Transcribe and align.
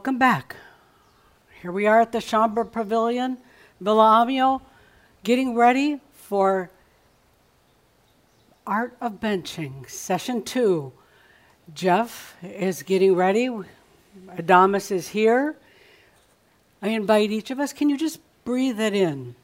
Welcome 0.00 0.16
back. 0.16 0.56
Here 1.60 1.70
we 1.70 1.86
are 1.86 2.00
at 2.00 2.10
the 2.10 2.20
Shaumbra 2.20 2.72
Pavilion, 2.72 3.36
Villa 3.82 4.24
Ahmyo, 4.24 4.62
getting 5.24 5.54
ready 5.54 6.00
for 6.10 6.70
Art 8.66 8.96
of 8.98 9.20
Benching, 9.20 9.86
session 9.90 10.42
two. 10.42 10.94
Geoff 11.74 12.34
is 12.42 12.82
getting 12.82 13.14
ready. 13.14 13.50
Adamus 14.26 14.90
is 14.90 15.08
here. 15.08 15.56
I 16.80 16.88
invite 16.88 17.30
each 17.30 17.50
of 17.50 17.60
us, 17.60 17.74
can 17.74 17.90
you 17.90 17.98
just 17.98 18.20
breathe 18.42 18.80
it 18.80 18.94
in? 18.94 19.34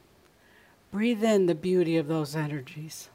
Breathe 0.90 1.22
in 1.22 1.44
the 1.44 1.54
beauty 1.54 1.98
of 1.98 2.08
those 2.08 2.34
energies. 2.34 3.10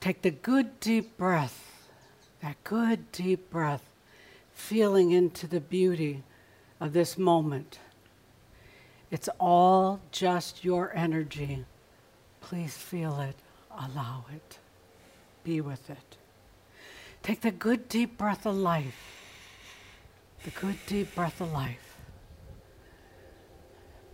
Take 0.00 0.22
the 0.22 0.32
good 0.32 0.80
deep 0.80 1.16
breath, 1.16 1.86
that 2.42 2.56
good 2.64 3.12
deep 3.12 3.48
breath 3.48 3.84
feeling 4.56 5.12
into 5.12 5.46
the 5.46 5.60
beauty 5.60 6.24
of 6.80 6.94
this 6.94 7.18
moment. 7.18 7.78
It's 9.10 9.28
all 9.38 10.00
just 10.10 10.64
your 10.64 10.96
energy. 10.96 11.64
Please 12.40 12.76
feel 12.76 13.20
it, 13.20 13.36
allow 13.70 14.24
it, 14.34 14.58
be 15.44 15.60
with 15.60 15.88
it. 15.90 16.16
Take 17.22 17.42
the 17.42 17.50
good 17.50 17.88
deep 17.88 18.16
breath 18.16 18.46
of 18.46 18.56
life, 18.56 18.96
the 20.42 20.50
good 20.50 20.78
deep 20.86 21.14
breath 21.14 21.40
of 21.40 21.52
life. 21.52 21.98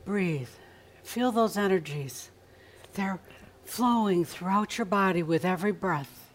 Breathe, 0.04 0.50
feel 1.04 1.30
those 1.30 1.56
energies. 1.56 2.30
They're 2.94 3.20
flowing 3.64 4.24
throughout 4.24 4.76
your 4.76 4.86
body 4.86 5.22
with 5.22 5.44
every 5.44 5.72
breath. 5.72 6.32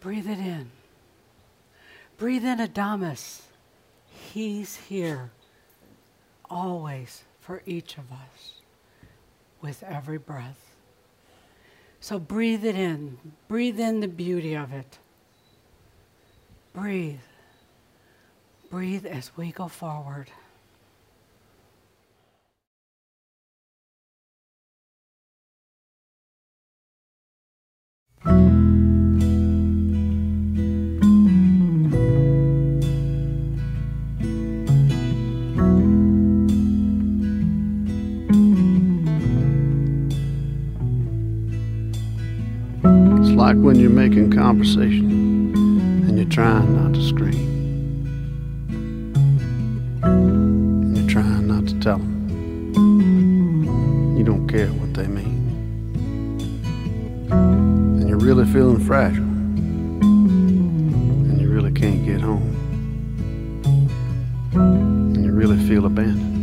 Breathe 0.00 0.28
it 0.28 0.38
in. 0.38 0.70
Breathe 2.20 2.44
in 2.44 2.58
Adamus. 2.58 3.40
He's 4.10 4.76
here 4.76 5.30
always 6.50 7.22
for 7.40 7.62
each 7.64 7.96
of 7.96 8.12
us 8.12 8.60
with 9.62 9.82
every 9.82 10.18
breath. 10.18 10.76
So 11.98 12.18
breathe 12.18 12.62
it 12.66 12.74
in. 12.74 13.16
Breathe 13.48 13.80
in 13.80 14.00
the 14.00 14.06
beauty 14.06 14.54
of 14.54 14.70
it. 14.70 14.98
Breathe. 16.74 17.20
Breathe 18.68 19.06
as 19.06 19.34
we 19.34 19.50
go 19.50 19.68
forward. 19.68 20.30
Like 43.50 43.64
when 43.64 43.80
you're 43.80 43.90
making 43.90 44.30
conversation 44.30 45.10
and 46.06 46.16
you're 46.16 46.28
trying 46.28 46.72
not 46.72 46.94
to 46.94 47.02
scream. 47.02 47.48
And 50.04 50.96
you're 50.96 51.08
trying 51.08 51.48
not 51.48 51.66
to 51.66 51.74
tell 51.80 51.98
them. 51.98 52.76
You 54.16 54.22
don't 54.22 54.46
care 54.46 54.68
what 54.68 54.94
they 54.94 55.08
mean. 55.08 55.48
And 57.32 58.08
you're 58.08 58.18
really 58.18 58.44
feeling 58.52 58.78
fragile. 58.78 59.24
And 61.24 61.40
you 61.40 61.50
really 61.50 61.72
can't 61.72 62.06
get 62.06 62.20
home. 62.20 62.54
And 64.52 65.24
you 65.24 65.32
really 65.32 65.58
feel 65.66 65.86
abandoned. 65.86 66.39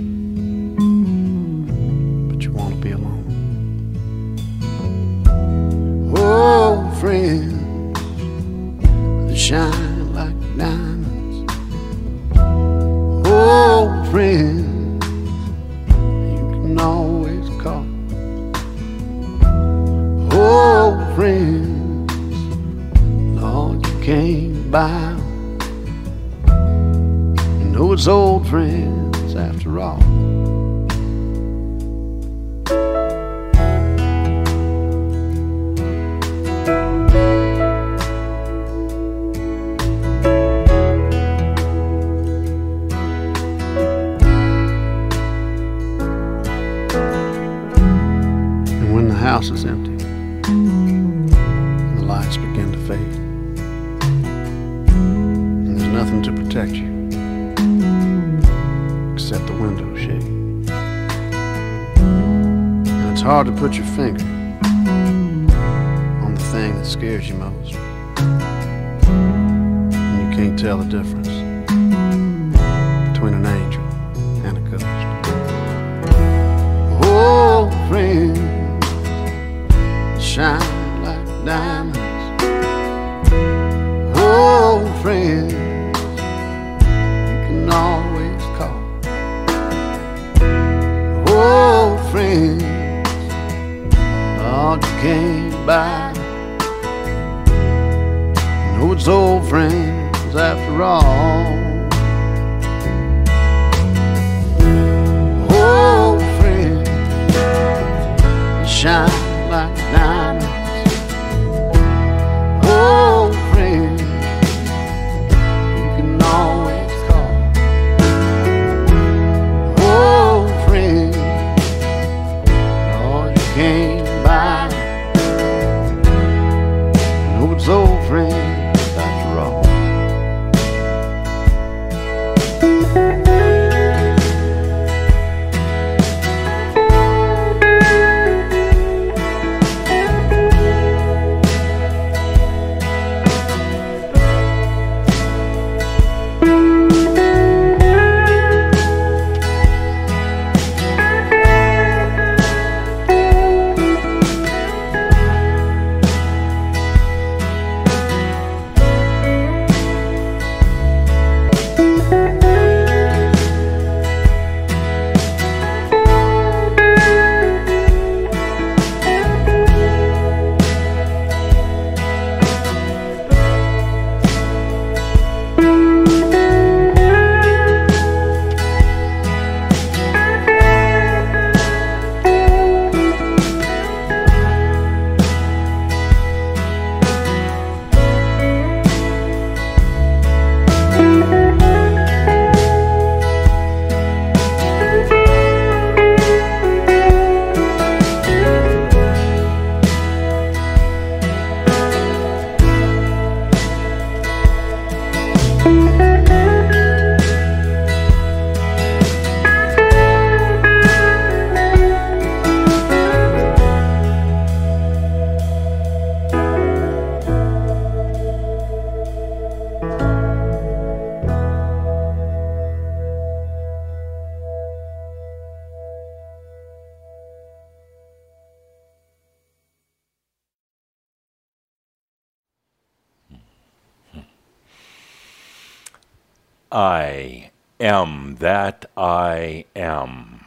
Am 237.87 238.35
that 238.39 238.85
I 238.97 239.63
am. 239.73 240.43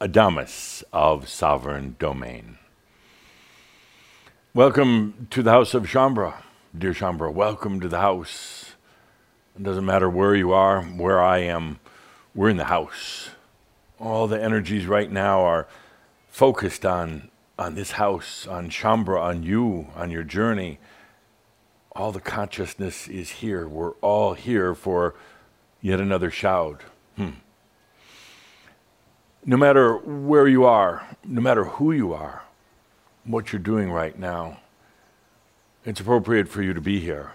Adamus 0.00 0.84
of 0.92 1.28
Sovereign 1.28 1.96
Domain. 1.98 2.58
Welcome 4.54 5.26
to 5.30 5.42
the 5.42 5.50
house 5.50 5.74
of 5.74 5.86
Shaumbra, 5.86 6.34
dear 6.76 6.92
Shaumbra. 6.92 7.32
Welcome 7.32 7.80
to 7.80 7.88
the 7.88 7.98
house. 7.98 8.76
It 9.56 9.64
doesn't 9.64 9.84
matter 9.84 10.08
where 10.08 10.36
you 10.36 10.52
are, 10.52 10.82
where 10.82 11.20
I 11.20 11.38
am, 11.38 11.80
we're 12.36 12.50
in 12.50 12.56
the 12.56 12.66
house. 12.66 13.30
All 13.98 14.28
the 14.28 14.40
energies 14.40 14.86
right 14.86 15.10
now 15.10 15.40
are 15.40 15.66
focused 16.28 16.86
on, 16.86 17.32
on 17.58 17.74
this 17.74 17.92
house, 17.92 18.46
on 18.46 18.70
Shaumbra, 18.70 19.20
on 19.20 19.42
you, 19.42 19.88
on 19.96 20.12
your 20.12 20.22
journey 20.22 20.78
all 21.98 22.12
the 22.12 22.20
consciousness 22.20 23.08
is 23.08 23.30
here. 23.30 23.66
We're 23.66 23.94
all 23.94 24.34
here 24.34 24.72
for 24.72 25.16
yet 25.80 26.00
another 26.00 26.30
Shoud. 26.30 26.82
Hmm. 27.16 27.30
No 29.44 29.56
matter 29.56 29.96
where 29.96 30.46
you 30.46 30.64
are, 30.64 31.16
no 31.24 31.40
matter 31.40 31.64
who 31.64 31.92
you 31.92 32.12
are, 32.12 32.42
what 33.24 33.52
you're 33.52 33.60
doing 33.60 33.90
right 33.90 34.18
now, 34.18 34.60
it's 35.84 36.00
appropriate 36.00 36.48
for 36.48 36.62
you 36.62 36.74
to 36.74 36.80
be 36.80 37.00
here. 37.00 37.32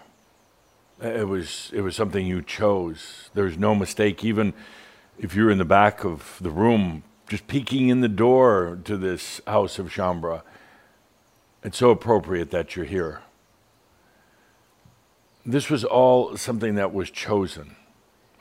It 1.01 1.27
was, 1.27 1.71
it 1.73 1.81
was 1.81 1.95
something 1.95 2.25
you 2.25 2.41
chose. 2.41 3.29
There's 3.33 3.57
no 3.57 3.73
mistake, 3.75 4.23
even 4.23 4.53
if 5.17 5.35
you're 5.35 5.49
in 5.49 5.57
the 5.57 5.65
back 5.65 6.03
of 6.03 6.37
the 6.39 6.51
room, 6.51 7.03
just 7.27 7.47
peeking 7.47 7.89
in 7.89 8.01
the 8.01 8.07
door 8.07 8.79
to 8.83 8.97
this 8.97 9.41
house 9.47 9.79
of 9.79 9.87
Shaumbra. 9.89 10.43
It's 11.63 11.77
so 11.77 11.89
appropriate 11.89 12.51
that 12.51 12.75
you're 12.75 12.85
here. 12.85 13.21
This 15.45 15.69
was 15.69 15.83
all 15.83 16.37
something 16.37 16.75
that 16.75 16.93
was 16.93 17.09
chosen, 17.09 17.75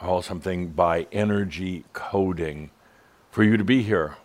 all 0.03 0.23
something 0.23 0.69
by 0.69 1.07
energy 1.13 1.85
coding 1.93 2.71
for 3.31 3.43
you 3.43 3.57
to 3.57 3.65
be 3.65 3.83
here. 3.83 4.17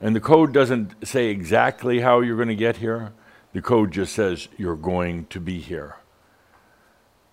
And 0.00 0.14
the 0.14 0.20
code 0.20 0.52
doesn't 0.52 1.06
say 1.06 1.28
exactly 1.28 2.00
how 2.00 2.20
you're 2.20 2.36
going 2.36 2.48
to 2.48 2.54
get 2.54 2.76
here, 2.76 3.12
the 3.52 3.62
code 3.62 3.92
just 3.92 4.14
says 4.14 4.48
you're 4.56 4.76
going 4.76 5.26
to 5.26 5.40
be 5.40 5.60
here. 5.60 5.96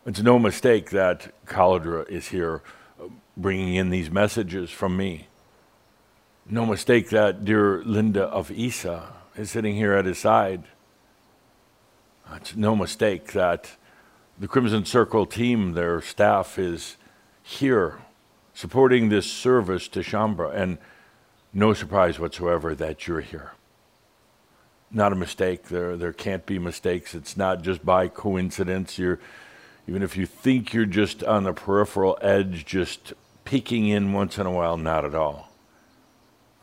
It's 0.05 0.21
no 0.21 0.37
mistake 0.37 0.89
that 0.91 1.33
Cauldre 1.45 2.09
is 2.09 2.29
here 2.29 2.61
bringing 3.35 3.75
in 3.75 3.89
these 3.89 4.11
messages 4.11 4.69
from 4.69 4.97
me. 4.97 5.27
No 6.45 6.65
mistake 6.65 7.09
that 7.09 7.45
dear 7.45 7.81
Linda 7.83 8.23
of 8.23 8.49
Eesa 8.49 9.07
is 9.35 9.51
sitting 9.51 9.75
here 9.75 9.93
at 9.93 10.05
his 10.05 10.17
side. 10.17 10.63
It's 12.35 12.55
no 12.55 12.75
mistake 12.75 13.31
that 13.31 13.71
the 14.37 14.47
Crimson 14.47 14.85
Circle 14.85 15.25
team, 15.25 15.73
their 15.73 16.01
staff 16.01 16.59
is 16.59 16.97
here 17.43 18.00
supporting 18.53 19.09
this 19.09 19.29
service 19.31 19.88
to 19.89 20.00
Shaumbra, 20.00 20.55
and 20.55 20.77
no 21.53 21.73
surprise 21.73 22.19
whatsoever 22.19 22.73
that 22.75 23.07
you're 23.07 23.21
here. 23.21 23.51
Not 24.89 25.12
a 25.12 25.15
mistake. 25.15 25.63
There, 25.65 25.97
there 25.97 26.13
can't 26.13 26.45
be 26.45 26.59
mistakes. 26.59 27.13
It's 27.13 27.35
not 27.35 27.62
just 27.63 27.85
by 27.85 28.07
coincidence. 28.07 28.97
You're, 28.97 29.19
even 29.88 30.03
if 30.03 30.15
you 30.15 30.25
think 30.25 30.73
you're 30.73 30.85
just 30.85 31.23
on 31.23 31.43
the 31.43 31.53
peripheral 31.53 32.17
edge, 32.21 32.65
just 32.65 33.13
peeking 33.43 33.88
in 33.88 34.13
once 34.13 34.38
in 34.38 34.45
a 34.45 34.51
while, 34.51 34.77
not 34.77 35.03
at 35.03 35.15
all. 35.15 35.50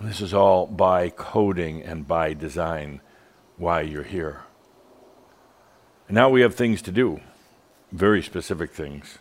This 0.01 0.21
is 0.21 0.33
all 0.33 0.67
by 0.67 1.11
coding 1.11 1.83
and 1.83 2.09
by 2.09 2.33
design 2.33 3.01
why 3.59 3.83
you're 3.83 4.03
here. 4.03 4.43
And 6.09 6.15
now 6.15 6.31
we 6.31 6.41
have 6.41 6.55
things 6.55 6.81
to 6.83 6.93
do 6.93 7.21
very 7.93 8.23
specific 8.23 8.73
things. 8.73 9.19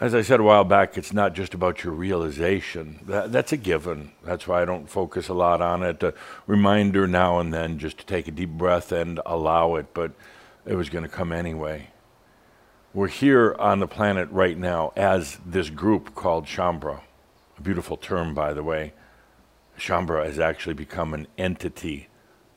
As 0.00 0.14
I 0.14 0.22
said 0.22 0.38
a 0.38 0.44
while 0.44 0.62
back, 0.62 0.96
it's 0.96 1.12
not 1.12 1.34
just 1.34 1.54
about 1.54 1.82
your 1.82 1.92
realization. 1.92 3.00
That, 3.06 3.32
that's 3.32 3.52
a 3.52 3.56
given. 3.56 4.12
That's 4.22 4.46
why 4.46 4.62
I 4.62 4.64
don't 4.64 4.88
focus 4.88 5.26
a 5.26 5.34
lot 5.34 5.60
on 5.60 5.82
it. 5.82 6.00
A 6.04 6.14
reminder 6.46 7.08
now 7.08 7.40
and 7.40 7.52
then 7.52 7.80
just 7.80 7.98
to 7.98 8.06
take 8.06 8.28
a 8.28 8.30
deep 8.30 8.50
breath 8.50 8.92
and 8.92 9.18
allow 9.26 9.74
it, 9.74 9.86
but 9.94 10.12
it 10.64 10.76
was 10.76 10.88
going 10.88 11.02
to 11.02 11.10
come 11.10 11.32
anyway. 11.32 11.88
We're 12.94 13.08
here 13.08 13.56
on 13.58 13.80
the 13.80 13.88
planet 13.88 14.30
right 14.30 14.56
now 14.56 14.92
as 14.94 15.38
this 15.44 15.68
group 15.68 16.14
called 16.14 16.46
Shaumbra. 16.46 17.00
A 17.58 17.60
beautiful 17.60 17.96
term, 17.96 18.34
by 18.34 18.54
the 18.54 18.62
way. 18.62 18.92
Shaumbra 19.76 20.26
has 20.26 20.38
actually 20.38 20.74
become 20.74 21.12
an 21.12 21.26
entity, 21.36 22.06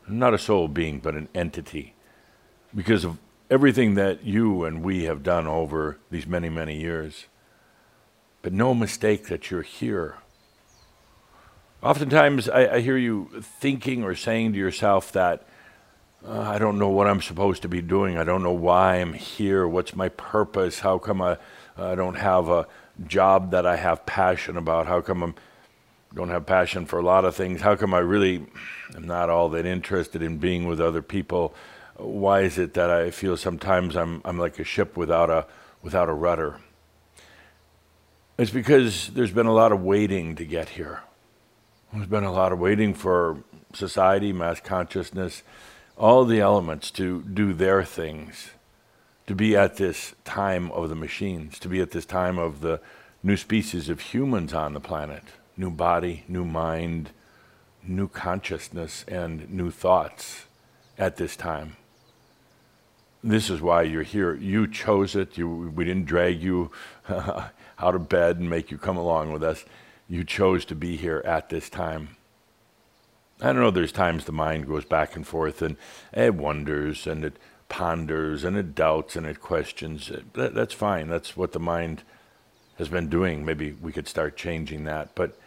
not 0.07 0.35
a 0.35 0.37
soul 0.37 0.67
being, 0.67 0.99
but 0.99 1.15
an 1.15 1.27
entity, 1.33 1.95
because 2.75 3.03
of 3.03 3.17
everything 3.49 3.95
that 3.95 4.23
you 4.23 4.63
and 4.63 4.83
we 4.83 5.03
have 5.03 5.23
done 5.23 5.47
over 5.47 5.97
these 6.11 6.27
many, 6.27 6.47
many 6.47 6.79
years. 6.79 7.25
But 8.41 8.53
no 8.53 8.73
mistake 8.73 9.27
that 9.27 9.51
you're 9.51 9.61
here. 9.61 10.17
Oftentimes, 11.83 12.49
I, 12.49 12.75
I 12.75 12.81
hear 12.81 12.97
you 12.97 13.29
thinking 13.41 14.03
or 14.03 14.15
saying 14.15 14.53
to 14.53 14.59
yourself 14.59 15.11
that 15.13 15.45
uh, 16.27 16.39
I 16.39 16.59
don't 16.59 16.77
know 16.77 16.89
what 16.89 17.07
I'm 17.07 17.21
supposed 17.21 17.63
to 17.63 17.67
be 17.67 17.81
doing. 17.81 18.17
I 18.17 18.23
don't 18.23 18.43
know 18.43 18.51
why 18.51 18.97
I'm 18.97 19.13
here. 19.13 19.67
What's 19.67 19.95
my 19.95 20.09
purpose? 20.09 20.79
How 20.79 20.97
come 20.97 21.21
I, 21.21 21.37
I 21.77 21.95
don't 21.95 22.15
have 22.15 22.49
a 22.49 22.67
job 23.07 23.51
that 23.51 23.65
I 23.65 23.77
have 23.77 24.05
passion 24.05 24.57
about? 24.57 24.85
How 24.85 25.01
come 25.01 25.23
I 25.23 25.33
don't 26.13 26.29
have 26.29 26.45
passion 26.45 26.85
for 26.85 26.99
a 26.99 27.03
lot 27.03 27.25
of 27.25 27.35
things? 27.35 27.61
How 27.61 27.75
come 27.75 27.93
I 27.93 27.99
really 27.99 28.45
am 28.95 29.07
not 29.07 29.29
all 29.29 29.49
that 29.49 29.65
interested 29.65 30.21
in 30.21 30.37
being 30.37 30.67
with 30.67 30.79
other 30.79 31.01
people? 31.01 31.55
why 32.01 32.41
is 32.41 32.57
it 32.57 32.73
that 32.73 32.89
I 32.89 33.11
feel 33.11 33.37
sometimes 33.37 33.95
I'm, 33.95 34.21
I'm 34.25 34.37
like 34.37 34.59
a 34.59 34.63
ship 34.63 34.97
without 34.97 35.29
a, 35.29 35.45
without 35.81 36.09
a 36.09 36.13
rudder? 36.13 36.57
It's 38.41 38.49
because 38.49 39.09
there's 39.09 39.31
been 39.31 39.45
a 39.45 39.53
lot 39.53 39.71
of 39.71 39.83
waiting 39.83 40.33
to 40.37 40.45
get 40.45 40.69
here. 40.69 41.01
There's 41.93 42.07
been 42.07 42.23
a 42.23 42.31
lot 42.31 42.51
of 42.51 42.57
waiting 42.57 42.95
for 42.95 43.43
society, 43.71 44.33
mass 44.33 44.59
consciousness, 44.59 45.43
all 45.95 46.25
the 46.25 46.39
elements 46.39 46.89
to 46.91 47.21
do 47.21 47.53
their 47.53 47.83
things, 47.83 48.49
to 49.27 49.35
be 49.35 49.55
at 49.55 49.77
this 49.77 50.15
time 50.25 50.71
of 50.71 50.89
the 50.89 50.95
machines, 50.95 51.59
to 51.59 51.69
be 51.69 51.81
at 51.81 51.91
this 51.91 52.07
time 52.07 52.39
of 52.39 52.61
the 52.61 52.81
new 53.21 53.37
species 53.37 53.89
of 53.89 53.99
humans 53.99 54.55
on 54.55 54.73
the 54.73 54.79
planet, 54.79 55.21
new 55.55 55.69
body, 55.69 56.23
new 56.27 56.43
mind, 56.43 57.11
new 57.83 58.07
consciousness, 58.07 59.05
and 59.07 59.51
new 59.51 59.69
thoughts 59.69 60.45
at 60.97 61.17
this 61.17 61.35
time 61.35 61.75
this 63.23 63.49
is 63.49 63.61
why 63.61 63.83
you're 63.83 64.03
here. 64.03 64.33
You 64.33 64.67
chose 64.67 65.15
it. 65.15 65.37
You, 65.37 65.71
we 65.75 65.85
didn't 65.85 66.05
drag 66.05 66.41
you 66.41 66.71
out 67.81 67.95
of 67.95 68.09
bed 68.09 68.37
and 68.37 68.49
make 68.49 68.71
you 68.71 68.77
come 68.77 68.97
along 68.97 69.31
with 69.31 69.43
us. 69.43 69.65
You 70.07 70.23
chose 70.23 70.65
to 70.65 70.75
be 70.75 70.97
here 70.97 71.21
at 71.25 71.49
this 71.49 71.69
time. 71.69 72.15
I 73.41 73.47
don't 73.47 73.61
know, 73.61 73.71
there's 73.71 73.91
times 73.91 74.25
the 74.25 74.31
mind 74.31 74.67
goes 74.67 74.85
back 74.85 75.15
and 75.15 75.25
forth 75.25 75.61
and 75.61 75.77
it 76.13 76.35
wonders 76.35 77.07
and 77.07 77.25
it 77.25 77.37
ponders 77.69 78.43
and 78.43 78.55
it 78.55 78.75
doubts 78.75 79.15
and 79.15 79.25
it 79.25 79.41
questions. 79.41 80.11
That, 80.33 80.53
that's 80.53 80.73
fine. 80.73 81.07
That's 81.07 81.35
what 81.35 81.51
the 81.51 81.59
mind 81.59 82.03
has 82.77 82.89
been 82.89 83.09
doing. 83.09 83.45
Maybe 83.45 83.71
we 83.71 83.91
could 83.91 84.07
start 84.07 84.37
changing 84.37 84.83
that. 84.83 85.15
But 85.15 85.39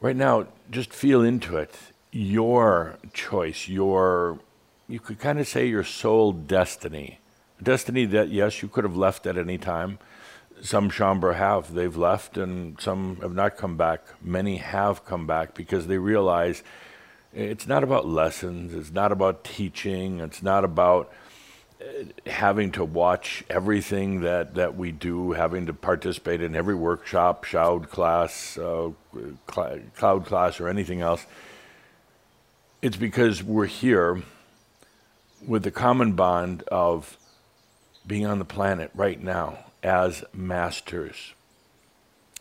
right 0.00 0.16
now, 0.16 0.46
just 0.70 0.92
feel 0.92 1.22
into 1.22 1.56
it. 1.56 1.74
Your 2.12 2.98
choice, 3.12 3.68
your 3.68 4.38
you 4.88 4.98
could 4.98 5.20
kind 5.20 5.38
of 5.38 5.46
say 5.46 5.66
your 5.66 5.84
soul 5.84 6.32
destiny. 6.32 7.20
Destiny 7.62 8.06
that, 8.06 8.28
yes, 8.28 8.60
you 8.62 8.68
could 8.68 8.84
have 8.84 8.96
left 8.96 9.26
at 9.26 9.38
any 9.38 9.56
time. 9.56 9.98
Some 10.62 10.90
Shaumbra 10.90 11.36
have. 11.36 11.72
They've 11.74 11.96
left 11.96 12.36
and 12.36 12.80
some 12.80 13.16
have 13.22 13.34
not 13.34 13.56
come 13.56 13.76
back. 13.76 14.02
Many 14.22 14.58
have 14.58 15.04
come 15.04 15.26
back 15.26 15.54
because 15.54 15.86
they 15.86 15.98
realize 15.98 16.62
it's 17.32 17.66
not 17.66 17.84
about 17.84 18.06
lessons, 18.06 18.74
it's 18.74 18.90
not 18.90 19.12
about 19.12 19.44
teaching, 19.44 20.18
it's 20.20 20.42
not 20.42 20.64
about 20.64 21.12
uh, 21.80 21.84
having 22.26 22.72
to 22.72 22.84
watch 22.84 23.44
everything 23.48 24.22
that, 24.22 24.54
that 24.54 24.76
we 24.76 24.90
do, 24.90 25.32
having 25.32 25.66
to 25.66 25.72
participate 25.72 26.42
in 26.42 26.56
every 26.56 26.74
workshop, 26.74 27.44
Shoud 27.44 27.88
class, 27.88 28.58
uh, 28.58 28.90
cl- 29.50 29.80
cloud 29.96 30.26
class, 30.26 30.60
or 30.60 30.68
anything 30.68 31.00
else. 31.00 31.24
It's 32.82 32.96
because 32.96 33.42
we're 33.42 33.66
here 33.66 34.22
with 35.46 35.62
the 35.62 35.70
common 35.70 36.12
bond 36.12 36.64
of 36.64 37.16
being 38.06 38.26
on 38.26 38.38
the 38.38 38.44
planet 38.44 38.90
right 38.94 39.22
now 39.22 39.58
as 39.82 40.24
masters, 40.32 41.34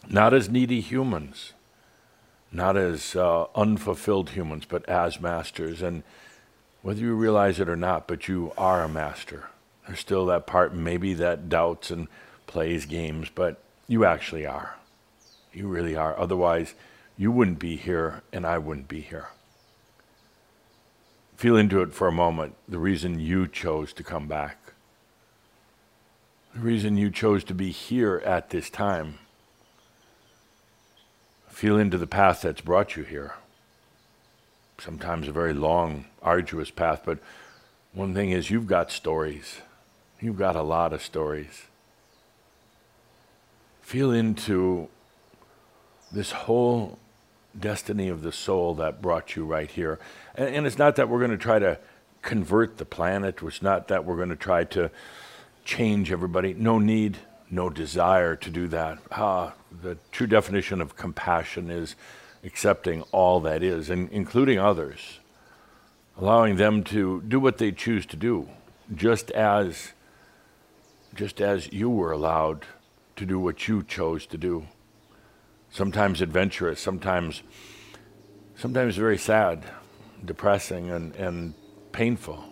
not 0.07 0.33
as 0.33 0.49
needy 0.49 0.81
humans, 0.81 1.53
not 2.51 2.77
as 2.77 3.15
uh, 3.15 3.45
unfulfilled 3.55 4.31
humans, 4.31 4.65
but 4.67 4.87
as 4.89 5.21
masters. 5.21 5.81
And 5.81 6.03
whether 6.81 7.01
you 7.01 7.13
realize 7.13 7.59
it 7.59 7.69
or 7.69 7.75
not, 7.75 8.07
but 8.07 8.27
you 8.27 8.51
are 8.57 8.83
a 8.83 8.89
master. 8.89 9.49
There's 9.85 9.99
still 9.99 10.25
that 10.27 10.47
part, 10.47 10.73
maybe 10.73 11.13
that 11.15 11.49
doubts 11.49 11.91
and 11.91 12.07
plays 12.47 12.85
games, 12.85 13.29
but 13.33 13.61
you 13.87 14.05
actually 14.05 14.45
are. 14.45 14.75
You 15.51 15.67
really 15.67 15.95
are. 15.95 16.17
Otherwise, 16.17 16.75
you 17.17 17.31
wouldn't 17.31 17.59
be 17.59 17.75
here 17.75 18.21
and 18.31 18.45
I 18.45 18.57
wouldn't 18.57 18.87
be 18.87 19.01
here. 19.01 19.29
Feel 21.35 21.57
into 21.57 21.81
it 21.81 21.93
for 21.93 22.07
a 22.07 22.11
moment 22.11 22.55
the 22.67 22.79
reason 22.79 23.19
you 23.19 23.47
chose 23.47 23.93
to 23.93 24.03
come 24.03 24.27
back, 24.27 24.73
the 26.53 26.59
reason 26.59 26.97
you 26.97 27.09
chose 27.09 27.43
to 27.45 27.53
be 27.53 27.71
here 27.71 28.21
at 28.25 28.49
this 28.49 28.69
time. 28.69 29.19
Feel 31.47 31.77
into 31.77 31.97
the 31.97 32.07
path 32.07 32.41
that's 32.41 32.61
brought 32.61 32.95
you 32.95 33.03
here. 33.03 33.35
Sometimes 34.79 35.27
a 35.27 35.31
very 35.31 35.53
long, 35.53 36.05
arduous 36.21 36.71
path, 36.71 37.01
but 37.05 37.19
one 37.93 38.13
thing 38.13 38.31
is 38.31 38.49
you've 38.49 38.67
got 38.67 38.91
stories. 38.91 39.61
You've 40.21 40.37
got 40.37 40.55
a 40.55 40.61
lot 40.61 40.93
of 40.93 41.01
stories. 41.01 41.63
Feel 43.81 44.11
into 44.11 44.87
this 46.11 46.31
whole 46.31 46.97
destiny 47.59 48.07
of 48.07 48.21
the 48.21 48.31
soul 48.31 48.75
that 48.75 49.01
brought 49.01 49.35
you 49.35 49.43
right 49.43 49.69
here. 49.69 49.99
And, 50.35 50.55
and 50.55 50.67
it's 50.67 50.77
not 50.77 50.95
that 50.95 51.09
we're 51.09 51.19
going 51.19 51.31
to 51.31 51.37
try 51.37 51.59
to 51.59 51.79
convert 52.21 52.77
the 52.77 52.85
planet, 52.85 53.41
it's 53.41 53.61
not 53.61 53.87
that 53.87 54.05
we're 54.05 54.17
going 54.17 54.29
to 54.29 54.35
try 54.35 54.65
to 54.65 54.91
change 55.69 56.11
everybody. 56.11 56.53
No 56.55 56.79
need, 56.79 57.17
no 57.51 57.69
desire 57.69 58.35
to 58.35 58.49
do 58.49 58.67
that. 58.69 58.97
Ah, 59.11 59.53
the 59.83 59.97
true 60.11 60.25
definition 60.25 60.81
of 60.81 60.95
compassion 60.95 61.69
is 61.69 61.95
accepting 62.43 63.03
all 63.11 63.39
that 63.41 63.61
is, 63.61 63.89
and 63.91 64.09
including 64.11 64.57
others, 64.57 65.19
allowing 66.17 66.55
them 66.55 66.83
to 66.85 67.21
do 67.21 67.39
what 67.39 67.59
they 67.59 67.71
choose 67.71 68.05
to 68.07 68.17
do, 68.17 68.49
just 68.95 69.29
as 69.31 69.93
just 71.13 71.39
as 71.39 71.71
you 71.71 71.89
were 71.89 72.11
allowed 72.11 72.65
to 73.15 73.25
do 73.25 73.39
what 73.39 73.67
you 73.67 73.83
chose 73.83 74.25
to 74.25 74.37
do 74.37 74.65
sometimes 75.71 76.21
adventurous, 76.21 76.79
sometimes, 76.79 77.43
sometimes 78.55 78.95
very 78.95 79.17
sad, 79.17 79.63
depressing, 80.25 80.89
and, 80.89 81.15
and 81.15 81.53
painful. 81.91 82.43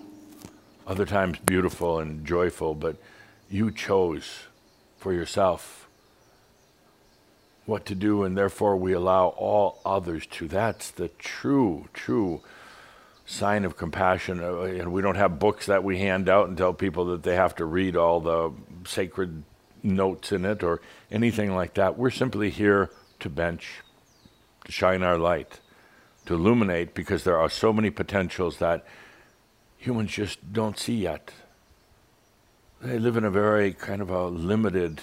Other 0.88 1.06
times 1.06 1.38
beautiful 1.40 2.00
and 2.00 2.26
joyful, 2.26 2.74
but 2.74 2.96
you 3.50 3.72
chose 3.72 4.44
for 4.98 5.12
yourself 5.12 5.90
what 7.66 7.86
to 7.88 7.94
do, 7.94 8.24
and 8.24 8.38
therefore 8.38 8.78
we 8.78 8.94
allow 8.94 9.28
all 9.28 9.82
others 9.86 10.26
to. 10.28 10.48
That's 10.48 10.90
the 10.90 11.10
true, 11.10 11.90
true 11.94 12.42
sign 13.26 13.66
of 13.66 13.76
compassion. 13.76 14.42
Uh, 14.42 14.62
and 14.62 14.94
we 14.94 15.02
don't 15.02 15.18
have 15.18 15.40
books 15.40 15.66
that 15.66 15.84
we 15.84 15.98
hand 16.00 16.30
out 16.30 16.48
and 16.48 16.58
tell 16.58 16.74
people 16.74 17.04
that 17.08 17.24
they 17.24 17.36
have 17.36 17.54
to 17.56 17.66
read 17.66 17.98
all 17.98 18.22
the 18.22 18.54
sacred 18.86 19.44
notes 19.84 20.32
in 20.32 20.46
it 20.46 20.64
or 20.64 20.80
anything 21.12 21.54
like 21.54 21.74
that. 21.74 21.98
We're 21.98 22.12
simply 22.12 22.50
here 22.50 22.90
to 23.20 23.30
bench, 23.30 23.82
to 24.64 24.72
shine 24.72 25.04
our 25.04 25.18
light, 25.18 25.60
to 26.28 26.36
illuminate, 26.36 26.94
because 26.94 27.26
there 27.26 27.38
are 27.38 27.50
so 27.50 27.74
many 27.74 27.90
potentials 27.90 28.60
that 28.60 28.86
humans 29.78 30.12
just 30.12 30.54
don't 30.54 30.78
see 30.78 30.96
yet. 30.96 31.32
They 32.82 33.00
live 33.00 33.18
in 33.18 33.24
a 33.24 33.32
very 33.32 33.74
kind 33.74 34.02
of 34.02 34.10
a 34.10 34.28
limited, 34.28 35.02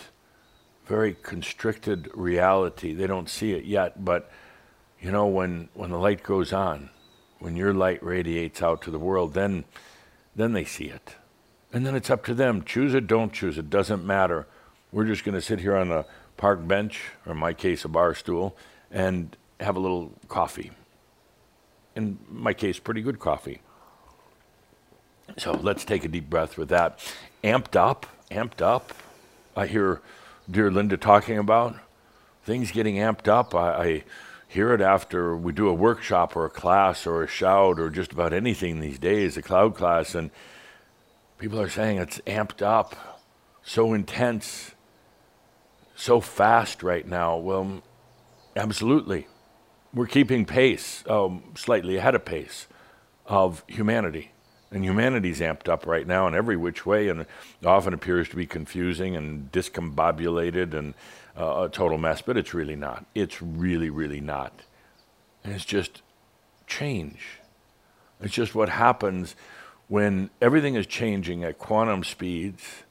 very 0.87 1.17
constricted 1.23 2.11
reality. 2.15 2.93
They 2.93 3.07
don't 3.07 3.29
see 3.29 3.53
it 3.53 3.65
yet, 3.65 4.05
but 4.05 4.31
you 5.01 5.11
know, 5.11 5.27
when, 5.27 5.69
when 5.75 5.91
the 5.91 5.99
light 5.99 6.23
goes 6.23 6.53
on, 6.53 6.91
when 7.39 7.57
your 7.57 7.75
light 7.75 8.03
radiates 8.03 8.63
out 8.63 8.83
to 8.83 8.91
the 8.91 8.99
world, 8.99 9.35
then, 9.35 9.65
then 10.35 10.53
they 10.53 10.65
see 10.65 10.87
it. 10.87 11.17
And 11.73 11.85
then 11.85 11.95
it's 11.95 12.11
up 12.11 12.25
to 12.27 12.35
them. 12.35 12.63
Choose 12.63 12.95
it, 12.95 13.07
don't 13.07 13.33
choose 13.33 13.59
it, 13.59 13.69
doesn't 13.69 14.05
matter. 14.05 14.47
We're 14.93 15.05
just 15.05 15.25
going 15.25 15.35
to 15.35 15.43
sit 15.43 15.61
here 15.61 15.77
on 15.77 15.91
a 15.91 16.07
park 16.37 16.67
bench, 16.67 17.03
or 17.27 17.33
in 17.33 17.39
my 17.39 17.53
case, 17.53 17.85
a 17.85 17.89
bar 17.89 18.15
stool, 18.15 18.57
and 18.91 19.37
have 19.61 19.77
a 19.77 19.81
little 19.81 20.13
coffee. 20.29 20.71
In 21.97 22.19
my 22.31 22.55
case, 22.55 22.79
pretty 22.79 23.03
good 23.03 23.19
coffee. 23.19 23.61
So 25.39 25.53
let's 25.53 25.85
take 25.85 26.05
a 26.05 26.09
deep 26.09 26.31
breath 26.31 26.57
with 26.57 26.69
that. 26.69 26.99
Amped 27.43 27.77
up, 27.77 28.07
amped 28.31 28.61
up. 28.61 28.93
I 29.57 29.67
hear 29.67 30.01
dear 30.51 30.71
Linda 30.71 30.97
talking 30.97 31.39
about 31.39 31.77
things 32.45 32.71
getting 32.71 32.97
amped 32.97 33.29
up. 33.29 33.55
I, 33.55 33.71
I 33.73 34.05
hear 34.49 34.73
it 34.73 34.81
after 34.81 35.37
we 35.37 35.53
do 35.53 35.69
a 35.69 35.75
workshop 35.75 36.37
or 36.37 36.45
a 36.45 36.51
class 36.51 37.07
or 37.07 37.23
a 37.23 37.29
Shoud 37.29 37.81
or 37.81 37.91
just 37.91 38.13
about 38.13 38.33
anything 38.33 38.81
these 38.81 38.99
days, 38.99 39.37
a 39.37 39.43
cloud 39.43 39.75
class, 39.75 40.15
and 40.15 40.31
people 41.39 41.61
are 41.61 41.69
saying 41.69 41.99
it's 41.99 42.19
amped 42.21 42.63
up, 42.63 43.23
so 43.63 43.93
intense 43.93 44.73
so 45.97 46.21
fast 46.21 46.83
right 46.83 47.07
now. 47.07 47.37
Well, 47.37 47.83
absolutely. 48.57 49.27
We're 49.93 50.07
keeping 50.07 50.45
pace, 50.45 51.05
um, 51.09 51.45
slightly 51.55 51.97
ahead 51.97 52.15
of 52.15 52.25
pace 52.25 52.67
of 53.27 53.65
humanity. 53.67 54.34
And 54.75 54.85
humanity's 54.85 55.39
amped 55.39 55.69
up 55.69 55.87
right 55.87 56.05
now 56.05 56.27
in 56.27 56.35
every 56.35 56.57
which 56.57 56.85
way, 56.85 57.09
and 57.09 57.27
often 57.65 57.95
appears 57.95 58.29
to 58.31 58.37
be 58.37 58.45
confusing 58.45 59.15
and 59.15 59.53
discombobulated 59.53 60.75
and 60.75 60.95
uh, 61.39 61.67
a 61.67 61.69
total 61.69 61.97
mess, 61.97 62.21
but 62.21 62.37
it's 62.37 62.53
really 62.53 62.75
not. 62.75 63.07
It's 63.15 63.41
really, 63.41 63.89
really 63.89 64.21
not. 64.21 64.63
And 65.45 65.55
it's 65.55 65.65
just 65.65 66.03
change. 66.67 67.39
It's 68.21 68.35
just 68.35 68.57
what 68.57 68.69
happens 68.69 69.37
when 69.87 70.31
everything 70.43 70.75
is 70.75 70.87
changing 70.87 71.45
at 71.45 71.57
quantum 71.57 72.03
speeds 72.03 72.83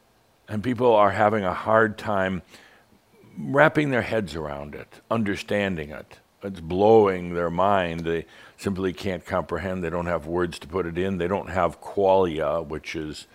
and 0.48 0.64
people 0.64 0.96
are 0.96 1.12
having 1.12 1.44
a 1.44 1.54
hard 1.54 1.98
time 1.98 2.44
wrapping 3.38 3.90
their 3.90 4.04
heads 4.04 4.36
around 4.36 4.74
it, 4.74 5.02
understanding 5.12 5.90
it. 5.90 6.20
It's 6.44 6.60
blowing 6.60 7.34
their 7.34 7.50
mind. 7.50 8.02
They 8.02 8.26
simply 8.64 8.94
can't 8.94 9.26
comprehend. 9.26 9.84
They 9.84 9.90
don't 9.90 10.06
have 10.06 10.26
words 10.26 10.58
to 10.60 10.68
put 10.68 10.86
it 10.86 10.98
in. 10.98 11.18
They 11.18 11.28
don't 11.28 11.50
have 11.50 11.82
qualia, 11.82 12.66
which 12.66 12.96
is 12.96 13.28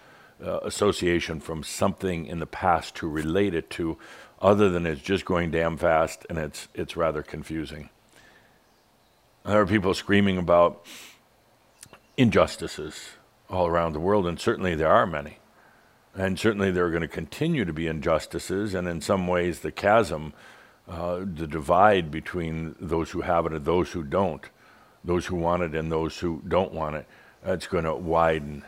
uh, 0.45 0.61
association 0.61 1.39
from 1.39 1.63
something 1.63 2.27
in 2.27 2.39
the 2.39 2.47
past 2.47 2.95
to 2.97 3.09
relate 3.09 3.55
it 3.55 3.69
to, 3.71 3.99
other 4.41 4.71
than 4.71 4.87
it's 4.87 5.03
just 5.03 5.25
going 5.25 5.51
damn 5.51 5.77
fast 5.77 6.25
and 6.31 6.39
it's, 6.39 6.69
it's 6.75 6.97
rather 6.97 7.23
confusing. 7.23 7.91
There 9.45 9.61
are 9.61 9.67
people 9.67 9.95
screaming 9.95 10.39
about 10.39 10.87
injustices 12.17 13.11
all 13.51 13.67
around 13.67 13.93
the 13.93 14.01
world, 14.01 14.27
and 14.27 14.41
certainly 14.41 14.75
there 14.75 14.91
are 14.91 15.07
many. 15.07 15.39
And 16.15 16.39
certainly 16.39 16.71
there 16.71 16.87
are 16.87 16.91
going 16.91 17.03
to 17.03 17.09
continue 17.09 17.65
to 17.65 17.73
be 17.73 17.87
injustices, 17.87 18.75
and 18.75 18.89
in 18.89 19.01
some 19.01 19.27
ways, 19.27 19.61
the 19.61 19.73
chasm, 19.73 20.33
uh, 20.89 21.19
the 21.19 21.47
divide 21.47 22.11
between 22.11 22.75
those 22.81 23.11
who 23.11 23.21
have 23.21 23.47
it 23.47 23.53
and 23.53 23.65
those 23.65 23.93
who 23.93 24.03
don't, 24.03 24.49
those 25.09 25.27
who 25.27 25.37
want 25.37 25.63
it 25.63 25.75
and 25.75 25.91
those 25.91 26.19
who 26.19 26.43
don't 26.47 26.73
want 26.73 26.97
it, 26.97 27.07
it's 27.45 27.67
going 27.67 27.85
to 27.85 27.95
widen. 27.95 28.65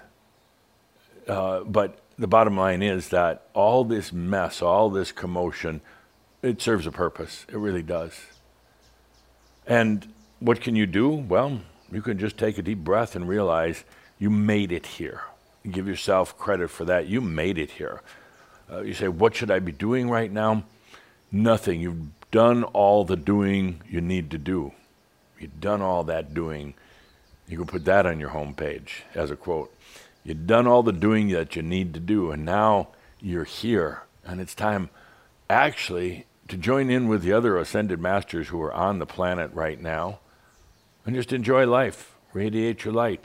Uh, 1.29 1.61
but 1.61 2.01
the 2.19 2.27
bottom 2.27 2.57
line 2.57 2.83
is 2.83 3.11
that 3.11 3.47
all 3.55 3.85
this 3.85 4.13
mess, 4.13 4.61
all 4.61 4.91
this 4.91 5.13
commotion, 5.13 5.81
it 6.43 6.61
serves 6.61 6.87
a 6.87 6.93
purpose. 6.93 7.47
It 7.49 7.57
really 7.57 7.83
does. 7.83 8.19
And 9.67 10.13
what 10.41 10.61
can 10.61 10.75
you 10.75 10.87
do? 10.87 11.09
Well, 11.09 11.61
you 11.93 12.03
can 12.03 12.19
just 12.19 12.37
take 12.37 12.59
a 12.59 12.63
deep 12.63 12.79
breath 12.79 13.15
and 13.15 13.29
realize 13.29 13.85
you 14.19 14.31
made 14.31 14.73
it 14.73 14.87
here 14.87 15.23
give 15.69 15.87
yourself 15.87 16.37
credit 16.39 16.69
for 16.71 16.85
that. 16.87 17.07
You 17.07 17.21
made 17.21 17.59
it 17.59 17.73
here. 17.73 18.03
Uh, 18.71 18.81
you 18.83 18.95
say, 18.95 19.09
What 19.09 19.35
should 19.35 19.51
I 19.51 19.59
be 19.59 19.73
doing 19.73 20.09
right 20.09 20.31
now? 20.31 20.65
Nothing. 21.31 21.81
You've 21.81 22.31
done 22.31 22.65
all 22.65 23.05
the 23.05 23.17
doing 23.17 23.83
you 23.89 24.01
need 24.01 24.31
to 24.31 24.39
do. 24.39 24.73
You've 25.41 25.61
done 25.61 25.83
all 25.83 26.05
that 26.05 26.35
doing. 26.35 26.75
You 27.49 27.57
can 27.59 27.67
put 27.67 27.85
that 27.87 28.07
on 28.07 28.21
your 28.21 28.31
homepage 28.31 29.03
as 29.15 29.31
a 29.31 29.37
quote. 29.37 29.75
You've 30.23 30.47
done 30.47 30.67
all 30.67 30.83
the 30.83 30.93
doing 30.93 31.29
that 31.29 31.57
you 31.57 31.63
need 31.63 31.95
to 31.95 32.01
do, 32.01 32.31
and 32.31 32.45
now 32.45 32.89
you're 33.21 33.45
here. 33.45 34.03
And 34.25 34.41
it's 34.41 34.55
time 34.55 34.91
actually 35.49 36.27
to 36.49 36.57
join 36.57 36.91
in 36.91 37.09
with 37.09 37.23
the 37.23 37.33
other 37.33 37.57
ascended 37.57 38.01
masters 38.01 38.49
who 38.49 38.61
are 38.61 38.73
on 38.73 38.99
the 38.99 39.07
planet 39.07 39.51
right 39.55 39.81
now 39.81 40.21
and 41.07 41.17
just 41.17 41.33
enjoy 41.33 41.67
life, 41.67 42.15
radiate 42.35 42.85
your 42.85 42.95
light 42.95 43.25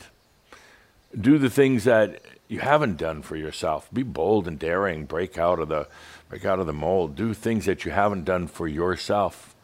do 1.19 1.37
the 1.37 1.49
things 1.49 1.83
that 1.85 2.21
you 2.47 2.59
haven't 2.59 2.97
done 2.97 3.21
for 3.21 3.35
yourself. 3.35 3.89
Be 3.93 4.03
bold 4.03 4.47
and 4.47 4.59
daring. 4.59 5.05
Break 5.05 5.37
out 5.37 5.59
of 5.59 5.69
the 5.69 5.87
break 6.29 6.45
out 6.45 6.59
of 6.59 6.67
the 6.67 6.73
mold. 6.73 7.15
Do 7.15 7.33
things 7.33 7.65
that 7.65 7.85
you 7.85 7.91
haven't 7.91 8.25
done 8.25 8.47
for 8.47 8.67
yourself. 8.67 9.54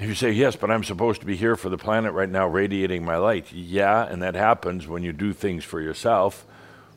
You 0.00 0.14
say 0.14 0.30
yes, 0.32 0.56
but 0.56 0.70
I'm 0.70 0.82
supposed 0.82 1.20
to 1.20 1.26
be 1.26 1.36
here 1.36 1.56
for 1.56 1.68
the 1.68 1.76
planet 1.76 2.14
right 2.14 2.28
now, 2.28 2.46
radiating 2.46 3.04
my 3.04 3.18
light. 3.18 3.52
Yeah, 3.52 4.02
and 4.06 4.22
that 4.22 4.34
happens 4.34 4.88
when 4.88 5.02
you 5.02 5.12
do 5.12 5.34
things 5.34 5.62
for 5.62 5.78
yourself. 5.78 6.46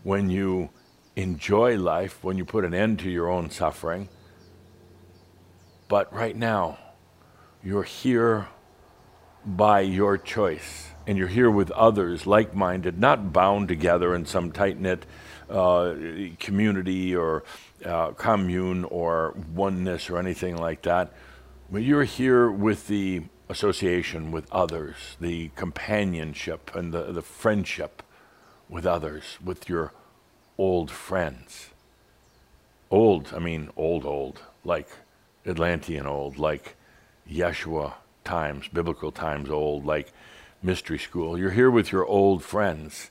When 0.03 0.29
you 0.29 0.69
enjoy 1.17 1.77
life, 1.77 2.23
when 2.23 2.37
you 2.37 2.45
put 2.45 2.63
an 2.63 2.73
end 2.73 2.99
to 2.99 3.09
your 3.09 3.29
own 3.29 3.49
suffering. 3.49 4.07
But 5.89 6.13
right 6.13 6.35
now, 6.35 6.77
you're 7.61 7.83
here 7.83 8.47
by 9.45 9.81
your 9.81 10.17
choice, 10.17 10.87
and 11.05 11.17
you're 11.17 11.27
here 11.27 11.51
with 11.51 11.71
others 11.71 12.25
like 12.25 12.55
minded, 12.55 13.01
not 13.01 13.33
bound 13.33 13.67
together 13.67 14.15
in 14.15 14.25
some 14.25 14.53
tight 14.53 14.79
knit 14.79 15.05
uh, 15.49 15.93
community 16.39 17.13
or 17.13 17.43
uh, 17.83 18.11
commune 18.11 18.85
or 18.85 19.35
oneness 19.53 20.09
or 20.09 20.19
anything 20.19 20.55
like 20.55 20.83
that. 20.83 21.11
But 21.73 21.81
you're 21.81 22.03
here 22.03 22.51
with 22.51 22.85
the 22.85 23.23
association 23.49 24.31
with 24.31 24.45
others, 24.51 25.17
the 25.19 25.49
companionship 25.55 26.69
and 26.75 26.93
the, 26.93 27.11
the 27.11 27.23
friendship 27.23 28.03
with 28.69 28.85
others, 28.85 29.39
with 29.43 29.67
your 29.67 29.91
old 30.55 30.91
friends. 30.91 31.69
Old, 32.91 33.33
I 33.35 33.39
mean 33.39 33.71
old, 33.75 34.05
old, 34.05 34.41
like 34.63 34.87
Atlantean 35.47 36.05
old, 36.05 36.37
like 36.37 36.75
Yeshua 37.27 37.93
times, 38.23 38.67
biblical 38.67 39.11
times 39.11 39.49
old, 39.49 39.83
like 39.83 40.13
mystery 40.61 40.99
school. 40.99 41.39
You're 41.39 41.49
here 41.49 41.71
with 41.71 41.91
your 41.91 42.05
old 42.05 42.43
friends. 42.43 43.09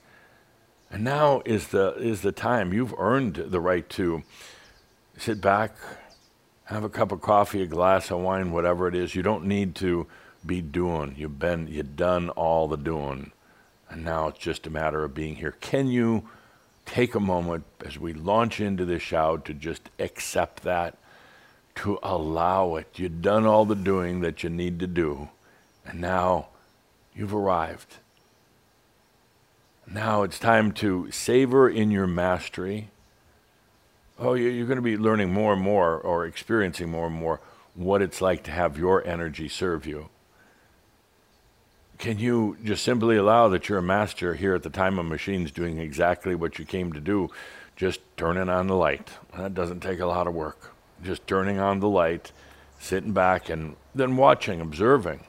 And 0.89 1.03
now 1.03 1.41
is 1.43 1.67
the, 1.67 1.95
is 1.95 2.21
the 2.21 2.31
time. 2.31 2.71
You've 2.71 2.95
earned 2.97 3.35
the 3.35 3.59
right 3.59 3.89
to 3.89 4.23
sit 5.17 5.41
back, 5.41 5.75
have 6.73 6.83
a 6.83 6.89
cup 6.89 7.11
of 7.11 7.21
coffee, 7.21 7.61
a 7.61 7.67
glass 7.67 8.11
of 8.11 8.19
wine, 8.19 8.51
whatever 8.51 8.87
it 8.87 8.95
is. 8.95 9.15
You 9.15 9.21
don't 9.21 9.45
need 9.45 9.75
to 9.75 10.07
be 10.45 10.61
doing. 10.61 11.15
You've 11.17 11.39
been, 11.39 11.67
you've 11.67 11.95
done 11.95 12.29
all 12.29 12.67
the 12.67 12.77
doing. 12.77 13.31
And 13.89 14.03
now 14.03 14.27
it's 14.27 14.39
just 14.39 14.65
a 14.65 14.71
matter 14.71 15.03
of 15.03 15.13
being 15.13 15.35
here. 15.35 15.55
Can 15.61 15.87
you 15.87 16.27
take 16.85 17.15
a 17.15 17.19
moment 17.19 17.63
as 17.85 17.99
we 17.99 18.13
launch 18.13 18.59
into 18.59 18.85
this 18.85 19.03
Shoud 19.03 19.45
to 19.45 19.53
just 19.53 19.89
accept 19.99 20.63
that, 20.63 20.97
to 21.75 21.99
allow 22.01 22.75
it? 22.75 22.87
You've 22.95 23.21
done 23.21 23.45
all 23.45 23.65
the 23.65 23.75
doing 23.75 24.21
that 24.21 24.43
you 24.43 24.49
need 24.49 24.79
to 24.79 24.87
do, 24.87 25.29
and 25.85 26.01
now 26.01 26.47
you've 27.15 27.35
arrived. 27.35 27.97
Now 29.85 30.23
it's 30.23 30.39
time 30.39 30.71
to 30.73 31.11
savor 31.11 31.69
in 31.69 31.91
your 31.91 32.07
mastery. 32.07 32.89
Oh, 34.19 34.35
you're 34.35 34.67
going 34.67 34.77
to 34.77 34.81
be 34.81 34.97
learning 34.97 35.33
more 35.33 35.53
and 35.53 35.61
more 35.61 35.97
or 35.97 36.25
experiencing 36.25 36.89
more 36.89 37.07
and 37.07 37.15
more 37.15 37.41
what 37.73 38.01
it's 38.01 38.21
like 38.21 38.43
to 38.43 38.51
have 38.51 38.77
your 38.77 39.05
energy 39.07 39.47
serve 39.47 39.85
you. 39.85 40.09
Can 41.97 42.19
you 42.19 42.57
just 42.63 42.83
simply 42.83 43.15
allow 43.15 43.47
that 43.49 43.69
you're 43.69 43.79
a 43.79 43.83
master 43.83 44.35
here 44.35 44.53
at 44.53 44.63
the 44.63 44.69
time 44.69 44.99
of 44.99 45.05
machines 45.05 45.51
doing 45.51 45.79
exactly 45.79 46.35
what 46.35 46.59
you 46.59 46.65
came 46.65 46.93
to 46.93 46.99
do? 46.99 47.31
Just 47.75 48.01
turning 48.17 48.49
on 48.49 48.67
the 48.67 48.75
light. 48.75 49.09
That 49.37 49.53
doesn't 49.53 49.79
take 49.79 49.99
a 49.99 50.05
lot 50.05 50.27
of 50.27 50.33
work. 50.33 50.73
Just 51.03 51.25
turning 51.25 51.59
on 51.59 51.79
the 51.79 51.89
light, 51.89 52.31
sitting 52.79 53.13
back, 53.13 53.49
and 53.49 53.75
then 53.95 54.15
watching, 54.15 54.61
observing. 54.61 55.23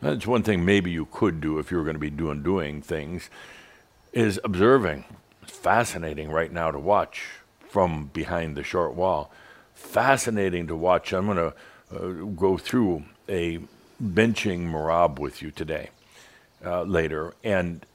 That's 0.00 0.26
one 0.26 0.42
thing 0.42 0.64
maybe 0.64 0.90
you 0.90 1.06
could 1.06 1.40
do 1.40 1.58
if 1.58 1.70
you 1.70 1.76
were 1.76 1.84
going 1.84 1.94
to 1.94 2.00
be 2.00 2.10
doing 2.10 2.42
doing 2.42 2.80
things, 2.80 3.28
is 4.12 4.40
observing. 4.42 5.04
It's 5.42 5.52
fascinating 5.52 6.30
right 6.30 6.52
now 6.52 6.70
to 6.70 6.78
watch 6.78 7.39
from 7.70 8.10
behind 8.12 8.56
the 8.56 8.64
short 8.64 8.94
wall. 8.94 9.30
Fascinating 9.74 10.66
to 10.66 10.76
watch. 10.76 11.12
I'm 11.12 11.26
going 11.26 11.36
to 11.36 11.54
uh, 11.96 12.24
go 12.34 12.58
through 12.58 13.04
a 13.28 13.60
benching 14.02 14.66
merabh 14.66 15.18
with 15.18 15.40
you 15.40 15.50
today, 15.50 15.90
uh, 16.64 16.82
later. 16.82 17.34
And 17.44 17.86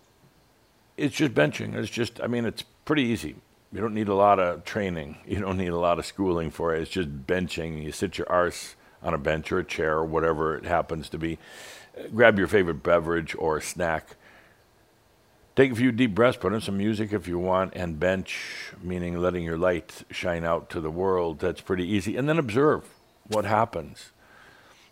it's 0.98 1.16
just 1.16 1.34
benching. 1.34 1.76
It's 1.76 1.90
just, 1.90 2.22
I 2.22 2.28
mean, 2.28 2.46
it's 2.46 2.64
pretty 2.86 3.04
easy. 3.04 3.36
You 3.74 3.82
don't 3.82 3.94
need 3.94 4.08
a 4.08 4.16
lot 4.16 4.40
of 4.40 4.64
training. 4.64 5.18
You 5.28 5.42
don't 5.42 5.58
need 5.58 5.68
a 5.70 5.78
lot 5.78 6.00
of 6.00 6.06
schooling 6.06 6.52
for 6.52 6.74
it. 6.74 6.82
It's 6.82 6.92
just 6.92 7.28
benching. 7.28 7.84
You 7.84 7.92
sit 7.92 8.18
your 8.18 8.32
arse 8.32 8.76
on 9.04 9.14
a 9.14 9.18
bench 9.18 9.52
or 9.52 9.60
a 9.60 9.66
chair 9.66 9.98
or 9.98 10.06
whatever 10.06 10.56
it 10.58 10.66
happens 10.66 11.10
to 11.10 11.18
be. 11.18 11.38
Grab 12.14 12.40
your 12.40 12.48
favorite 12.48 12.82
beverage 12.82 13.36
or 13.38 13.60
snack. 13.60 14.16
Take 15.56 15.72
a 15.72 15.76
few 15.76 15.94
deep 15.94 16.14
breaths, 16.14 16.38
put 16.38 16.52
in 16.52 16.60
some 16.60 16.78
music 16.78 17.14
if 17.14 17.30
you 17.30 17.40
want, 17.40 17.74
and 17.78 17.98
bench, 17.98 18.74
meaning 18.82 19.18
letting 19.20 19.46
your 19.46 19.58
light 19.58 20.04
shine 20.12 20.44
out 20.44 20.70
to 20.72 20.82
the 20.82 20.92
world. 20.92 21.40
That's 21.40 21.62
pretty 21.62 21.88
easy. 21.88 22.18
And 22.18 22.28
then 22.28 22.38
observe 22.38 22.84
what 23.28 23.46
happens. 23.46 24.12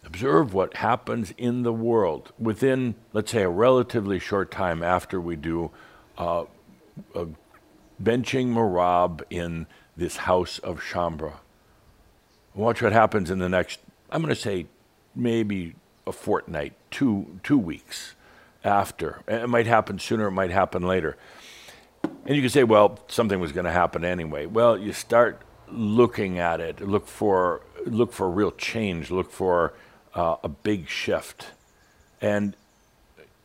Observe 0.05 0.53
what 0.53 0.77
happens 0.77 1.33
in 1.37 1.63
the 1.63 1.73
world 1.73 2.31
within, 2.39 2.95
let's 3.11 3.31
say, 3.31 3.43
a 3.43 3.49
relatively 3.49 4.19
short 4.19 4.51
time 4.51 4.81
after 4.81 5.19
we 5.19 5.35
do 5.35 5.69
uh, 6.17 6.45
a 7.13 7.27
benching 8.01 8.53
merabh 8.53 9.21
in 9.29 9.67
this 9.97 10.17
house 10.17 10.59
of 10.59 10.79
Shaumbra. 10.79 11.33
Watch 12.53 12.81
what 12.81 12.93
happens 12.93 13.29
in 13.29 13.39
the 13.39 13.49
next, 13.49 13.81
I'm 14.09 14.21
going 14.21 14.33
to 14.33 14.39
say, 14.39 14.67
maybe 15.13 15.75
a 16.07 16.13
fortnight, 16.13 16.73
two, 16.89 17.39
two 17.43 17.57
weeks 17.57 18.15
after. 18.63 19.21
It 19.27 19.49
might 19.49 19.67
happen 19.67 19.99
sooner, 19.99 20.27
it 20.27 20.31
might 20.31 20.51
happen 20.51 20.83
later. 20.83 21.17
And 22.25 22.35
you 22.35 22.41
can 22.41 22.49
say, 22.49 22.63
well, 22.63 22.99
something 23.07 23.39
was 23.39 23.51
going 23.51 23.65
to 23.65 23.71
happen 23.71 24.05
anyway. 24.05 24.45
Well, 24.45 24.77
you 24.77 24.93
start 24.93 25.41
looking 25.69 26.39
at 26.39 26.59
it, 26.59 26.81
look 26.81 27.07
for, 27.07 27.61
look 27.85 28.13
for 28.13 28.29
real 28.29 28.51
change, 28.51 29.11
look 29.11 29.31
for 29.31 29.73
uh, 30.13 30.37
a 30.43 30.49
big 30.49 30.87
shift. 30.87 31.47
And 32.21 32.55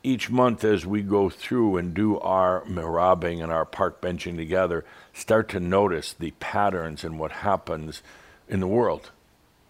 each 0.02 0.30
month 0.30 0.62
as 0.64 0.86
we 0.86 1.02
go 1.02 1.28
through 1.28 1.76
and 1.76 1.92
do 1.92 2.18
our 2.20 2.62
merabhing 2.62 3.42
and 3.42 3.50
our 3.50 3.64
park 3.64 4.00
benching 4.00 4.36
together, 4.36 4.84
start 5.12 5.48
to 5.50 5.60
notice 5.60 6.12
the 6.12 6.30
patterns 6.38 7.02
and 7.02 7.18
what 7.18 7.32
happens 7.32 8.02
in 8.48 8.60
the 8.60 8.66
world 8.66 9.10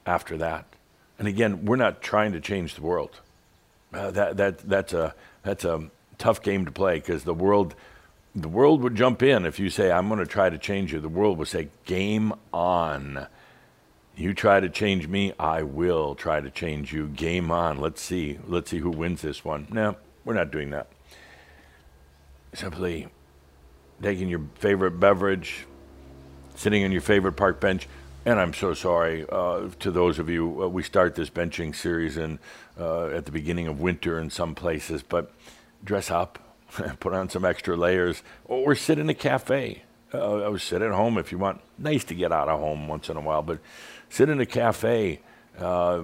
after 0.07 0.37
that. 0.37 0.67
And 1.19 1.27
again, 1.27 1.65
we're 1.65 1.77
not 1.77 2.03
trying 2.03 2.33
to 2.33 2.41
change 2.41 2.75
the 2.75 2.83
world. 2.83 3.21
Uh, 3.93 4.11
that, 4.11 4.37
that, 4.37 4.59
that's, 4.59 4.93
a, 4.93 5.15
that's 5.43 5.65
a 5.65 5.91
tough 6.19 6.43
game 6.43 6.65
to 6.65 6.71
play 6.71 6.97
because 6.97 7.25
the 7.25 7.35
world, 7.35 7.75
the 8.35 8.49
world 8.49 8.83
would 8.83 8.95
jump 8.95 9.23
in 9.23 9.47
if 9.47 9.59
you 9.59 9.71
say, 9.71 9.91
I'm 9.91 10.09
going 10.09 10.21
to 10.21 10.27
try 10.27 10.51
to 10.51 10.59
change 10.59 10.93
you. 10.93 11.01
The 11.01 11.09
world 11.09 11.39
would 11.39 11.49
say, 11.49 11.69
game 11.85 12.33
on. 12.53 13.27
You 14.17 14.35
try 14.35 14.59
to 14.59 14.69
change 14.69 15.07
me, 15.07 15.33
I 15.39 15.63
will 15.63 16.17
try 16.17 16.41
to 16.41 16.51
change 16.51 16.93
you. 16.93 17.07
Game 17.07 17.53
on. 17.53 17.81
Let's 17.81 18.03
see. 18.03 18.39
Let's 18.47 18.71
see 18.71 18.79
who 18.79 18.91
wins 18.91 19.23
this 19.23 19.45
one. 19.45 19.69
No, 19.71 19.97
we're 20.25 20.35
not 20.35 20.51
doing 20.51 20.71
that. 20.71 20.89
Simply 22.53 23.07
taking 24.03 24.29
your 24.29 24.43
favorite 24.57 24.99
beverage, 24.99 25.67
sitting 26.57 26.85
on 26.85 26.91
your 26.91 27.01
favorite 27.01 27.33
park 27.33 27.61
bench. 27.61 27.89
And 28.25 28.41
I'm 28.41 28.53
so 28.53 28.75
sorry 28.75 29.25
uh, 29.31 29.69
to 29.79 29.91
those 29.91 30.19
of 30.19 30.29
you. 30.29 30.65
Uh, 30.65 30.69
we 30.69 30.83
start 30.83 31.15
this 31.15 31.31
benching 31.31 31.75
series 31.75 32.17
in, 32.17 32.39
uh, 32.79 33.07
at 33.09 33.27
the 33.27 33.33
beginning 33.33 33.67
of 33.67 33.81
winter 33.81 34.19
in 34.19 34.31
some 34.31 34.55
places, 34.55 35.03
but 35.03 35.33
dress 35.85 36.11
up, 36.11 36.39
put 37.01 37.13
on 37.13 37.29
some 37.29 37.45
extra 37.45 37.77
layers, 37.77 38.23
or 38.45 38.75
sit 38.75 38.99
in 38.99 39.09
a 39.09 39.15
cafe. 39.15 39.83
Uh, 40.13 40.49
would 40.51 40.61
sit 40.63 40.81
at 40.81 40.91
home 40.91 41.19
if 41.19 41.31
you 41.31 41.37
want. 41.37 41.61
Nice 41.77 42.03
to 42.05 42.15
get 42.15 42.33
out 42.33 42.49
of 42.49 42.59
home 42.59 42.89
once 42.89 43.11
in 43.11 43.17
a 43.17 43.21
while, 43.21 43.43
but 43.43 43.59
sit 44.09 44.31
in 44.31 44.41
a 44.41 44.47
cafe, 44.47 45.21
uh, 45.59 46.03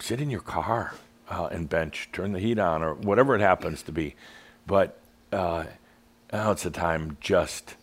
sit 0.00 0.20
in 0.20 0.30
your 0.30 0.40
car 0.40 0.94
uh, 1.28 1.46
and 1.46 1.68
bench, 1.68 2.08
turn 2.12 2.32
the 2.32 2.40
heat 2.40 2.58
on, 2.58 2.82
or 2.82 2.94
whatever 2.94 3.36
it 3.36 3.40
happens 3.40 3.82
to 3.82 3.92
be. 3.92 4.16
But 4.66 4.98
uh, 5.32 5.64
now 6.32 6.50
it's 6.50 6.64
the 6.64 6.70
time 6.70 7.16
just 7.20 7.76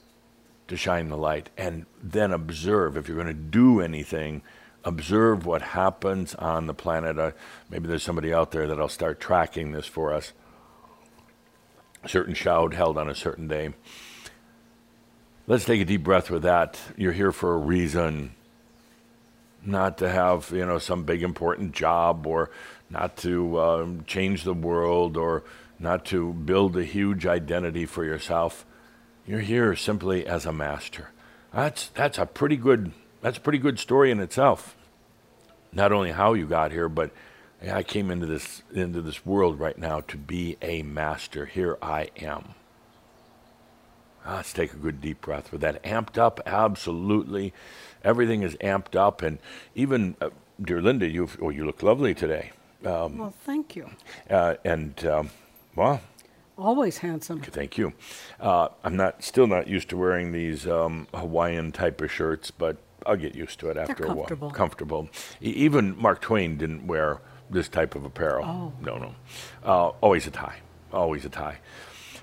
to 0.68 0.78
shine 0.78 1.10
the 1.10 1.18
light 1.18 1.50
and 1.58 1.86
then 2.02 2.34
observe. 2.34 2.98
If 2.98 3.08
you're 3.08 3.22
going 3.22 3.28
to 3.28 3.34
do 3.34 3.80
anything, 3.80 4.42
observe 4.84 5.46
what 5.46 5.62
happens 5.62 6.36
on 6.36 6.68
the 6.68 6.74
planet. 6.74 7.18
Uh, 7.18 7.32
maybe 7.70 7.88
there's 7.88 8.04
somebody 8.04 8.34
out 8.34 8.52
there 8.52 8.68
that'll 8.68 8.90
start 8.90 9.20
tracking 9.20 9.72
this 9.72 9.88
for 9.88 10.14
us. 10.14 10.34
A 12.04 12.10
certain 12.10 12.34
Shoud 12.34 12.74
held 12.74 12.98
on 12.98 13.10
a 13.10 13.16
certain 13.16 13.48
day. 13.48 13.74
Let's 15.48 15.66
take 15.66 15.82
a 15.82 15.86
deep 15.86 16.04
breath 16.04 16.30
with 16.30 16.44
that. 16.44 16.80
You're 16.98 17.14
here 17.14 17.32
for 17.32 17.54
a 17.54 17.58
reason 17.58 18.36
not 19.66 19.98
to 19.98 20.10
have 20.10 20.52
you 20.52 20.66
know 20.66 20.78
some 20.78 21.04
big 21.04 21.24
important 21.24 21.72
job 21.74 22.28
or 22.28 22.50
not 22.90 23.18
to 23.18 23.60
um, 23.60 24.04
change 24.06 24.44
the 24.44 24.54
world 24.54 25.18
or 25.18 25.44
not 25.80 26.06
to 26.06 26.34
build 26.34 26.78
a 26.78 26.84
huge 26.84 27.26
identity 27.26 27.86
for 27.86 28.04
yourself. 28.04 28.66
You're 29.26 29.40
here 29.40 29.76
simply 29.76 30.28
as 30.28 30.46
a 30.46 30.54
master. 30.54 31.12
That's 31.54 31.88
that's 31.90 32.18
a 32.18 32.26
pretty 32.26 32.58
good 32.58 32.92
that's 33.24 33.38
a 33.38 33.42
pretty 33.42 33.58
good 33.58 33.80
story 33.80 34.12
in 34.12 34.20
itself. 34.20 34.76
Not 35.72 35.92
only 35.92 36.12
how 36.12 36.34
you 36.34 36.46
got 36.46 36.72
here, 36.72 36.88
but 36.88 37.10
I 37.72 37.82
came 37.82 38.12
into 38.12 38.28
this 38.28 38.62
into 38.72 39.02
this 39.02 39.26
world 39.26 39.60
right 39.60 39.78
now 39.78 40.02
to 40.02 40.18
be 40.18 40.58
a 40.62 40.84
master. 40.84 41.48
Here 41.48 41.78
I 41.82 42.10
am. 42.18 42.54
Ah, 44.26 44.36
let's 44.36 44.54
take 44.54 44.74
a 44.74 44.78
good 44.78 45.02
deep 45.02 45.22
breath 45.22 45.52
with 45.52 45.62
that 45.62 45.82
amped 45.84 46.18
up, 46.18 46.40
absolutely 46.46 47.54
everything 48.04 48.44
is 48.44 48.56
amped 48.58 48.96
up, 48.96 49.22
and 49.22 49.40
even 49.76 50.16
uh, 50.22 50.30
dear 50.62 50.82
Linda, 50.82 51.08
you 51.08 51.30
oh, 51.42 51.50
you 51.50 51.66
look 51.66 51.82
lovely 51.82 52.14
today. 52.14 52.52
Um, 52.86 53.18
well, 53.18 53.34
thank 53.46 53.76
you. 53.76 53.90
Uh, 54.30 54.56
and 54.66 55.06
um, 55.06 55.30
well, 55.76 56.02
Always 56.56 57.00
handsome. 57.00 57.42
Thank 57.42 57.80
you. 57.80 57.94
Uh, 58.40 58.68
I'm 58.84 58.96
not 58.96 59.24
still 59.24 59.48
not 59.48 59.68
used 59.68 59.90
to 59.90 59.98
wearing 59.98 60.34
these 60.34 60.68
um, 60.68 61.08
Hawaiian 61.12 61.72
type 61.72 62.00
of 62.00 62.12
shirts, 62.12 62.52
but 62.52 62.78
I'll 63.06 63.18
get 63.18 63.36
used 63.36 63.60
to 63.62 63.70
it 63.70 63.78
after 63.78 64.04
a 64.04 64.08
comfortable. 64.08 64.48
while. 64.50 64.56
Comfortable. 64.56 65.10
Even 65.42 65.98
Mark 66.02 66.22
Twain 66.22 66.58
didn't 66.58 66.88
wear 66.88 67.20
this 67.50 67.68
type 67.68 67.96
of 67.96 68.06
apparel. 68.06 68.46
Oh. 68.46 68.74
No, 68.84 68.98
no. 68.98 69.16
Uh, 69.64 69.88
always 70.02 70.28
a 70.28 70.32
tie. 70.32 70.60
Always 70.92 71.26
a 71.26 71.30
tie. 71.30 71.58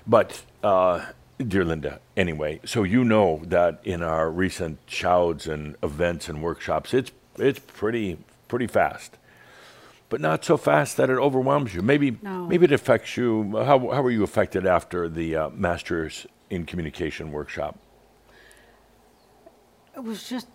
But 0.07 0.41
uh, 0.63 1.05
dear 1.37 1.63
Linda, 1.65 1.99
anyway, 2.17 2.59
so 2.65 2.83
you 2.83 3.03
know 3.03 3.41
that 3.45 3.79
in 3.83 4.01
our 4.01 4.29
recent 4.31 4.79
Shouds 4.87 5.47
and 5.47 5.75
events 5.83 6.27
and 6.29 6.41
workshops, 6.41 6.93
it's 6.93 7.11
it's 7.37 7.59
pretty 7.59 8.17
pretty 8.47 8.67
fast. 8.67 9.17
But 10.09 10.19
not 10.19 10.43
so 10.43 10.57
fast 10.57 10.97
that 10.97 11.09
it 11.09 11.17
overwhelms 11.17 11.73
you. 11.73 11.81
Maybe 11.81 12.17
No. 12.21 12.45
maybe 12.47 12.65
it 12.65 12.71
affects 12.73 13.15
you. 13.15 13.51
How 13.55 13.79
how 13.91 14.01
were 14.01 14.11
you 14.11 14.23
affected 14.23 14.65
after 14.65 15.07
the 15.07 15.35
uh, 15.35 15.49
Masters 15.51 16.25
in 16.49 16.65
Communication 16.65 17.31
workshop? 17.31 17.77
It 19.95 20.03
was 20.03 20.27
just, 20.27 20.47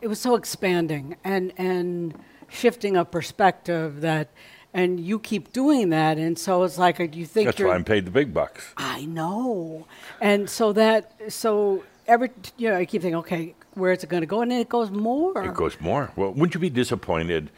it 0.00 0.08
was 0.08 0.20
so 0.20 0.34
expanding 0.34 1.16
and, 1.24 1.52
and 1.56 2.14
shifting 2.48 2.96
a 2.96 3.04
perspective 3.04 4.00
that, 4.02 4.28
and 4.74 5.00
you 5.00 5.18
keep 5.18 5.52
doing 5.52 5.90
that. 5.90 6.18
And 6.18 6.38
so 6.38 6.62
it's 6.64 6.78
like, 6.78 7.00
uh, 7.00 7.04
you 7.04 7.24
think 7.26 7.46
That's 7.46 7.58
you're. 7.58 7.68
why 7.68 7.74
I'm 7.74 7.84
paid 7.84 8.04
the 8.04 8.10
big 8.10 8.34
bucks. 8.34 8.72
I 8.76 9.06
know. 9.06 9.86
And 10.20 10.48
so 10.50 10.72
that, 10.74 11.12
so 11.32 11.84
every, 12.06 12.30
you 12.56 12.70
know, 12.70 12.76
I 12.76 12.84
keep 12.84 13.02
thinking, 13.02 13.16
okay, 13.16 13.54
where 13.74 13.92
is 13.92 14.04
it 14.04 14.08
going 14.10 14.22
to 14.22 14.26
go? 14.26 14.42
And 14.42 14.50
then 14.50 14.60
it 14.60 14.68
goes 14.68 14.90
more. 14.90 15.42
It 15.44 15.54
goes 15.54 15.80
more. 15.80 16.12
Well, 16.16 16.30
wouldn't 16.30 16.54
you 16.54 16.60
be 16.60 16.70
disappointed 16.70 17.50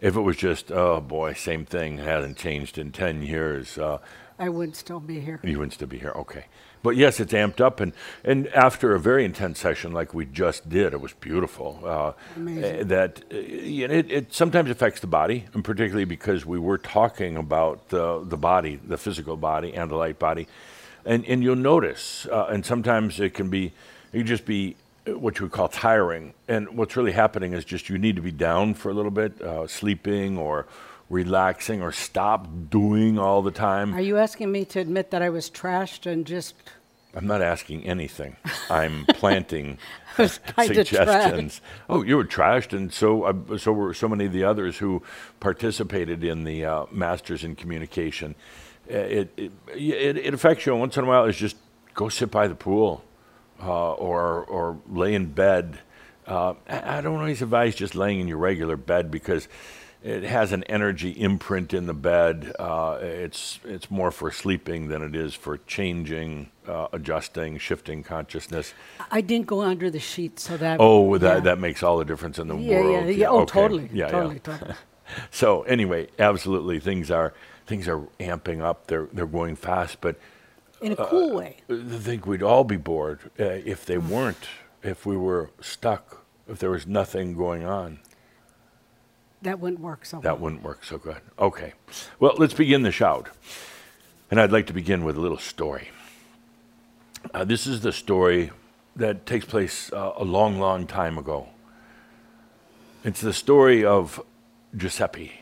if 0.00 0.16
it 0.16 0.20
was 0.20 0.36
just, 0.36 0.72
oh 0.72 1.00
boy, 1.00 1.34
same 1.34 1.64
thing, 1.64 1.98
it 1.98 2.04
hasn't 2.06 2.36
changed 2.36 2.78
in 2.78 2.90
10 2.90 3.22
years? 3.22 3.78
Uh, 3.78 3.98
I 4.38 4.48
wouldn't 4.48 4.76
still 4.76 4.98
be 5.00 5.20
here. 5.20 5.40
you 5.44 5.58
wouldn't 5.58 5.74
still 5.74 5.88
be 5.88 5.98
here. 5.98 6.12
Okay. 6.16 6.46
But 6.82 6.96
yes, 6.96 7.20
it's 7.20 7.32
amped 7.32 7.60
up. 7.60 7.80
And, 7.80 7.92
and 8.24 8.48
after 8.48 8.94
a 8.94 9.00
very 9.00 9.24
intense 9.24 9.60
session 9.60 9.92
like 9.92 10.12
we 10.12 10.26
just 10.26 10.68
did, 10.68 10.92
it 10.92 11.00
was 11.00 11.12
beautiful. 11.12 11.80
Uh, 11.84 12.12
Amazing. 12.36 12.64
eh, 12.64 12.82
that 12.84 13.22
you 13.32 13.88
know, 13.88 13.94
it, 13.94 14.10
it 14.10 14.34
sometimes 14.34 14.70
affects 14.70 15.00
the 15.00 15.06
body, 15.06 15.44
and 15.54 15.64
particularly 15.64 16.04
because 16.04 16.44
we 16.44 16.58
were 16.58 16.78
talking 16.78 17.36
about 17.36 17.88
the, 17.88 18.24
the 18.24 18.36
body, 18.36 18.80
the 18.84 18.98
physical 18.98 19.36
body, 19.36 19.74
and 19.74 19.90
the 19.90 19.96
light 19.96 20.18
body. 20.18 20.48
And, 21.04 21.24
and 21.26 21.42
you'll 21.42 21.56
notice, 21.56 22.26
uh, 22.26 22.46
and 22.50 22.64
sometimes 22.64 23.18
it 23.20 23.34
can 23.34 23.48
be, 23.48 23.72
it 24.12 24.18
can 24.18 24.26
just 24.26 24.44
be 24.44 24.76
uh, 25.06 25.18
what 25.18 25.38
you 25.38 25.46
would 25.46 25.52
call 25.52 25.68
tiring. 25.68 26.34
And 26.48 26.76
what's 26.76 26.96
really 26.96 27.12
happening 27.12 27.52
is 27.52 27.64
just 27.64 27.88
you 27.88 27.98
need 27.98 28.16
to 28.16 28.22
be 28.22 28.30
down 28.30 28.74
for 28.74 28.90
a 28.90 28.94
little 28.94 29.10
bit, 29.10 29.40
uh, 29.42 29.66
sleeping 29.66 30.38
or 30.38 30.66
relaxing 31.12 31.82
or 31.82 31.92
stop 31.92 32.48
doing 32.70 33.18
all 33.18 33.42
the 33.42 33.50
time. 33.50 33.92
Are 33.94 34.00
you 34.00 34.16
asking 34.16 34.50
me 34.50 34.64
to 34.66 34.80
admit 34.80 35.10
that 35.10 35.20
I 35.20 35.28
was 35.28 35.50
trashed 35.50 36.10
and 36.10 36.26
just 36.26 36.54
I'm 37.14 37.26
not 37.26 37.42
asking 37.42 37.84
anything. 37.84 38.36
I'm 38.70 39.04
planting 39.06 39.76
suggestions. 40.16 41.60
Oh, 41.88 42.02
you 42.02 42.16
were 42.16 42.24
trashed, 42.24 42.72
and 42.74 42.90
so 42.92 43.24
uh, 43.24 43.58
so 43.58 43.72
were 43.72 43.92
so 43.92 44.08
many 44.08 44.24
of 44.24 44.32
the 44.32 44.44
others 44.44 44.78
who 44.78 45.02
participated 45.38 46.24
in 46.24 46.44
the 46.44 46.64
uh, 46.64 46.86
Masters 46.90 47.44
in 47.44 47.54
Communication. 47.54 48.34
Uh, 48.90 48.96
It, 48.96 49.32
it 49.36 49.52
it 49.74 50.16
it 50.16 50.34
affects 50.34 50.64
you. 50.64 50.74
Once 50.74 50.96
in 50.96 51.04
a 51.04 51.06
while, 51.06 51.26
it's 51.26 51.38
just 51.38 51.56
go 51.94 52.08
sit 52.08 52.30
by 52.30 52.48
the 52.48 52.54
pool, 52.54 53.04
uh, 53.62 53.92
or 53.92 54.44
or 54.44 54.78
lay 54.88 55.14
in 55.14 55.26
bed. 55.26 55.78
Uh, 56.26 56.54
I 56.66 56.98
I 56.98 57.00
don't 57.02 57.18
always 57.18 57.42
advise 57.42 57.74
just 57.74 57.94
laying 57.94 58.20
in 58.20 58.28
your 58.28 58.38
regular 58.38 58.78
bed 58.78 59.10
because 59.10 59.48
it 60.04 60.22
has 60.24 60.52
an 60.52 60.64
energy 60.64 61.10
imprint 61.10 61.72
in 61.72 61.86
the 61.86 61.94
bed. 61.94 62.52
Uh, 62.58 62.98
it's 63.00 63.60
it's 63.64 63.90
more 63.90 64.10
for 64.10 64.30
sleeping 64.30 64.88
than 64.88 65.02
it 65.02 65.14
is 65.14 65.34
for 65.34 65.58
changing, 65.58 66.50
uh, 66.66 66.88
adjusting, 66.92 67.58
shifting 67.58 68.02
consciousness. 68.02 68.74
I 69.10 69.20
didn't 69.20 69.46
go 69.46 69.62
under 69.62 69.90
the 69.90 70.00
sheet, 70.00 70.40
so 70.40 70.56
that. 70.56 70.78
Oh, 70.80 71.16
that 71.18 71.34
yeah. 71.34 71.40
that 71.40 71.58
makes 71.58 71.82
all 71.82 71.98
the 71.98 72.04
difference 72.04 72.38
in 72.38 72.48
the 72.48 72.56
Yeah, 72.56 72.80
world. 72.80 73.06
yeah, 73.06 73.10
yeah. 73.12 73.28
Oh, 73.28 73.40
okay. 73.42 73.52
totally, 73.52 73.90
Yeah, 73.92 74.08
totally, 74.08 74.34
yeah. 74.36 74.40
totally. 74.58 74.74
So 75.30 75.62
anyway, 75.64 76.08
absolutely, 76.18 76.80
things 76.80 77.10
are 77.10 77.34
things 77.66 77.86
are 77.86 78.00
amping 78.18 78.62
up. 78.62 78.86
They're 78.86 79.08
they're 79.12 79.26
going 79.26 79.56
fast, 79.56 80.00
but 80.00 80.16
In 80.80 80.92
a 80.92 80.96
cool 80.96 81.34
way. 81.34 81.58
I 81.68 81.98
think 81.98 82.26
we'd 82.26 82.42
all 82.42 82.64
be 82.64 82.76
bored 82.78 83.20
uh, 83.38 83.44
if 83.44 83.84
they 83.84 83.98
weren't. 83.98 84.48
If 84.82 85.04
we 85.04 85.16
were 85.16 85.50
stuck, 85.60 86.24
if 86.48 86.58
there 86.60 86.70
was 86.70 86.86
nothing 86.86 87.34
going 87.34 87.64
on. 87.64 87.98
That 89.42 89.58
wouldn't 89.60 89.80
work 89.80 90.04
so 90.04 90.20
That 90.20 90.34
well. 90.34 90.44
wouldn't 90.44 90.62
work 90.62 90.84
so 90.84 90.98
good. 90.98 91.20
Okay. 91.38 91.72
Well, 92.20 92.34
let's 92.38 92.54
begin 92.54 92.82
the 92.82 92.92
Shoud. 92.92 93.28
And 94.30 94.40
I'd 94.40 94.52
like 94.52 94.66
to 94.68 94.72
begin 94.72 95.04
with 95.04 95.16
a 95.16 95.20
little 95.20 95.38
story. 95.38 95.90
Uh, 97.34 97.44
this 97.44 97.66
is 97.66 97.80
the 97.82 97.92
story 97.92 98.50
that 98.96 99.26
takes 99.26 99.44
place 99.44 99.92
uh, 99.92 100.12
a 100.16 100.24
long, 100.24 100.58
long 100.58 100.86
time 100.86 101.18
ago. 101.18 101.48
It's 103.04 103.20
the 103.20 103.32
story 103.32 103.84
of 103.84 104.22
Giuseppe, 104.76 105.32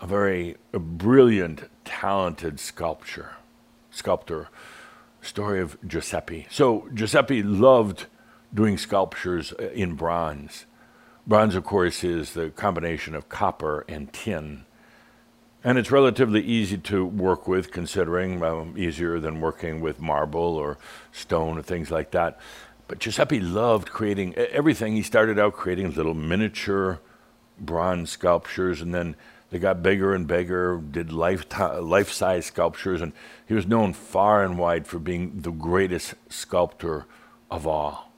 a 0.00 0.06
very 0.06 0.56
a 0.72 0.78
brilliant, 0.78 1.68
talented 1.84 2.60
sculptor. 2.60 3.32
Sculptor. 3.90 4.48
Story 5.20 5.60
of 5.60 5.76
Giuseppe. 5.86 6.46
So 6.50 6.88
Giuseppe 6.94 7.42
loved 7.42 8.06
doing 8.54 8.78
sculptures 8.78 9.52
uh, 9.58 9.68
in 9.70 9.94
bronze. 9.94 10.64
Bronze, 11.30 11.54
of 11.54 11.62
course, 11.62 12.02
is 12.02 12.32
the 12.32 12.50
combination 12.50 13.14
of 13.14 13.28
copper 13.28 13.84
and 13.88 14.12
tin. 14.12 14.64
And 15.62 15.78
it's 15.78 15.92
relatively 15.92 16.40
easy 16.40 16.76
to 16.78 17.06
work 17.06 17.46
with, 17.46 17.70
considering 17.70 18.42
um, 18.42 18.74
easier 18.76 19.20
than 19.20 19.40
working 19.40 19.80
with 19.80 20.00
marble 20.00 20.40
or 20.56 20.76
stone 21.12 21.56
or 21.56 21.62
things 21.62 21.88
like 21.88 22.10
that. 22.10 22.40
But 22.88 22.98
Giuseppe 22.98 23.38
loved 23.38 23.92
creating 23.92 24.34
everything. 24.34 24.96
He 24.96 25.02
started 25.02 25.38
out 25.38 25.52
creating 25.52 25.94
little 25.94 26.14
miniature 26.14 26.98
bronze 27.60 28.10
sculptures, 28.10 28.80
and 28.80 28.92
then 28.92 29.14
they 29.50 29.60
got 29.60 29.84
bigger 29.84 30.12
and 30.12 30.26
bigger, 30.26 30.78
did 30.78 31.12
life 31.12 31.46
life-size 31.56 32.46
sculptures, 32.46 33.00
and 33.00 33.12
he 33.46 33.54
was 33.54 33.68
known 33.68 33.92
far 33.92 34.42
and 34.42 34.58
wide 34.58 34.88
for 34.88 34.98
being 34.98 35.42
the 35.42 35.52
greatest 35.52 36.14
sculptor 36.28 37.06
of 37.52 37.68
all. 37.68 38.09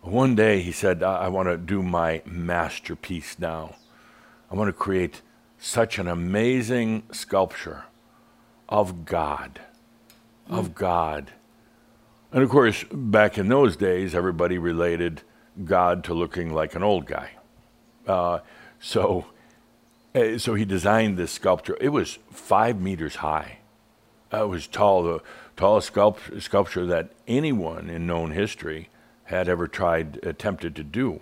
One 0.00 0.34
day 0.34 0.62
he 0.62 0.72
said, 0.72 1.02
I, 1.02 1.24
I 1.24 1.28
want 1.28 1.48
to 1.48 1.56
do 1.56 1.82
my 1.82 2.22
masterpiece 2.24 3.38
now. 3.38 3.76
I 4.50 4.54
want 4.54 4.68
to 4.68 4.72
create 4.72 5.22
such 5.58 5.98
an 5.98 6.08
amazing 6.08 7.02
sculpture 7.12 7.84
of 8.68 9.04
God. 9.04 9.60
Of 10.48 10.74
God. 10.74 11.32
And 12.32 12.42
of 12.42 12.48
course, 12.48 12.84
back 12.90 13.38
in 13.38 13.48
those 13.48 13.76
days, 13.76 14.14
everybody 14.14 14.58
related 14.58 15.22
God 15.64 16.04
to 16.04 16.14
looking 16.14 16.52
like 16.52 16.74
an 16.74 16.82
old 16.82 17.06
guy. 17.06 17.30
Uh, 18.06 18.40
so, 18.80 19.26
uh, 20.14 20.38
so 20.38 20.54
he 20.54 20.64
designed 20.64 21.16
this 21.16 21.32
sculpture. 21.32 21.76
It 21.80 21.88
was 21.88 22.18
five 22.30 22.80
meters 22.80 23.16
high. 23.16 23.58
Uh, 24.32 24.44
it 24.44 24.48
was 24.48 24.66
tall, 24.66 25.02
the 25.02 25.20
tallest 25.56 25.92
sculpt- 25.92 26.40
sculpture 26.42 26.86
that 26.86 27.10
anyone 27.26 27.90
in 27.90 28.06
known 28.06 28.30
history 28.30 28.88
had 29.28 29.48
ever 29.48 29.68
tried, 29.68 30.18
attempted 30.22 30.74
to 30.74 30.82
do. 30.82 31.20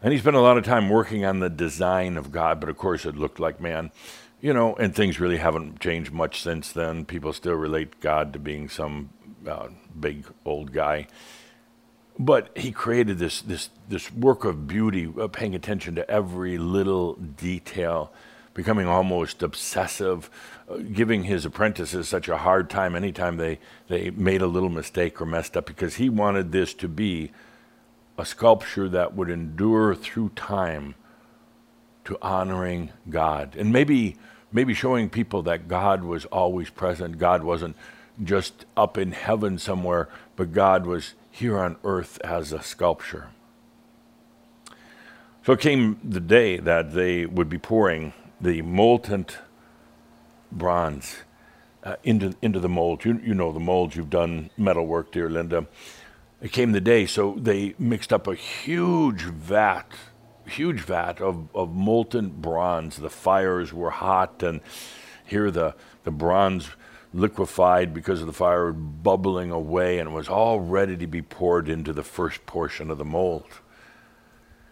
And 0.00 0.12
he 0.12 0.18
spent 0.18 0.36
a 0.36 0.40
lot 0.40 0.56
of 0.56 0.64
time 0.64 0.88
working 0.88 1.24
on 1.24 1.40
the 1.40 1.50
design 1.50 2.16
of 2.16 2.30
God, 2.30 2.60
but 2.60 2.68
of 2.68 2.78
course 2.78 3.04
it 3.04 3.16
looked 3.16 3.40
like 3.40 3.60
man. 3.60 3.90
You 4.40 4.52
know, 4.52 4.76
and 4.76 4.94
things 4.94 5.18
really 5.18 5.38
haven't 5.38 5.80
changed 5.80 6.12
much 6.12 6.40
since 6.40 6.70
then. 6.70 7.04
People 7.04 7.32
still 7.32 7.54
relate 7.54 7.98
God 7.98 8.32
to 8.32 8.38
being 8.38 8.68
some 8.68 9.10
uh, 9.44 9.70
big 9.98 10.26
old 10.44 10.72
guy. 10.72 11.08
But 12.16 12.56
he 12.56 12.70
created 12.70 13.18
this, 13.18 13.42
this, 13.42 13.70
this 13.88 14.12
work 14.12 14.44
of 14.44 14.68
beauty, 14.68 15.12
uh, 15.20 15.26
paying 15.26 15.56
attention 15.56 15.96
to 15.96 16.08
every 16.08 16.58
little 16.58 17.14
detail, 17.14 18.12
becoming 18.54 18.86
almost 18.86 19.42
obsessive, 19.42 20.30
giving 20.92 21.24
his 21.24 21.44
apprentices 21.44 22.08
such 22.08 22.28
a 22.28 22.38
hard 22.38 22.68
time 22.68 22.94
anytime 22.94 23.36
they, 23.36 23.58
they 23.88 24.10
made 24.10 24.42
a 24.42 24.46
little 24.46 24.68
mistake 24.68 25.20
or 25.20 25.26
messed 25.26 25.56
up, 25.56 25.66
because 25.66 25.96
he 25.96 26.08
wanted 26.08 26.52
this 26.52 26.74
to 26.74 26.88
be 26.88 27.30
a 28.18 28.24
sculpture 28.24 28.88
that 28.88 29.14
would 29.14 29.30
endure 29.30 29.94
through 29.94 30.30
time 30.30 30.94
to 32.04 32.18
honoring 32.20 32.90
God. 33.08 33.54
And 33.56 33.72
maybe 33.72 34.16
maybe 34.50 34.74
showing 34.74 35.10
people 35.10 35.42
that 35.42 35.68
God 35.68 36.02
was 36.02 36.24
always 36.26 36.70
present. 36.70 37.18
God 37.18 37.42
wasn't 37.42 37.76
just 38.22 38.64
up 38.76 38.98
in 38.98 39.12
heaven 39.12 39.58
somewhere, 39.58 40.08
but 40.36 40.52
God 40.52 40.86
was 40.86 41.14
here 41.30 41.58
on 41.58 41.76
earth 41.84 42.18
as 42.24 42.52
a 42.52 42.62
sculpture. 42.62 43.28
So 45.44 45.56
came 45.56 46.00
the 46.02 46.20
day 46.20 46.56
that 46.58 46.92
they 46.92 47.26
would 47.26 47.48
be 47.48 47.58
pouring 47.58 48.12
the 48.40 48.62
molten 48.62 49.26
bronze 50.52 51.16
uh, 51.84 51.96
into, 52.04 52.34
into 52.42 52.60
the 52.60 52.68
mold. 52.68 53.04
You, 53.04 53.20
you 53.24 53.34
know 53.34 53.52
the 53.52 53.60
molds, 53.60 53.96
you've 53.96 54.10
done 54.10 54.50
metal 54.56 54.86
work, 54.86 55.12
dear 55.12 55.30
Linda. 55.30 55.66
It 56.40 56.52
came 56.52 56.72
the 56.72 56.80
day, 56.80 57.06
so 57.06 57.36
they 57.36 57.74
mixed 57.78 58.12
up 58.12 58.26
a 58.26 58.34
huge 58.34 59.22
vat, 59.22 59.86
huge 60.46 60.80
vat 60.80 61.20
of, 61.20 61.48
of 61.54 61.74
molten 61.74 62.28
bronze. 62.28 62.96
The 62.96 63.10
fires 63.10 63.72
were 63.72 63.90
hot, 63.90 64.42
and 64.42 64.60
Here, 65.28 65.50
the, 65.50 65.74
the 66.04 66.10
bronze 66.10 66.70
liquefied 67.12 67.92
because 67.92 68.20
of 68.20 68.26
the 68.26 68.32
fire 68.32 68.72
bubbling 68.72 69.50
away 69.50 69.98
and 69.98 70.14
was 70.14 70.28
all 70.28 70.60
ready 70.60 70.96
to 70.96 71.06
be 71.06 71.22
poured 71.22 71.68
into 71.68 71.92
the 71.92 72.02
first 72.02 72.46
portion 72.46 72.90
of 72.90 72.98
the 72.98 73.04
mold. 73.04 73.60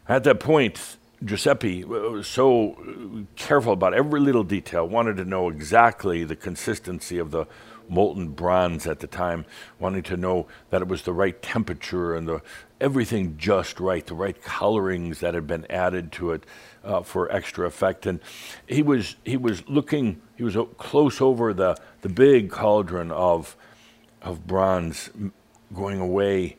At 0.08 0.24
that 0.24 0.40
point, 0.40 0.96
Giuseppe 1.24 1.84
was 1.84 2.26
so 2.26 3.26
careful 3.36 3.72
about 3.72 3.94
every 3.94 4.20
little 4.20 4.44
detail, 4.44 4.86
wanted 4.86 5.16
to 5.16 5.24
know 5.24 5.48
exactly 5.48 6.24
the 6.24 6.36
consistency 6.36 7.18
of 7.18 7.30
the 7.30 7.46
molten 7.88 8.28
bronze 8.28 8.86
at 8.86 9.00
the 9.00 9.06
time, 9.06 9.44
wanting 9.78 10.02
to 10.02 10.16
know 10.16 10.46
that 10.70 10.82
it 10.82 10.88
was 10.88 11.02
the 11.02 11.12
right 11.12 11.40
temperature 11.40 12.14
and 12.14 12.28
the 12.28 12.42
everything 12.80 13.36
just 13.38 13.80
right, 13.80 14.06
the 14.06 14.14
right 14.14 14.42
colorings 14.42 15.20
that 15.20 15.34
had 15.34 15.46
been 15.46 15.66
added 15.70 16.12
to 16.12 16.32
it 16.32 16.44
uh, 16.84 17.02
for 17.02 17.30
extra 17.32 17.66
effect. 17.66 18.06
And 18.06 18.20
he 18.66 18.82
was 18.82 19.16
he 19.24 19.36
was 19.36 19.66
looking, 19.68 20.20
he 20.36 20.42
was 20.42 20.56
close 20.76 21.20
over 21.20 21.54
the 21.54 21.76
the 22.02 22.08
big 22.08 22.50
cauldron 22.50 23.10
of 23.10 23.56
of 24.20 24.46
bronze 24.46 25.10
going 25.72 26.00
away, 26.00 26.56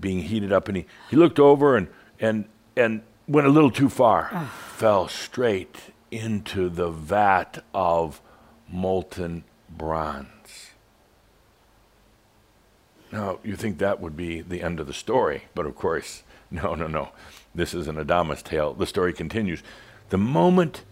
being 0.00 0.22
heated 0.22 0.52
up, 0.52 0.68
and 0.68 0.78
he, 0.78 0.86
he 1.10 1.16
looked 1.16 1.38
over 1.38 1.76
and 1.76 1.88
and 2.18 2.46
and 2.76 3.02
went 3.26 3.46
a 3.46 3.50
little 3.50 3.70
too 3.70 3.88
far, 3.88 4.30
ah. 4.32 4.52
fell 4.76 5.08
straight 5.08 5.76
into 6.10 6.68
the 6.68 6.90
vat 6.90 7.64
of 7.72 8.20
molten 8.68 9.44
bronze. 9.68 10.70
Now, 13.12 13.38
you 13.44 13.56
think 13.56 13.78
that 13.78 14.00
would 14.00 14.16
be 14.16 14.40
the 14.40 14.62
end 14.62 14.80
of 14.80 14.86
the 14.86 14.92
story, 14.92 15.44
but 15.54 15.66
of 15.66 15.76
course, 15.76 16.22
no, 16.50 16.74
no, 16.74 16.86
no. 16.86 17.10
This 17.54 17.74
is 17.74 17.86
an 17.86 17.96
Adamus 17.96 18.42
tale. 18.42 18.74
The 18.74 18.86
story 18.86 19.12
continues. 19.12 19.62
The 20.08 20.18
moment 20.18 20.84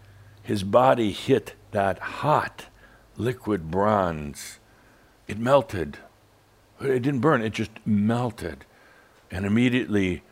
his 0.42 0.62
body 0.62 1.12
hit 1.12 1.54
that 1.72 1.98
hot 1.98 2.66
liquid 3.16 3.70
bronze, 3.70 4.58
it 5.26 5.38
melted. 5.38 5.98
It 6.80 7.00
didn't 7.02 7.20
burn, 7.20 7.42
it 7.42 7.52
just 7.52 7.72
melted 7.84 8.64
and 9.30 9.46
immediately 9.46 10.22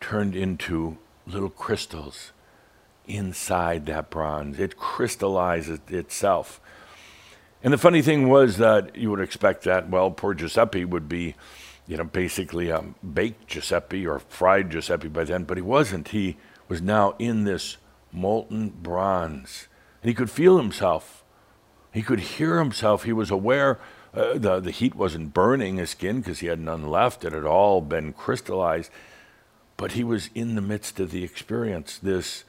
turned 0.00 0.34
into 0.34 0.98
little 1.28 1.50
crystals 1.50 2.32
inside 3.06 3.86
that 3.86 4.10
bronze. 4.10 4.58
It 4.58 4.76
crystallizes 4.76 5.80
itself. 5.88 6.60
And 7.62 7.72
the 7.72 7.78
funny 7.78 8.02
thing 8.02 8.28
was 8.28 8.58
that 8.58 8.96
you 8.96 9.10
would 9.10 9.20
expect 9.20 9.64
that, 9.64 9.88
well, 9.88 10.10
poor 10.10 10.34
Giuseppe 10.34 10.84
would 10.84 11.08
be, 11.08 11.34
you 11.86 11.96
know, 11.96 12.04
basically 12.04 12.70
a 12.70 12.84
baked 13.02 13.48
Giuseppe 13.48 14.06
or 14.06 14.18
fried 14.20 14.70
Giuseppe 14.70 15.08
by 15.08 15.24
then, 15.24 15.44
but 15.44 15.56
he 15.56 15.62
wasn't. 15.62 16.08
He 16.08 16.36
was 16.68 16.80
now 16.80 17.14
in 17.18 17.44
this 17.44 17.78
molten 18.12 18.70
bronze. 18.70 19.68
And 20.02 20.08
he 20.08 20.14
could 20.14 20.30
feel 20.30 20.56
himself. 20.56 21.24
He 21.92 22.02
could 22.02 22.20
hear 22.20 22.58
himself. 22.58 23.04
He 23.04 23.12
was 23.12 23.30
aware 23.30 23.80
uh, 24.14 24.38
the, 24.38 24.60
the 24.60 24.70
heat 24.70 24.94
wasn't 24.94 25.34
burning 25.34 25.76
his 25.76 25.90
skin 25.90 26.20
because 26.20 26.40
he 26.40 26.46
had 26.46 26.60
none 26.60 26.88
left. 26.88 27.24
It 27.24 27.32
had 27.32 27.44
all 27.44 27.80
been 27.80 28.12
crystallized. 28.12 28.90
But 29.78 29.92
he 29.92 30.04
was 30.04 30.28
in 30.34 30.56
the 30.56 30.60
midst 30.60 31.00
of 31.00 31.12
the 31.12 31.24
experience, 31.24 31.96
this, 31.96 32.44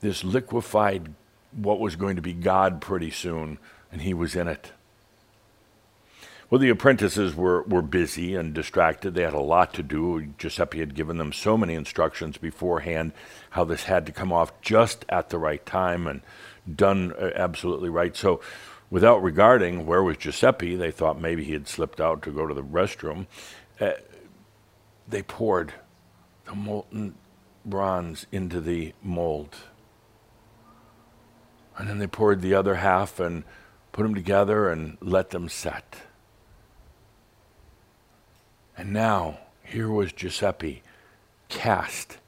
this 0.00 0.22
liquefied, 0.22 1.14
what 1.52 1.80
was 1.80 1.96
going 1.96 2.16
to 2.16 2.22
be 2.22 2.34
God 2.34 2.82
pretty 2.82 3.10
soon, 3.10 3.58
and 3.90 4.02
he 4.02 4.12
was 4.12 4.36
in 4.36 4.48
it. 4.48 4.72
Well, 6.50 6.58
the 6.58 6.68
apprentices 6.68 7.34
were, 7.34 7.62
were 7.62 7.80
busy 7.80 8.34
and 8.34 8.52
distracted. 8.52 9.14
They 9.14 9.22
had 9.22 9.32
a 9.32 9.40
lot 9.40 9.72
to 9.74 9.82
do. 9.82 10.34
Giuseppe 10.36 10.80
had 10.80 10.94
given 10.94 11.16
them 11.16 11.32
so 11.32 11.56
many 11.56 11.72
instructions 11.72 12.36
beforehand 12.36 13.12
how 13.50 13.64
this 13.64 13.84
had 13.84 14.04
to 14.04 14.12
come 14.12 14.32
off 14.32 14.60
just 14.60 15.06
at 15.08 15.30
the 15.30 15.38
right 15.38 15.64
time 15.64 16.06
and 16.06 16.20
done 16.76 17.14
uh, 17.14 17.30
absolutely 17.36 17.88
right. 17.88 18.14
So, 18.14 18.42
without 18.90 19.22
regarding 19.22 19.86
where 19.86 20.02
was 20.02 20.18
Giuseppe, 20.18 20.76
they 20.76 20.90
thought 20.90 21.18
maybe 21.18 21.42
he 21.42 21.54
had 21.54 21.68
slipped 21.68 22.02
out 22.02 22.20
to 22.24 22.30
go 22.30 22.46
to 22.46 22.52
the 22.52 22.62
restroom. 22.62 23.28
Uh, 23.80 23.92
they 25.08 25.22
poured 25.22 25.72
the 26.44 26.54
molten 26.54 27.14
bronze 27.64 28.26
into 28.32 28.60
the 28.60 28.94
mold. 29.02 29.56
And 31.76 31.88
then 31.88 31.98
they 31.98 32.06
poured 32.06 32.40
the 32.40 32.54
other 32.54 32.76
half 32.76 33.18
and 33.20 33.44
put 33.92 34.02
them 34.02 34.14
together 34.14 34.68
and 34.68 34.98
let 35.00 35.30
them 35.30 35.48
set. 35.48 36.02
And 38.76 38.92
now, 38.92 39.38
here 39.62 39.88
was 39.88 40.12
Giuseppe 40.12 40.82
cast 41.48 42.18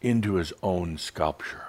into 0.00 0.34
his 0.34 0.52
own 0.62 0.98
sculpture. 0.98 1.64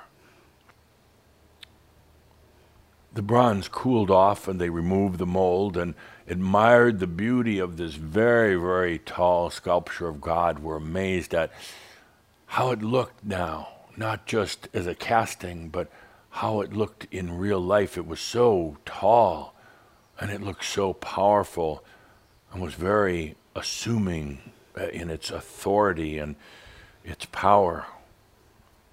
The 3.13 3.21
bronze 3.21 3.67
cooled 3.67 4.09
off 4.09 4.47
and 4.47 4.59
they 4.59 4.69
removed 4.69 5.17
the 5.17 5.25
mold 5.25 5.75
and 5.75 5.95
admired 6.31 7.01
the 7.01 7.07
beauty 7.07 7.59
of 7.59 7.75
this 7.75 7.95
very, 7.95 8.55
very 8.55 8.97
tall 8.97 9.49
sculpture 9.49 10.07
of 10.07 10.21
God, 10.21 10.59
were 10.59 10.77
amazed 10.77 11.33
at 11.33 11.51
how 12.45 12.71
it 12.71 12.81
looked 12.81 13.25
now, 13.25 13.67
not 13.97 14.25
just 14.25 14.69
as 14.73 14.87
a 14.87 14.95
casting, 14.95 15.67
but 15.67 15.91
how 16.29 16.61
it 16.61 16.71
looked 16.71 17.05
in 17.11 17.37
real 17.37 17.59
life. 17.59 17.97
It 17.97 18.07
was 18.07 18.21
so 18.21 18.77
tall 18.85 19.53
and 20.21 20.31
it 20.31 20.41
looked 20.41 20.63
so 20.63 20.93
powerful 20.93 21.83
and 22.53 22.61
was 22.61 22.75
very 22.75 23.35
assuming 23.53 24.39
uh, 24.79 24.87
in 24.87 25.09
its 25.09 25.31
authority 25.31 26.17
and 26.17 26.37
its 27.03 27.25
power. 27.25 27.87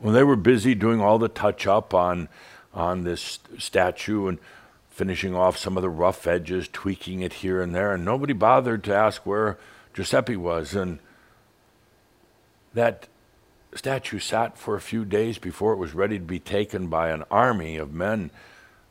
When 0.00 0.12
they 0.12 0.24
were 0.24 0.34
busy 0.34 0.74
doing 0.74 1.00
all 1.00 1.20
the 1.20 1.28
touch 1.28 1.68
up 1.68 1.94
on, 1.94 2.28
on 2.74 3.04
this 3.04 3.38
statue 3.58 4.26
and 4.26 4.38
finishing 4.98 5.32
off 5.32 5.56
some 5.56 5.76
of 5.76 5.82
the 5.82 5.88
rough 5.88 6.26
edges, 6.26 6.68
tweaking 6.72 7.20
it 7.20 7.34
here 7.34 7.62
and 7.62 7.72
there, 7.72 7.92
and 7.92 8.04
nobody 8.04 8.32
bothered 8.32 8.82
to 8.82 8.92
ask 8.92 9.24
where 9.24 9.56
Giuseppe 9.94 10.34
was. 10.34 10.74
And 10.74 10.98
that 12.74 13.06
statue 13.76 14.18
sat 14.18 14.58
for 14.58 14.74
a 14.74 14.80
few 14.80 15.04
days 15.04 15.38
before 15.38 15.72
it 15.72 15.78
was 15.78 15.94
ready 15.94 16.18
to 16.18 16.24
be 16.24 16.40
taken 16.40 16.88
by 16.88 17.10
an 17.10 17.22
army 17.30 17.76
of 17.76 17.94
men 17.94 18.32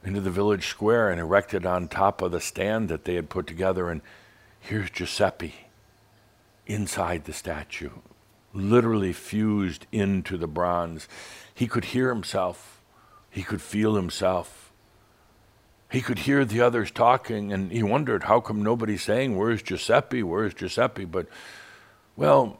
into 0.02 0.22
the 0.22 0.32
village 0.32 0.68
square 0.68 1.10
and 1.12 1.20
erected 1.20 1.66
on 1.66 1.90
top 1.90 2.22
of 2.22 2.32
the 2.32 2.40
stand 2.40 2.88
that 2.88 3.04
they 3.04 3.16
had 3.16 3.30
put 3.30 3.46
together. 3.46 3.90
And 3.90 4.00
here's 4.62 4.90
Giuseppe 4.90 5.56
inside 6.66 7.26
the 7.26 7.34
statue, 7.34 7.92
literally 8.54 9.12
fused 9.12 9.86
into 9.92 10.38
the 10.38 10.48
bronze. 10.48 11.10
He 11.54 11.68
could 11.68 11.86
hear 11.86 12.08
himself, 12.08 12.82
he 13.30 13.44
could 13.44 13.62
feel 13.62 13.96
himself. 13.96 14.67
He 15.90 16.02
could 16.02 16.20
hear 16.20 16.44
the 16.44 16.62
others 16.62 16.92
talking, 16.92 17.54
and 17.54 17.72
he 17.72 17.82
wondered 17.82 18.24
how 18.24 18.42
come 18.42 18.62
nobody's 18.62 19.04
saying, 19.04 19.38
Where's 19.38 19.62
Giuseppe? 19.62 20.22
Where's 20.22 20.54
Giuseppe? 20.54 21.06
But, 21.06 21.28
well, 22.18 22.60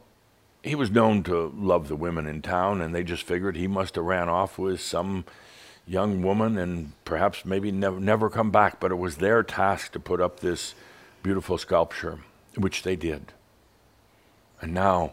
he 0.62 0.74
was 0.74 0.90
known 0.90 1.22
to 1.24 1.52
love 1.56 1.88
the 1.88 1.96
women 1.96 2.26
in 2.26 2.40
town, 2.40 2.80
and 2.80 2.94
they 2.94 3.02
just 3.02 3.22
figured 3.22 3.56
he 3.56 3.66
must 3.66 3.96
have 3.96 4.04
ran 4.04 4.28
off 4.28 4.58
with 4.58 4.80
some 4.80 5.24
young 5.86 6.22
woman 6.22 6.58
and 6.58 6.92
perhaps 7.04 7.44
maybe 7.44 7.70
never, 7.70 7.98
never 7.98 8.30
come 8.30 8.50
back. 8.50 8.80
But 8.80 8.92
it 8.92 8.98
was 8.98 9.16
their 9.16 9.42
task 9.42 9.92
to 9.92 10.00
put 10.00 10.20
up 10.20 10.40
this 10.40 10.74
beautiful 11.22 11.58
sculpture, 11.58 12.20
which 12.56 12.82
they 12.82 12.96
did. 12.96 13.32
And 14.60 14.74
now, 14.74 15.12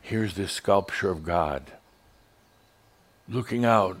here's 0.00 0.34
this 0.34 0.52
sculpture 0.52 1.10
of 1.10 1.24
God 1.24 1.72
looking 3.28 3.64
out 3.64 3.98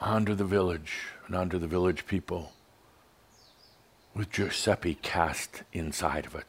onto 0.00 0.34
the 0.34 0.44
village 0.44 1.08
and 1.26 1.36
onto 1.36 1.58
the 1.58 1.66
village 1.66 2.06
people 2.06 2.52
with 4.14 4.30
Giuseppe 4.30 4.94
cast 4.94 5.62
inside 5.72 6.26
of 6.26 6.34
it. 6.34 6.46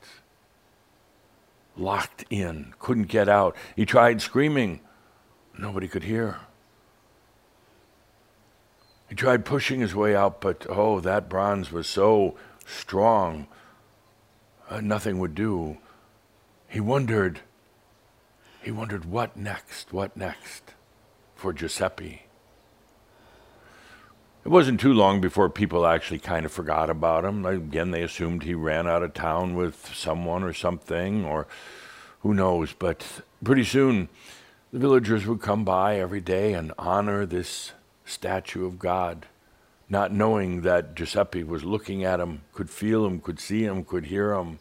Locked 1.75 2.23
in, 2.29 2.73
couldn't 2.79 3.07
get 3.07 3.27
out. 3.27 3.55
He 3.75 3.85
tried 3.85 4.21
screaming, 4.21 4.79
nobody 5.57 5.87
could 5.87 6.03
hear. 6.03 6.39
He 9.09 9.15
tried 9.15 9.45
pushing 9.45 9.81
his 9.81 9.95
way 9.95 10.15
out, 10.15 10.41
but 10.41 10.65
oh, 10.69 10.99
that 10.99 11.29
bronze 11.29 11.71
was 11.71 11.87
so 11.87 12.35
strong, 12.65 13.47
uh, 14.69 14.81
nothing 14.81 15.19
would 15.19 15.35
do. 15.35 15.77
He 16.67 16.79
wondered, 16.79 17.41
he 18.63 18.71
wondered 18.71 19.05
what 19.05 19.37
next, 19.37 19.93
what 19.93 20.17
next 20.17 20.73
for 21.35 21.53
Giuseppe. 21.53 22.24
It 24.45 24.51
wasn't 24.51 24.79
too 24.79 24.93
long 24.93 25.21
before 25.21 25.49
people 25.49 25.87
actually 25.87 26.19
kind 26.19 26.45
of 26.45 26.51
forgot 26.51 26.91
about 26.91 27.25
him. 27.25 27.47
Again, 27.47 27.89
they 27.89 28.03
assumed 28.03 28.43
he 28.43 28.53
ran 28.53 28.87
out 28.87 29.01
of 29.01 29.15
town 29.15 29.55
with 29.55 29.91
someone 29.95 30.43
or 30.43 30.53
something, 30.53 31.25
or 31.25 31.47
who 32.19 32.35
knows. 32.35 32.71
But 32.71 33.23
pretty 33.43 33.63
soon, 33.63 34.07
the 34.71 34.77
villagers 34.77 35.25
would 35.25 35.41
come 35.41 35.65
by 35.65 35.99
every 35.99 36.21
day 36.21 36.53
and 36.53 36.71
honor 36.77 37.25
this 37.25 37.71
statue 38.05 38.67
of 38.67 38.77
God, 38.77 39.25
not 39.89 40.13
knowing 40.13 40.61
that 40.61 40.93
Giuseppe 40.93 41.43
was 41.43 41.63
looking 41.63 42.03
at 42.03 42.19
him, 42.19 42.41
could 42.53 42.69
feel 42.69 43.03
him, 43.03 43.21
could 43.21 43.39
see 43.39 43.63
him, 43.63 43.83
could 43.83 44.05
hear 44.05 44.35
him. 44.35 44.59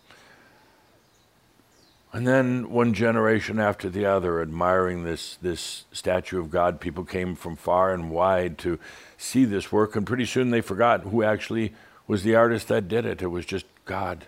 And 2.11 2.29
then 2.29 2.71
one 2.71 2.95
generation 2.95 3.59
after 3.59 3.91
the 3.91 4.07
other, 4.07 4.41
admiring 4.41 5.03
this, 5.03 5.37
this 5.43 5.85
statue 5.91 6.39
of 6.39 6.49
God, 6.49 6.81
people 6.81 7.05
came 7.05 7.35
from 7.35 7.57
far 7.57 7.93
and 7.93 8.09
wide 8.09 8.57
to 8.59 8.79
see 9.25 9.45
this 9.45 9.73
work, 9.73 9.97
and 9.97 10.07
pretty 10.07 10.27
soon 10.27 10.51
they 10.51 10.61
forgot 10.61 11.03
who 11.03 11.23
actually 11.23 11.73
was 12.07 12.23
the 12.23 12.35
artist 12.35 12.69
that 12.69 12.89
did 12.89 13.07
it. 13.07 13.23
It 13.23 13.29
was 13.29 13.47
just 13.47 13.67
God. 13.85 14.27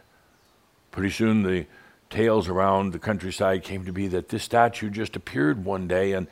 Pretty 0.91 1.11
soon 1.11 1.43
the 1.43 1.67
tales 2.09 2.49
around 2.49 2.93
the 2.93 2.99
countryside 2.99 3.63
came 3.63 3.85
to 3.85 3.93
be 3.93 4.07
that 4.09 4.29
this 4.29 4.45
statue 4.45 4.91
just 4.91 5.17
appeared 5.17 5.65
one 5.65 5.87
day, 5.87 6.13
and 6.13 6.27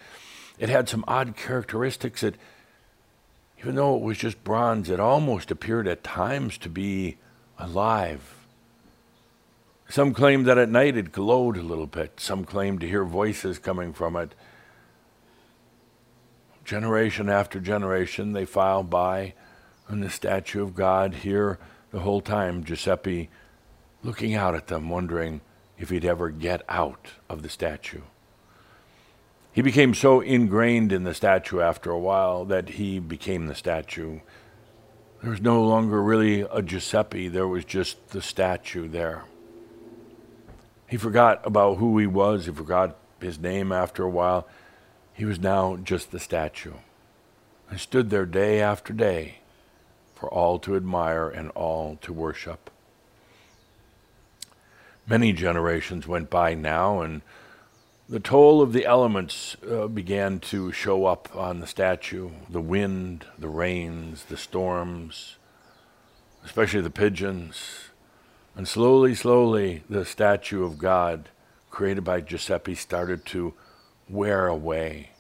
it 0.59 0.69
had 0.69 0.89
some 0.89 1.05
odd 1.07 1.37
characteristics 1.37 2.23
that, 2.23 2.37
even 3.59 3.75
though 3.75 3.97
it 3.97 4.03
was 4.03 4.19
just 4.19 4.43
bronze, 4.45 4.89
it 4.89 5.01
almost 5.01 5.51
appeared 5.51 5.87
at 5.87 6.05
times 6.05 6.57
to 6.59 6.69
be 6.69 7.17
alive 7.59 8.35
some 9.89 10.15
claimed 10.15 10.47
that 10.47 10.59
at 10.59 10.69
night 10.69 10.97
it 10.97 11.13
glowed 11.13 11.57
a 11.57 11.63
little 11.63 11.87
bit. 11.87 12.19
Some 12.19 12.45
claimed 12.45 12.81
to 12.81 12.89
hear 12.89 13.05
voices 13.05 13.59
coming 13.59 13.93
from 13.93 14.17
it. 14.17 14.35
Generation 16.65 17.29
after 17.29 17.61
generation, 17.61 18.33
they 18.33 18.45
filed 18.45 18.89
by 18.89 19.35
on 19.89 20.01
the 20.01 20.11
statue 20.11 20.63
of 20.63 20.75
God 20.75 21.15
here 21.17 21.59
the 21.91 22.01
whole 22.01 22.21
time. 22.21 22.65
Giuseppe 22.65 23.29
looking 24.03 24.35
out 24.35 24.55
at 24.55 24.69
them, 24.69 24.89
wondering 24.89 25.41
if 25.79 25.91
he'd 25.91 26.05
ever 26.05 26.31
get 26.31 26.63
out 26.69 27.13
of 27.29 27.43
the 27.43 27.49
statue. 27.49 28.03
He 29.53 29.63
became 29.63 29.95
so 29.95 30.21
ingrained 30.21 30.91
in 30.91 31.05
the 31.05 31.15
statue 31.15 31.61
after 31.61 31.91
a 31.91 31.99
while 31.99 32.45
that 32.47 32.71
he 32.71 32.99
became 32.99 33.47
the 33.47 33.55
statue. 33.55 34.21
There 35.23 35.31
was 35.31 35.41
no 35.41 35.63
longer 35.63 36.03
really 36.03 36.41
a 36.41 36.61
Giuseppe, 36.61 37.29
there 37.29 37.49
was 37.49 37.65
just 37.65 38.09
the 38.09 38.21
statue 38.21 38.89
there. 38.89 39.25
He 40.89 40.97
forgot 40.97 41.41
about 41.47 41.79
who 41.79 41.99
he 41.99 42.07
was, 42.07 42.47
he 42.47 42.53
forgot 42.53 42.97
his 43.21 43.39
name 43.39 43.73
after 43.73 44.03
a 44.03 44.11
while. 44.11 44.47
He 45.15 45.25
was 45.25 45.39
now 45.39 45.77
just 45.77 46.11
the 46.11 46.19
statue. 46.19 46.75
and 47.71 47.81
stood 47.81 48.11
there 48.11 48.27
day 48.27 48.61
after 48.61 48.93
day 48.93 49.39
for 50.15 50.29
all 50.29 50.59
to 50.59 50.77
admire 50.77 51.29
and 51.29 51.51
all 51.51 51.97
to 52.03 52.13
worship. 52.13 52.69
Many 55.07 55.33
generations 55.33 56.07
went 56.07 56.31
by 56.31 56.55
now, 56.55 57.01
and 57.01 57.23
the 58.09 58.21
toll 58.21 58.61
of 58.61 58.73
the 58.73 58.85
elements 58.85 59.57
uh, 59.71 59.87
began 59.87 60.41
to 60.41 60.73
show 60.73 61.07
up 61.07 61.35
on 61.35 61.61
the 61.61 61.67
statue 61.67 62.31
the 62.51 62.61
wind, 62.61 63.25
the 63.39 63.49
rains, 63.49 64.25
the 64.25 64.37
storms, 64.37 65.37
especially 66.45 66.81
the 66.81 66.91
pigeons, 66.91 67.89
and 68.57 68.69
slowly, 68.69 69.15
slowly, 69.15 69.83
the 69.89 70.05
statue 70.05 70.65
of 70.65 70.79
God 70.79 71.29
created 71.71 72.05
by 72.05 72.21
Giuseppe 72.21 72.75
started 72.75 73.25
to 73.27 73.55
wear 74.09 74.47
away. 74.47 75.11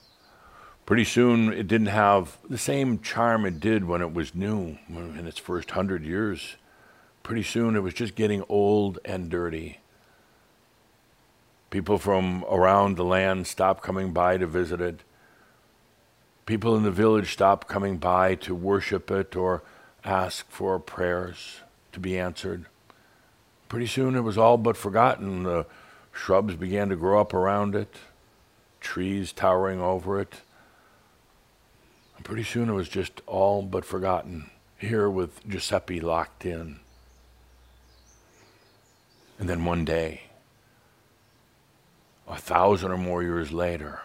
Pretty 0.87 1.05
soon, 1.05 1.53
it 1.53 1.67
didn't 1.67 1.87
have 1.87 2.37
the 2.49 2.59
same 2.59 3.01
charm 3.01 3.47
it 3.47 3.59
did 3.59 3.85
when 3.85 4.03
it 4.03 4.13
was 4.13 4.35
new 4.35 4.79
in 4.89 5.27
its 5.27 5.39
first 5.39 5.71
hundred 5.71 6.05
years. 6.05 6.57
Pretty 7.23 7.43
soon, 7.43 7.75
it 7.75 7.83
was 7.83 7.95
just 7.95 8.15
getting 8.15 8.45
old 8.51 8.99
and 9.05 9.31
dirty. 9.31 9.81
People 11.71 11.97
from 11.99 12.45
around 12.51 12.97
the 12.97 13.05
land 13.05 13.47
stopped 13.47 13.83
coming 13.83 14.13
by 14.13 14.37
to 14.37 14.47
visit 14.47 14.81
it. 14.81 15.01
People 16.45 16.77
in 16.77 16.83
the 16.83 16.91
village 16.91 17.33
stopped 17.33 17.67
coming 17.67 17.97
by 17.97 18.35
to 18.37 18.55
worship 18.55 19.11
it 19.11 19.35
or 19.35 19.63
ask 20.05 20.49
for 20.51 20.79
prayers 20.79 21.61
to 21.93 21.99
be 21.99 22.19
answered. 22.19 22.67
Pretty 23.71 23.87
soon 23.87 24.15
it 24.15 24.21
was 24.21 24.37
all 24.37 24.59
but 24.59 24.77
forgotten. 24.77 25.45
The 25.45 25.65
shrubs 26.13 26.55
began 26.55 26.91
to 26.91 26.97
grow 26.97 27.21
up 27.21 27.33
around 27.33 27.75
it, 27.75 27.97
trees 28.85 29.33
towering 29.33 29.81
over 29.81 30.21
it. 30.21 30.43
And 32.17 32.25
pretty 32.25 32.45
soon 32.45 32.69
it 32.69 32.75
was 32.75 32.89
just 32.89 33.23
all 33.27 33.63
but 33.63 33.85
forgotten, 33.85 34.51
here 34.79 35.11
with 35.11 35.45
Giuseppe 35.49 36.01
locked 36.01 36.47
in. 36.47 36.79
And 39.39 39.49
then 39.49 39.65
one 39.65 39.85
day, 39.85 40.23
a 42.29 42.37
thousand 42.37 42.93
or 42.93 42.97
more 42.97 43.23
years 43.23 43.51
later, 43.51 44.01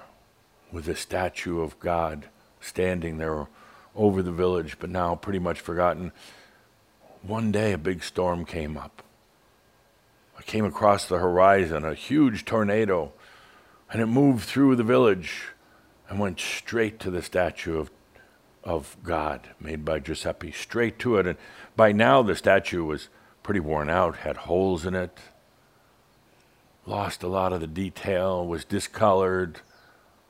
with 0.72 0.86
the 0.86 0.96
statue 0.96 1.62
of 1.62 1.80
God 1.80 2.26
standing 2.60 3.18
there 3.18 3.48
over 3.96 4.24
the 4.24 4.32
village, 4.32 4.78
but 4.80 4.90
now 4.90 5.16
pretty 5.16 5.40
much 5.40 5.60
forgotten, 5.60 6.12
one 7.22 7.52
day 7.52 7.74
a 7.74 7.78
big 7.78 8.02
storm 8.02 8.46
came 8.46 8.78
up. 8.78 9.04
I 10.38 10.42
came 10.42 10.66
across 10.66 11.06
the 11.06 11.18
horizon, 11.18 11.84
a 11.84 11.94
huge 11.94 12.46
tornado, 12.46 13.12
and 13.92 14.02
it 14.02 14.08
moved 14.08 14.44
through 14.44 14.76
the 14.76 14.84
village 14.84 15.48
and 16.10 16.20
went 16.20 16.40
straight 16.40 17.00
to 17.00 17.12
the 17.12 17.22
statue 17.22 17.78
of, 17.78 17.92
of 18.64 18.98
God 19.04 19.50
made 19.60 19.86
by 19.86 20.00
Giuseppe, 20.00 20.52
straight 20.52 21.00
to 21.00 21.18
it. 21.18 21.28
And 21.28 21.38
by 21.76 21.92
now, 21.92 22.22
the 22.22 22.36
statue 22.36 22.84
was 22.84 23.10
pretty 23.44 23.60
worn 23.60 23.90
out, 23.90 24.18
had 24.18 24.38
holes 24.38 24.86
in 24.86 24.96
it, 24.96 25.18
lost 26.86 27.24
a 27.24 27.28
lot 27.28 27.54
of 27.54 27.62
the 27.62 27.68
detail, 27.68 28.46
was 28.46 28.66
discolored, 28.66 29.62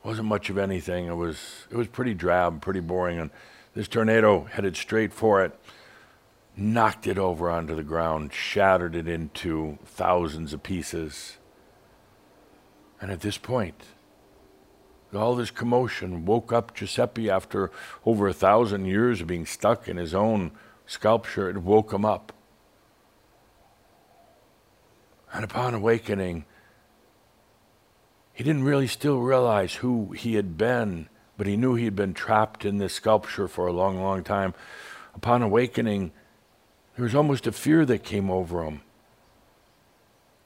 wasn't 0.03 0.27
much 0.27 0.49
of 0.49 0.57
anything. 0.57 1.07
It 1.07 1.15
was, 1.15 1.67
it 1.69 1.77
was 1.77 1.87
pretty 1.87 2.13
drab, 2.13 2.61
pretty 2.61 2.79
boring. 2.79 3.19
And 3.19 3.31
this 3.73 3.87
tornado 3.87 4.45
headed 4.45 4.75
straight 4.75 5.13
for 5.13 5.43
it 5.43 5.57
knocked 6.60 7.07
it 7.07 7.17
over 7.17 7.49
onto 7.49 7.75
the 7.75 7.83
ground, 7.83 8.33
shattered 8.33 8.95
it 8.95 9.07
into 9.07 9.77
thousands 9.85 10.53
of 10.53 10.62
pieces. 10.62 11.37
And 13.02 13.12
at 13.12 13.21
this 13.21 13.37
point, 13.37 13.83
all 15.13 15.35
this 15.35 15.52
commotion 15.52 16.25
woke 16.25 16.54
up 16.54 16.75
Giuseppe 16.75 17.29
after 17.29 17.71
over 18.06 18.27
a 18.27 18.33
thousand 18.33 18.85
years 18.85 19.21
of 19.21 19.27
being 19.27 19.45
stuck 19.45 19.87
in 19.87 19.97
his 19.97 20.13
own 20.13 20.52
sculpture. 20.85 21.50
It 21.50 21.58
woke 21.58 21.93
him 21.93 22.06
up. 22.06 22.33
And 25.31 25.43
upon 25.43 25.73
awakening, 25.73 26.45
he 28.33 28.43
didn't 28.43 28.63
really 28.63 28.87
still 28.87 29.19
realize 29.19 29.75
who 29.75 30.12
he 30.12 30.35
had 30.35 30.58
been, 30.58 31.08
but 31.37 31.47
he 31.47 31.58
knew 31.58 31.75
he 31.75 31.85
had 31.85 31.95
been 31.95 32.13
trapped 32.13 32.65
in 32.65 32.77
this 32.77 32.93
sculpture 32.93 33.47
for 33.47 33.67
a 33.67 33.73
long, 33.73 34.02
long 34.02 34.23
time. 34.23 34.54
Upon 35.15 35.41
awakening, 35.41 36.12
there 36.95 37.04
was 37.04 37.15
almost 37.15 37.47
a 37.47 37.52
fear 37.52 37.85
that 37.85 38.04
came 38.04 38.29
over 38.29 38.63
him. 38.63 38.81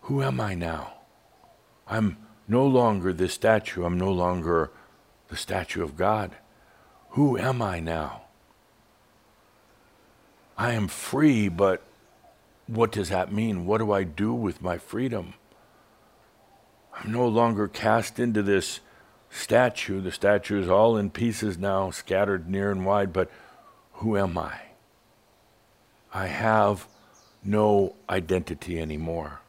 Who 0.02 0.22
am 0.22 0.40
I 0.42 0.54
now? 0.54 0.94
I'm 1.88 2.18
no 2.48 2.66
longer 2.66 3.14
this 3.14 3.34
statue. 3.34 3.86
I'm 3.86 3.98
no 3.98 4.12
longer 4.12 4.72
the 5.30 5.36
statue 5.36 5.84
of 5.84 5.98
God. 5.98 6.32
Who 7.12 7.38
am 7.38 7.62
I 7.62 7.80
now? 7.80 8.24
I 10.58 10.74
am 10.74 10.88
free, 10.88 11.50
but 11.50 11.82
what 12.68 12.92
does 12.92 13.10
that 13.10 13.32
mean? 13.32 13.66
What 13.66 13.80
do 13.80 13.92
I 13.92 14.04
do 14.04 14.34
with 14.34 14.62
my 14.62 14.78
freedom? 14.78 15.34
I'm 16.96 17.12
no 17.12 17.28
longer 17.28 17.68
cast 17.68 18.20
into 18.20 18.44
this 18.44 18.80
statue. 19.30 20.00
The 20.00 20.12
statue 20.12 20.62
is 20.62 20.70
all 20.70 20.96
in 20.98 21.10
pieces 21.10 21.58
now, 21.58 21.90
scattered 21.92 22.50
near 22.50 22.72
and 22.72 22.86
wide, 22.86 23.12
but 23.12 23.32
who 23.94 24.18
am 24.18 24.38
I? 24.38 24.60
I 26.14 26.28
have 26.28 26.88
no 27.44 27.96
identity 28.10 28.80
anymore. 28.80 29.42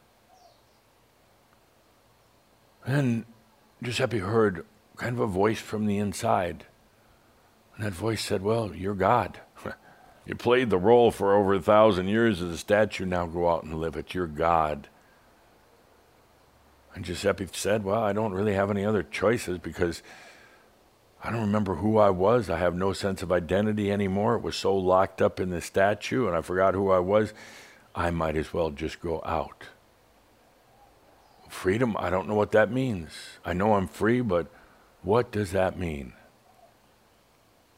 Then 2.85 3.25
Giuseppe 3.81 4.19
heard 4.19 4.65
kind 4.95 5.15
of 5.15 5.19
a 5.19 5.27
voice 5.27 5.59
from 5.59 5.85
the 5.85 5.97
inside. 5.97 6.65
And 7.75 7.85
that 7.85 7.93
voice 7.93 8.21
said, 8.21 8.41
Well, 8.41 8.73
you're 8.73 8.95
God. 8.95 9.39
you 10.25 10.35
played 10.35 10.69
the 10.69 10.77
role 10.77 11.11
for 11.11 11.35
over 11.35 11.55
a 11.55 11.61
thousand 11.61 12.07
years 12.07 12.41
as 12.41 12.51
a 12.51 12.57
statue, 12.57 13.05
now 13.05 13.25
go 13.25 13.49
out 13.49 13.63
and 13.63 13.79
live 13.79 13.95
it. 13.95 14.13
You're 14.13 14.27
God. 14.27 14.87
And 16.93 17.03
Giuseppe 17.03 17.47
said, 17.51 17.83
Well, 17.83 18.01
I 18.01 18.13
don't 18.13 18.33
really 18.33 18.53
have 18.53 18.71
any 18.71 18.85
other 18.85 19.03
choices 19.03 19.57
because 19.57 20.01
I 21.23 21.31
don't 21.31 21.41
remember 21.41 21.75
who 21.75 21.97
I 21.97 22.11
was. 22.11 22.49
I 22.49 22.59
have 22.59 22.75
no 22.75 22.93
sense 22.93 23.23
of 23.23 23.31
identity 23.31 23.91
anymore. 23.91 24.35
It 24.35 24.43
was 24.43 24.55
so 24.55 24.75
locked 24.75 25.21
up 25.21 25.39
in 25.39 25.49
the 25.49 25.59
statue, 25.59 26.27
and 26.27 26.37
I 26.37 26.41
forgot 26.41 26.75
who 26.75 26.91
I 26.91 26.99
was. 26.99 27.33
I 27.95 28.11
might 28.11 28.37
as 28.37 28.53
well 28.53 28.69
just 28.69 29.01
go 29.01 29.21
out. 29.25 29.65
Freedom, 31.55 31.95
I 31.97 32.11
don't 32.11 32.27
know 32.27 32.35
what 32.35 32.51
that 32.51 32.69
means. 32.69 33.11
I 33.43 33.53
know 33.53 33.73
I'm 33.73 33.87
free, 33.87 34.21
but 34.21 34.47
what 35.01 35.31
does 35.31 35.51
that 35.51 35.79
mean? 35.79 36.13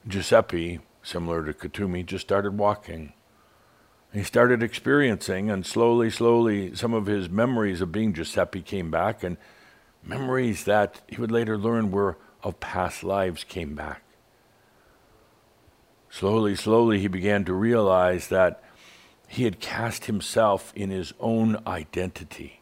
Giuseppe, 0.05 0.79
similar 1.03 1.45
to 1.45 1.53
Kuthumi, 1.53 2.05
just 2.05 2.25
started 2.25 2.57
walking. 2.57 3.13
He 4.11 4.23
started 4.23 4.61
experiencing, 4.61 5.49
and 5.49 5.65
slowly, 5.65 6.09
slowly, 6.09 6.75
some 6.75 6.93
of 6.93 7.05
his 7.05 7.29
memories 7.29 7.79
of 7.79 7.93
being 7.93 8.13
Giuseppe 8.13 8.61
came 8.61 8.91
back, 8.91 9.23
and 9.23 9.37
memories 10.03 10.65
that 10.65 10.99
he 11.07 11.21
would 11.21 11.31
later 11.31 11.57
learn 11.57 11.91
were 11.91 12.17
of 12.43 12.59
past 12.59 13.03
lives 13.03 13.45
came 13.45 13.73
back. 13.73 14.01
Slowly, 16.09 16.55
slowly, 16.55 16.99
he 16.99 17.07
began 17.07 17.45
to 17.45 17.53
realize 17.53 18.27
that 18.29 18.61
he 19.29 19.43
had 19.43 19.61
cast 19.61 20.05
himself 20.05 20.73
in 20.75 20.89
his 20.89 21.13
own 21.21 21.61
identity. 21.65 22.56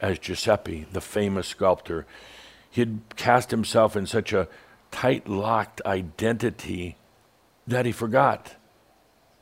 As 0.00 0.18
Giuseppe, 0.18 0.86
the 0.92 1.00
famous 1.00 1.48
sculptor. 1.48 2.06
He 2.70 2.82
had 2.82 3.00
cast 3.16 3.50
himself 3.50 3.96
in 3.96 4.06
such 4.06 4.32
a 4.32 4.48
tight 4.90 5.28
locked 5.28 5.80
identity 5.84 6.96
that 7.66 7.86
he 7.86 7.92
forgot 7.92 8.56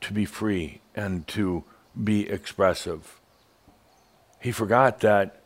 to 0.01 0.13
be 0.13 0.25
free 0.25 0.81
and 0.95 1.27
to 1.27 1.63
be 2.01 2.29
expressive. 2.29 3.19
He 4.41 4.51
forgot 4.51 4.99
that 5.01 5.41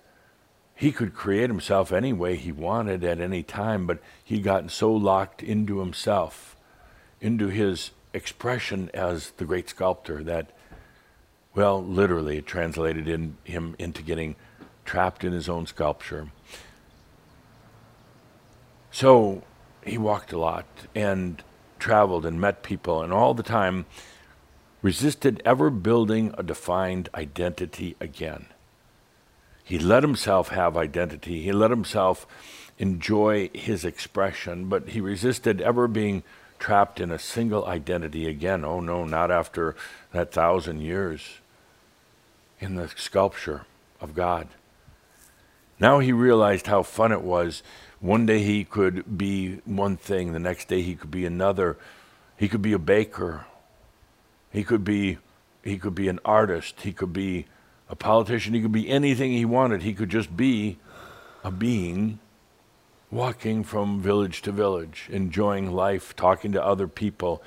he 0.76 0.92
could 0.92 1.14
create 1.14 1.50
himself 1.50 1.92
any 1.92 2.14
way 2.14 2.36
he 2.36 2.52
wanted 2.52 3.04
at 3.04 3.20
any 3.20 3.44
time, 3.44 3.86
but 3.86 4.00
he'd 4.24 4.44
gotten 4.44 4.70
so 4.70 4.92
locked 4.92 5.42
into 5.42 5.80
himself, 5.80 6.56
into 7.22 7.48
his 7.48 7.92
expression 8.14 8.90
as 8.94 9.32
the 9.32 9.46
great 9.46 9.70
sculptor, 9.70 10.24
that, 10.24 10.52
well, 11.56 11.84
literally 11.84 12.38
it 12.38 12.46
translated 12.46 13.08
in 13.08 13.38
him 13.44 13.76
into 13.80 14.02
getting 14.02 14.36
trapped 14.86 15.24
in 15.24 15.34
his 15.34 15.50
own 15.50 15.66
sculpture. 15.66 16.30
So 18.92 19.44
he 19.86 19.98
walked 19.98 20.32
a 20.32 20.38
lot 20.38 20.66
and 20.94 21.44
traveled 21.80 22.26
and 22.26 22.40
met 22.40 22.64
people, 22.64 23.02
and 23.02 23.12
all 23.12 23.34
the 23.34 23.44
time 23.44 23.86
resisted 24.82 25.42
ever 25.44 25.70
building 25.70 26.34
a 26.38 26.44
defined 26.44 27.10
identity 27.16 27.96
again. 28.00 28.46
He 29.64 29.80
let 29.80 30.04
himself 30.04 30.50
have 30.50 30.78
identity, 30.78 31.42
he 31.42 31.52
let 31.52 31.72
himself 31.72 32.28
enjoy 32.78 33.50
his 33.54 33.86
expression, 33.86 34.66
but 34.66 34.90
he 34.90 35.02
resisted 35.02 35.62
ever 35.62 35.88
being 35.88 36.24
trapped 36.60 37.00
in 37.00 37.12
a 37.12 37.20
single 37.20 37.66
identity 37.66 38.28
again. 38.28 38.64
Oh 38.64 38.80
no, 38.80 39.06
not 39.06 39.32
after 39.32 39.76
that 40.12 40.32
thousand 40.32 40.82
years 40.82 41.40
in 42.60 42.76
the 42.76 42.88
sculpture 42.90 43.66
of 44.00 44.16
God. 44.16 44.48
Now 45.80 46.00
he 46.00 46.12
realized 46.12 46.68
how 46.68 46.84
fun 46.84 47.12
it 47.12 47.22
was. 47.22 47.64
One 48.00 48.26
day 48.26 48.40
he 48.40 48.64
could 48.64 49.18
be 49.18 49.62
one 49.66 49.98
thing, 49.98 50.34
the 50.34 50.40
next 50.40 50.68
day 50.68 50.82
he 50.82 50.96
could 50.96 51.12
be 51.12 51.26
another. 51.26 51.78
He 52.38 52.48
could 52.48 52.62
be 52.62 52.74
a 52.74 52.80
baker. 52.80 53.46
He 54.52 54.64
could 54.64 54.84
be 54.84 55.18
he 55.64 55.78
could 55.78 55.96
be 55.96 56.10
an 56.10 56.20
artist. 56.26 56.82
He 56.82 56.92
could 56.92 57.14
be 57.14 57.46
a 57.90 57.96
politician. 57.96 58.54
He 58.54 58.62
could 58.62 58.72
be 58.72 58.90
anything 58.90 59.32
he 59.32 59.46
wanted. 59.46 59.82
He 59.82 59.94
could 59.94 60.10
just 60.10 60.36
be 60.36 60.78
a 61.44 61.52
being 61.52 62.20
walking 63.10 63.64
from 63.64 64.02
village 64.02 64.42
to 64.42 64.52
village, 64.52 65.08
enjoying 65.10 65.72
life, 65.72 66.16
talking 66.16 66.52
to 66.52 66.64
other 66.64 66.88
people. 66.88 67.42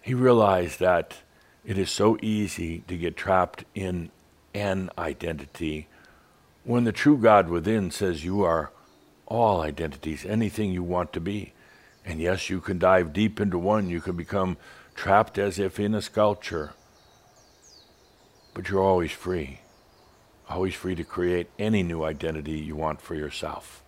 He 0.00 0.14
realized 0.14 0.80
that 0.80 1.18
it 1.64 1.76
is 1.76 1.90
so 1.90 2.16
easy 2.22 2.80
to 2.88 2.96
get 2.96 3.16
trapped 3.16 3.64
in 3.74 4.10
an 4.54 4.90
identity 4.98 5.86
when 6.68 6.84
the 6.84 6.92
true 6.92 7.16
God 7.16 7.48
within 7.48 7.90
says 7.90 8.26
you 8.26 8.42
are 8.42 8.70
all 9.24 9.62
identities, 9.62 10.26
anything 10.26 10.70
you 10.70 10.82
want 10.82 11.14
to 11.14 11.20
be. 11.20 11.54
And 12.04 12.20
yes, 12.20 12.50
you 12.50 12.60
can 12.60 12.78
dive 12.78 13.14
deep 13.14 13.40
into 13.40 13.58
one, 13.58 13.88
you 13.88 14.02
can 14.02 14.16
become 14.16 14.58
trapped 14.94 15.38
as 15.38 15.58
if 15.58 15.80
in 15.80 15.94
a 15.94 16.02
sculpture. 16.02 16.74
But 18.52 18.68
you're 18.68 18.82
always 18.82 19.12
free, 19.12 19.60
always 20.46 20.74
free 20.74 20.94
to 20.94 21.04
create 21.04 21.48
any 21.58 21.82
new 21.82 22.04
identity 22.04 22.58
you 22.58 22.76
want 22.76 23.00
for 23.00 23.14
yourself. 23.14 23.82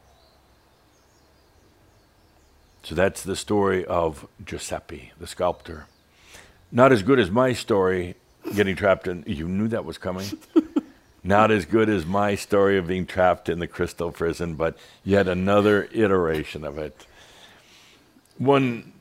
So 2.83 2.95
that's 2.95 3.23
the 3.23 3.37
story 3.37 3.85
of 3.85 4.27
Giuseppe, 4.43 5.13
the 5.21 5.27
sculptor. 5.27 5.87
Not 6.73 6.93
as 6.93 7.03
good 7.03 7.19
as 7.19 7.31
my 7.31 7.53
story, 7.53 8.15
getting 8.55 8.75
trapped 8.75 9.07
in. 9.07 9.23
You 9.27 9.49
knew 9.49 9.69
that 9.69 9.85
was 9.85 9.99
coming. 9.99 10.27
Not 11.23 11.51
as 11.51 11.67
good 11.67 11.89
as 11.91 12.07
my 12.07 12.35
story 12.35 12.79
of 12.79 12.87
being 12.87 13.05
trapped 13.05 13.49
in 13.49 13.59
the 13.59 13.67
crystal 13.67 14.11
prison, 14.11 14.55
but 14.55 14.77
yet 15.05 15.29
another 15.29 15.89
iteration 15.93 16.65
of 16.65 16.79
it. 16.79 17.07
One 18.39 18.93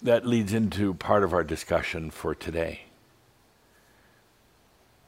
that 0.00 0.26
leads 0.26 0.52
into 0.52 0.94
part 0.94 1.22
of 1.22 1.34
our 1.34 1.44
discussion 1.44 2.10
for 2.10 2.34
today. 2.34 2.82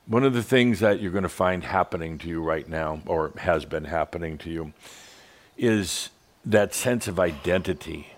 One 0.06 0.22
of 0.22 0.34
the 0.34 0.42
things 0.42 0.80
that 0.80 1.00
you're 1.00 1.10
going 1.10 1.22
to 1.22 1.30
find 1.30 1.64
happening 1.64 2.18
to 2.18 2.28
you 2.28 2.42
right 2.42 2.68
now, 2.68 3.00
or 3.06 3.32
has 3.38 3.64
been 3.64 3.84
happening 3.84 4.36
to 4.38 4.50
you, 4.50 4.74
is 5.56 6.10
that 6.44 6.74
sense 6.74 7.08
of 7.08 7.18
identity 7.18 8.08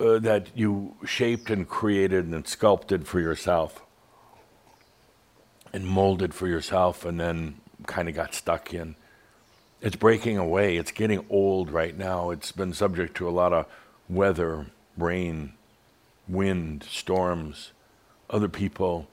uh, 0.00 0.18
that 0.18 0.46
you 0.54 0.94
shaped 1.04 1.50
and 1.50 1.68
created 1.68 2.24
and 2.24 2.48
sculpted 2.48 3.06
for 3.06 3.20
yourself 3.20 3.83
and 5.74 5.84
molded 5.84 6.32
for 6.32 6.46
yourself 6.46 7.04
and 7.04 7.18
then 7.18 7.56
kind 7.86 8.08
of 8.08 8.14
got 8.14 8.32
stuck 8.32 8.72
in. 8.72 8.94
It's 9.80 9.96
breaking 9.96 10.38
away. 10.38 10.76
It's 10.76 10.92
getting 10.92 11.26
old 11.28 11.68
right 11.68 11.98
now. 11.98 12.30
It's 12.30 12.52
been 12.52 12.72
subject 12.72 13.16
to 13.16 13.28
a 13.28 13.30
lot 13.30 13.52
of 13.52 13.66
weather, 14.08 14.66
rain, 14.96 15.54
wind, 16.28 16.84
storms, 16.88 17.72
other 18.30 18.48
people, 18.48 19.08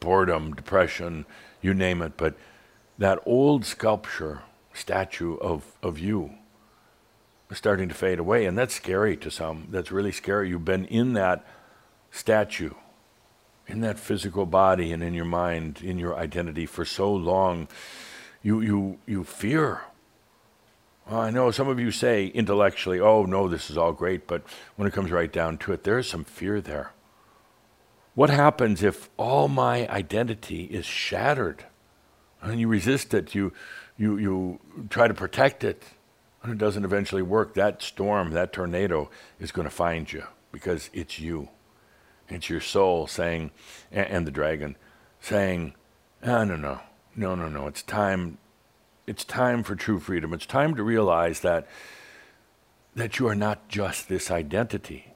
boredom, 0.00 0.52
depression, 0.52 1.24
you 1.62 1.72
name 1.72 2.02
it. 2.02 2.16
But 2.16 2.34
that 2.98 3.20
old 3.24 3.64
sculpture, 3.64 4.42
statue 4.74 5.36
of, 5.36 5.64
of 5.80 6.00
you, 6.00 6.32
is 7.50 7.56
starting 7.56 7.88
to 7.88 7.94
fade 7.94 8.18
away. 8.18 8.46
And 8.46 8.58
that's 8.58 8.74
scary 8.74 9.16
to 9.18 9.30
some. 9.30 9.68
That's 9.70 9.92
really 9.92 10.12
scary. 10.12 10.48
You've 10.48 10.64
been 10.64 10.86
in 10.86 11.12
that 11.12 11.46
statue 12.10 12.74
in 13.68 13.80
that 13.82 13.98
physical 13.98 14.46
body 14.46 14.92
and 14.92 15.02
in 15.02 15.14
your 15.14 15.26
mind, 15.26 15.80
in 15.82 15.98
your 15.98 16.16
identity 16.16 16.66
for 16.66 16.84
so 16.84 17.12
long, 17.12 17.68
you, 18.42 18.60
you, 18.60 18.98
you 19.06 19.24
fear. 19.24 19.82
Well, 21.08 21.20
I 21.20 21.30
know 21.30 21.50
some 21.50 21.68
of 21.68 21.78
you 21.78 21.90
say 21.90 22.26
intellectually, 22.26 22.98
oh, 22.98 23.24
no, 23.24 23.48
this 23.48 23.70
is 23.70 23.76
all 23.76 23.92
great, 23.92 24.26
but 24.26 24.42
when 24.76 24.88
it 24.88 24.94
comes 24.94 25.10
right 25.10 25.32
down 25.32 25.58
to 25.58 25.72
it, 25.72 25.84
there 25.84 25.98
is 25.98 26.08
some 26.08 26.24
fear 26.24 26.60
there. 26.60 26.92
What 28.14 28.30
happens 28.30 28.82
if 28.82 29.10
all 29.16 29.48
my 29.48 29.86
identity 29.88 30.64
is 30.64 30.84
shattered 30.84 31.66
and 32.40 32.58
you 32.58 32.68
resist 32.68 33.14
it, 33.14 33.34
you, 33.34 33.52
you, 33.96 34.16
you 34.18 34.60
try 34.90 35.08
to 35.08 35.14
protect 35.14 35.62
it, 35.62 35.82
and 36.42 36.52
it 36.52 36.58
doesn't 36.58 36.84
eventually 36.84 37.22
work? 37.22 37.54
That 37.54 37.82
storm, 37.82 38.30
that 38.30 38.52
tornado 38.52 39.10
is 39.38 39.52
going 39.52 39.66
to 39.66 39.74
find 39.74 40.12
you 40.12 40.24
because 40.52 40.90
it's 40.92 41.18
you. 41.18 41.48
It's 42.28 42.50
your 42.50 42.60
soul 42.60 43.06
saying, 43.06 43.50
and 43.90 44.26
the 44.26 44.30
dragon 44.30 44.76
saying, 45.20 45.74
oh, 46.22 46.44
no, 46.44 46.56
no, 46.56 46.80
no, 47.16 47.34
no, 47.34 47.48
no. 47.48 47.66
It's 47.66 47.82
time. 47.82 48.38
It's 49.06 49.24
time 49.24 49.62
for 49.62 49.74
true 49.74 49.98
freedom. 49.98 50.34
It's 50.34 50.46
time 50.46 50.74
to 50.74 50.82
realize 50.82 51.40
that 51.40 51.66
that 52.94 53.18
you 53.18 53.28
are 53.28 53.34
not 53.34 53.68
just 53.68 54.08
this 54.08 54.30
identity. 54.30 55.14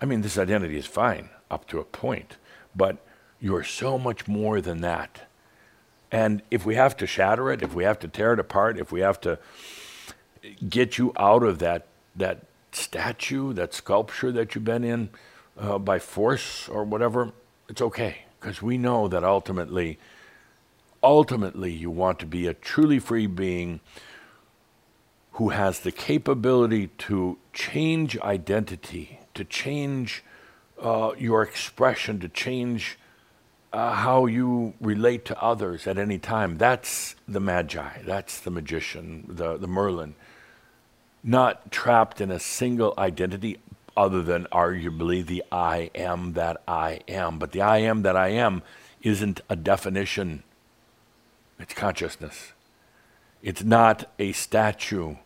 I 0.00 0.06
mean, 0.06 0.20
this 0.20 0.38
identity 0.38 0.76
is 0.76 0.86
fine 0.86 1.30
up 1.50 1.66
to 1.68 1.80
a 1.80 1.84
point, 1.84 2.36
but 2.76 2.98
you 3.40 3.56
are 3.56 3.64
so 3.64 3.98
much 3.98 4.28
more 4.28 4.60
than 4.60 4.80
that. 4.82 5.28
And 6.12 6.42
if 6.50 6.64
we 6.64 6.76
have 6.76 6.96
to 6.98 7.06
shatter 7.06 7.50
it, 7.50 7.60
if 7.60 7.74
we 7.74 7.84
have 7.84 7.98
to 8.00 8.08
tear 8.08 8.34
it 8.34 8.38
apart, 8.38 8.78
if 8.78 8.92
we 8.92 9.00
have 9.00 9.20
to 9.22 9.38
get 10.68 10.96
you 10.96 11.12
out 11.16 11.42
of 11.42 11.58
that 11.58 11.86
that 12.16 12.46
statue, 12.70 13.52
that 13.52 13.74
sculpture 13.74 14.30
that 14.32 14.54
you've 14.54 14.64
been 14.64 14.84
in, 14.84 15.10
uh, 15.58 15.78
by 15.78 15.98
force 15.98 16.68
or 16.68 16.84
whatever, 16.84 17.32
it's 17.68 17.80
okay 17.80 18.24
because 18.40 18.60
we 18.60 18.76
know 18.76 19.08
that 19.08 19.24
ultimately, 19.24 19.98
ultimately, 21.02 21.72
you 21.72 21.90
want 21.90 22.18
to 22.18 22.26
be 22.26 22.46
a 22.46 22.54
truly 22.54 22.98
free 22.98 23.26
being 23.26 23.80
who 25.32 25.48
has 25.48 25.80
the 25.80 25.90
capability 25.90 26.88
to 26.98 27.38
change 27.52 28.18
identity, 28.20 29.18
to 29.34 29.44
change 29.44 30.22
uh, 30.80 31.12
your 31.18 31.42
expression, 31.42 32.20
to 32.20 32.28
change 32.28 32.98
uh, 33.72 33.94
how 33.94 34.26
you 34.26 34.74
relate 34.80 35.24
to 35.24 35.42
others 35.42 35.86
at 35.88 35.98
any 35.98 36.18
time. 36.18 36.58
That's 36.58 37.16
the 37.26 37.40
Magi, 37.40 38.02
that's 38.04 38.38
the 38.38 38.50
magician, 38.50 39.24
the, 39.28 39.56
the 39.56 39.66
Merlin. 39.66 40.14
Not 41.24 41.72
trapped 41.72 42.20
in 42.20 42.30
a 42.30 42.38
single 42.38 42.94
identity, 42.96 43.58
other 43.96 44.22
than 44.22 44.44
arguably 44.46 45.24
the 45.24 45.44
I 45.52 45.90
am 45.94 46.32
that 46.34 46.60
I 46.66 47.00
am. 47.08 47.38
But 47.38 47.52
the 47.52 47.60
I 47.62 47.78
am 47.78 48.02
that 48.02 48.16
I 48.16 48.28
am 48.28 48.62
isn't 49.02 49.40
a 49.48 49.56
definition, 49.56 50.42
it's 51.58 51.74
consciousness. 51.74 52.52
It's 53.42 53.62
not 53.62 54.10
a 54.18 54.32
statue, 54.32 55.16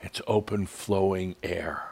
it's 0.00 0.22
open 0.26 0.66
flowing 0.66 1.36
air. 1.42 1.90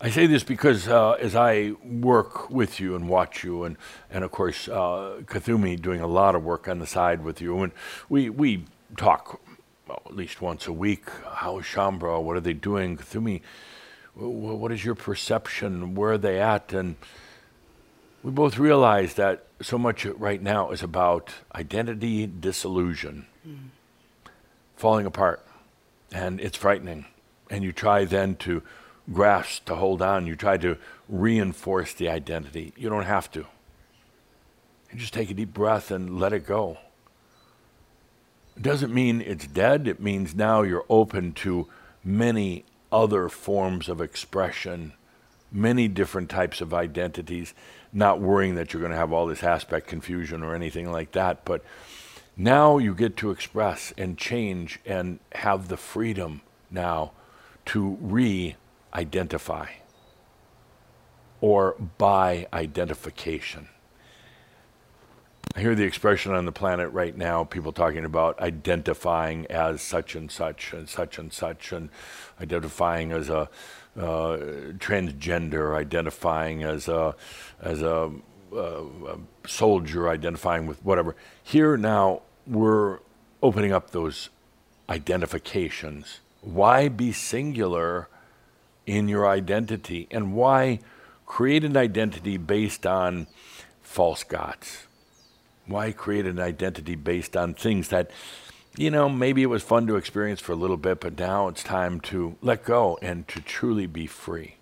I 0.00 0.10
say 0.10 0.26
this 0.26 0.44
because 0.44 0.86
uh, 0.86 1.12
as 1.12 1.34
I 1.34 1.72
work 1.82 2.50
with 2.50 2.78
you 2.78 2.94
and 2.94 3.08
watch 3.08 3.42
you, 3.42 3.64
and, 3.64 3.78
and 4.10 4.22
of 4.22 4.30
course, 4.30 4.68
uh, 4.68 5.22
Kuthumi 5.24 5.80
doing 5.80 6.02
a 6.02 6.06
lot 6.06 6.34
of 6.34 6.44
work 6.44 6.68
on 6.68 6.78
the 6.78 6.86
side 6.86 7.24
with 7.24 7.40
you, 7.40 7.62
and 7.62 7.72
we, 8.10 8.28
we 8.28 8.66
talk 8.98 9.40
well, 9.86 10.02
at 10.06 10.16
least 10.16 10.40
once 10.40 10.66
a 10.66 10.72
week. 10.72 11.08
How 11.34 11.58
is 11.58 11.66
Shaumbra? 11.66 12.22
What 12.22 12.36
are 12.36 12.40
they 12.40 12.52
doing? 12.52 12.96
Thumi, 12.96 13.42
what 14.14 14.72
is 14.72 14.84
your 14.84 14.94
perception? 14.94 15.94
Where 15.94 16.12
are 16.12 16.18
they 16.18 16.40
at? 16.40 16.72
And 16.72 16.96
we 18.22 18.30
both 18.30 18.58
realize 18.58 19.14
that 19.14 19.46
so 19.60 19.76
much 19.76 20.06
right 20.06 20.42
now 20.42 20.70
is 20.70 20.82
about 20.82 21.32
identity 21.54 22.26
disillusion, 22.26 23.26
hmm. 23.42 23.54
falling 24.76 25.06
apart. 25.06 25.44
And 26.12 26.40
it's 26.40 26.56
frightening. 26.56 27.06
And 27.50 27.64
you 27.64 27.72
try 27.72 28.04
then 28.04 28.36
to 28.36 28.62
grasp, 29.12 29.66
to 29.66 29.74
hold 29.74 30.00
on. 30.00 30.26
You 30.26 30.36
try 30.36 30.56
to 30.58 30.78
reinforce 31.08 31.92
the 31.92 32.08
identity. 32.08 32.72
You 32.76 32.88
don't 32.88 33.04
have 33.04 33.30
to. 33.32 33.46
You 34.92 34.98
just 34.98 35.12
take 35.12 35.30
a 35.30 35.34
deep 35.34 35.52
breath 35.52 35.90
and 35.90 36.18
let 36.18 36.32
it 36.32 36.46
go. 36.46 36.78
It 38.56 38.62
doesn't 38.62 38.94
mean 38.94 39.20
it's 39.20 39.46
dead. 39.46 39.88
It 39.88 40.00
means 40.00 40.34
now 40.34 40.62
you're 40.62 40.86
open 40.88 41.32
to 41.34 41.68
many 42.04 42.64
other 42.92 43.28
forms 43.28 43.88
of 43.88 44.00
expression, 44.00 44.92
many 45.50 45.88
different 45.88 46.30
types 46.30 46.60
of 46.60 46.72
identities, 46.72 47.54
not 47.92 48.20
worrying 48.20 48.54
that 48.54 48.72
you're 48.72 48.80
going 48.80 48.92
to 48.92 48.98
have 48.98 49.12
all 49.12 49.26
this 49.26 49.42
aspect 49.42 49.88
confusion 49.88 50.42
or 50.42 50.54
anything 50.54 50.90
like 50.90 51.12
that. 51.12 51.44
But 51.44 51.64
now 52.36 52.78
you 52.78 52.94
get 52.94 53.16
to 53.18 53.30
express 53.30 53.92
and 53.98 54.18
change 54.18 54.78
and 54.84 55.18
have 55.32 55.68
the 55.68 55.76
freedom 55.76 56.42
now 56.70 57.12
to 57.66 57.96
re 58.00 58.56
identify 58.92 59.66
or 61.40 61.74
by 61.98 62.46
identification. 62.52 63.68
I 65.56 65.60
hear 65.60 65.74
the 65.74 65.84
expression 65.84 66.32
on 66.32 66.46
the 66.46 66.52
planet 66.52 66.90
right 66.92 67.16
now, 67.16 67.44
people 67.44 67.72
talking 67.72 68.04
about 68.04 68.40
identifying 68.40 69.46
as 69.46 69.82
such 69.82 70.14
and 70.14 70.30
such 70.30 70.72
and 70.72 70.88
such 70.88 71.18
and 71.18 71.32
such, 71.32 71.72
and 71.72 71.90
identifying 72.40 73.12
as 73.12 73.28
a 73.28 73.48
uh, 73.96 74.36
transgender, 74.78 75.76
identifying 75.76 76.64
as 76.64 76.88
a, 76.88 77.14
as 77.60 77.82
a, 77.82 78.10
uh, 78.52 78.56
a 78.56 79.18
soldier, 79.46 80.08
identifying 80.08 80.66
with 80.66 80.84
whatever. 80.84 81.14
Here 81.42 81.76
now, 81.76 82.22
we're 82.46 82.98
opening 83.40 83.72
up 83.72 83.90
those 83.90 84.30
identifications. 84.88 86.20
Why 86.40 86.88
be 86.88 87.12
singular 87.12 88.08
in 88.86 89.08
your 89.08 89.28
identity? 89.28 90.08
And 90.10 90.34
why 90.34 90.80
create 91.26 91.62
an 91.62 91.76
identity 91.76 92.36
based 92.36 92.86
on 92.86 93.28
false 93.82 94.24
gods? 94.24 94.88
Why 95.66 95.92
create 95.92 96.26
an 96.26 96.38
identity 96.38 96.94
based 96.94 97.36
on 97.36 97.54
things 97.54 97.88
that, 97.88 98.10
you 98.76 98.90
know, 98.90 99.08
maybe 99.08 99.42
it 99.42 99.46
was 99.46 99.62
fun 99.62 99.86
to 99.86 99.96
experience 99.96 100.40
for 100.40 100.52
a 100.52 100.56
little 100.56 100.76
bit, 100.76 101.00
but 101.00 101.18
now 101.18 101.48
it's 101.48 101.62
time 101.62 102.00
to 102.00 102.36
let 102.42 102.64
go 102.64 102.98
and 103.00 103.26
to 103.28 103.40
truly 103.40 103.86
be 103.86 104.06
free? 104.06 104.56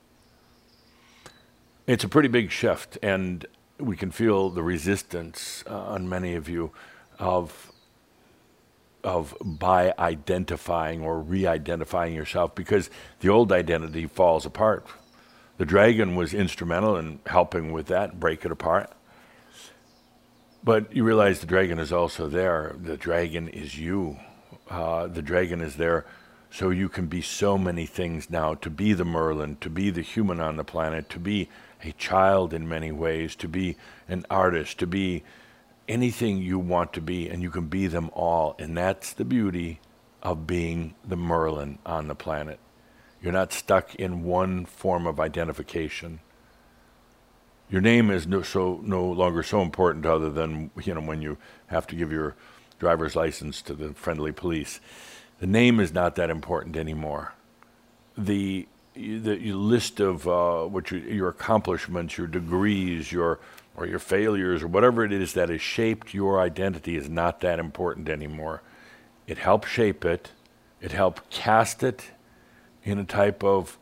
It's 1.86 2.04
a 2.04 2.08
pretty 2.08 2.28
big 2.28 2.50
shift, 2.50 2.98
and 3.02 3.44
we 3.78 3.96
can 3.96 4.12
feel 4.12 4.50
the 4.50 4.62
resistance 4.62 5.64
uh, 5.68 5.76
on 5.76 6.08
many 6.08 6.34
of 6.34 6.48
you 6.48 6.70
of 7.18 7.72
of 9.04 9.36
by 9.42 9.92
identifying 9.98 11.02
or 11.02 11.18
re-identifying 11.18 12.14
yourself 12.14 12.54
because 12.54 12.88
the 13.18 13.28
old 13.28 13.50
identity 13.50 14.06
falls 14.06 14.46
apart. 14.46 14.86
The 15.58 15.66
dragon 15.66 16.14
was 16.14 16.32
instrumental 16.32 16.96
in 16.96 17.18
helping 17.26 17.72
with 17.72 17.86
that, 17.86 18.20
break 18.20 18.44
it 18.44 18.52
apart. 18.52 18.92
But 20.64 20.94
you 20.94 21.04
realize 21.04 21.40
the 21.40 21.46
dragon 21.46 21.78
is 21.78 21.92
also 21.92 22.28
there. 22.28 22.76
The 22.80 22.96
dragon 22.96 23.48
is 23.48 23.78
you. 23.78 24.18
Uh, 24.70 25.06
the 25.08 25.22
dragon 25.22 25.60
is 25.60 25.76
there 25.76 26.06
so 26.52 26.68
you 26.68 26.88
can 26.90 27.06
be 27.06 27.22
so 27.22 27.56
many 27.56 27.86
things 27.86 28.28
now 28.28 28.52
to 28.54 28.68
be 28.68 28.92
the 28.92 29.06
Merlin, 29.06 29.56
to 29.62 29.70
be 29.70 29.88
the 29.88 30.02
human 30.02 30.38
on 30.38 30.56
the 30.56 30.64
planet, 30.64 31.08
to 31.08 31.18
be 31.18 31.48
a 31.82 31.92
child 31.92 32.52
in 32.52 32.68
many 32.68 32.92
ways, 32.92 33.34
to 33.36 33.48
be 33.48 33.76
an 34.06 34.26
artist, 34.28 34.78
to 34.78 34.86
be 34.86 35.22
anything 35.88 36.38
you 36.38 36.58
want 36.58 36.92
to 36.92 37.00
be, 37.00 37.28
and 37.28 37.42
you 37.42 37.50
can 37.50 37.68
be 37.68 37.86
them 37.86 38.10
all. 38.12 38.54
And 38.58 38.76
that's 38.76 39.14
the 39.14 39.24
beauty 39.24 39.80
of 40.22 40.46
being 40.46 40.94
the 41.02 41.16
Merlin 41.16 41.78
on 41.86 42.08
the 42.08 42.14
planet. 42.14 42.58
You're 43.22 43.32
not 43.32 43.54
stuck 43.54 43.94
in 43.94 44.22
one 44.22 44.66
form 44.66 45.06
of 45.06 45.18
identification 45.18 46.20
your 47.72 47.80
name 47.80 48.10
is 48.10 48.26
no, 48.26 48.42
so 48.42 48.80
no 48.84 49.02
longer 49.02 49.42
so 49.42 49.62
important 49.62 50.04
other 50.04 50.30
than 50.30 50.70
you 50.84 50.94
know 50.94 51.00
when 51.00 51.22
you 51.22 51.38
have 51.68 51.86
to 51.86 51.96
give 51.96 52.12
your 52.12 52.36
driver's 52.78 53.16
license 53.16 53.62
to 53.62 53.74
the 53.74 53.94
friendly 53.94 54.30
police. 54.30 54.78
The 55.40 55.46
name 55.46 55.80
is 55.80 55.90
not 55.90 56.14
that 56.16 56.28
important 56.28 56.76
anymore. 56.76 57.32
The 58.16 58.68
the 58.94 59.52
list 59.52 60.00
of 60.00 60.28
uh, 60.28 60.64
what 60.66 60.90
you, 60.90 60.98
your 60.98 61.30
accomplishments, 61.30 62.18
your 62.18 62.26
degrees, 62.26 63.10
your 63.10 63.40
or 63.74 63.86
your 63.86 63.98
failures, 63.98 64.62
or 64.62 64.68
whatever 64.68 65.02
it 65.02 65.12
is 65.12 65.32
that 65.32 65.48
has 65.48 65.62
shaped 65.62 66.12
your 66.12 66.42
identity 66.42 66.94
is 66.94 67.08
not 67.08 67.40
that 67.40 67.58
important 67.58 68.10
anymore. 68.10 68.60
It 69.26 69.38
helped 69.38 69.66
shape 69.66 70.04
it. 70.04 70.30
It 70.82 70.92
helped 70.92 71.30
cast 71.30 71.82
it 71.82 72.10
in 72.84 72.98
a 72.98 73.04
type 73.04 73.42
of 73.42 73.78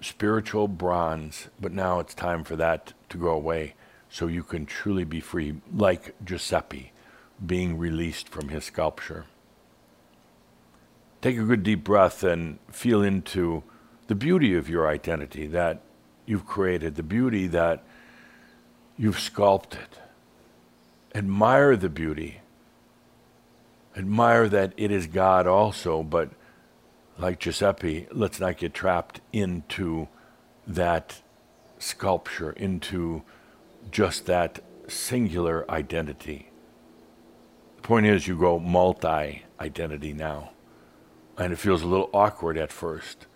spiritual 0.00 0.68
bronze, 0.68 1.48
but 1.60 1.72
now 1.72 1.98
it's 2.00 2.14
time 2.14 2.44
for 2.44 2.56
that 2.56 2.92
to 3.08 3.18
go 3.18 3.30
away 3.30 3.74
so 4.08 4.26
you 4.26 4.42
can 4.42 4.66
truly 4.66 5.04
be 5.04 5.20
free, 5.20 5.56
like 5.74 6.14
Giuseppe 6.24 6.92
being 7.44 7.76
released 7.76 8.28
from 8.28 8.48
his 8.48 8.64
sculpture. 8.64 9.26
Take 11.20 11.38
a 11.38 11.44
good 11.44 11.62
deep 11.62 11.84
breath 11.84 12.22
and 12.22 12.58
feel 12.70 13.02
into 13.02 13.62
the 14.06 14.14
beauty 14.14 14.54
of 14.54 14.68
your 14.68 14.88
identity 14.88 15.46
that 15.48 15.80
you've 16.24 16.46
created, 16.46 16.94
the 16.94 17.02
beauty 17.02 17.46
that 17.48 17.82
you've 18.96 19.18
sculpted. 19.18 19.88
Admire 21.14 21.76
the 21.76 21.88
beauty. 21.88 22.40
Admire 23.96 24.48
that 24.48 24.72
it 24.76 24.90
is 24.90 25.06
God 25.06 25.46
also, 25.46 26.02
but 26.02 26.30
like 27.18 27.38
Giuseppe, 27.38 28.06
let's 28.12 28.40
not 28.40 28.58
get 28.58 28.74
trapped 28.74 29.20
into 29.32 30.08
that 30.66 31.22
sculpture, 31.78 32.52
into 32.52 33.22
just 33.90 34.26
that 34.26 34.60
singular 34.88 35.68
identity. 35.70 36.50
The 37.76 37.82
point 37.82 38.06
is, 38.06 38.26
you 38.26 38.38
go 38.38 38.58
multi 38.58 39.44
identity 39.60 40.12
now. 40.12 40.50
And 41.38 41.52
it 41.52 41.56
feels 41.56 41.82
a 41.82 41.86
little 41.86 42.10
awkward 42.14 42.56
at 42.56 42.72
first. 42.72 43.26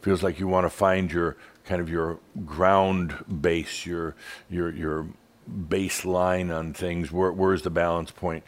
Feels 0.00 0.22
like 0.22 0.40
you 0.40 0.48
want 0.48 0.64
to 0.64 0.70
find 0.70 1.12
your 1.12 1.36
kind 1.64 1.80
of 1.80 1.88
your 1.88 2.18
ground 2.44 3.24
base, 3.40 3.86
your 3.86 4.14
your 4.50 4.70
your 4.72 5.08
baseline 5.50 6.54
on 6.54 6.72
things. 6.72 7.12
Where, 7.12 7.32
where's 7.32 7.62
the 7.62 7.70
balance 7.70 8.10
point? 8.10 8.44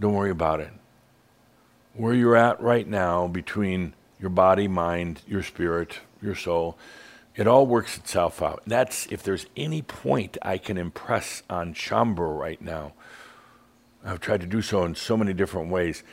Don't 0.00 0.14
worry 0.14 0.30
about 0.30 0.60
it. 0.60 0.72
Where 1.94 2.14
you're 2.14 2.36
at 2.36 2.60
right 2.60 2.86
now 2.86 3.26
between 3.26 3.94
your 4.22 4.30
body, 4.30 4.68
mind, 4.68 5.20
your 5.26 5.42
spirit, 5.42 5.98
your 6.22 6.36
soul. 6.36 6.78
It 7.34 7.48
all 7.48 7.66
works 7.66 7.98
itself 7.98 8.40
out. 8.40 8.62
That's 8.66 9.06
if 9.06 9.22
there's 9.22 9.46
any 9.56 9.82
point 9.82 10.38
I 10.40 10.58
can 10.58 10.78
impress 10.78 11.42
on 11.50 11.74
Shaumbra 11.74 12.38
right 12.38 12.60
now. 12.62 12.92
I've 14.04 14.20
tried 14.20 14.40
to 14.40 14.46
do 14.46 14.62
so 14.62 14.84
in 14.84 14.94
so 14.94 15.16
many 15.16 15.32
different 15.32 15.70
ways. 15.70 16.04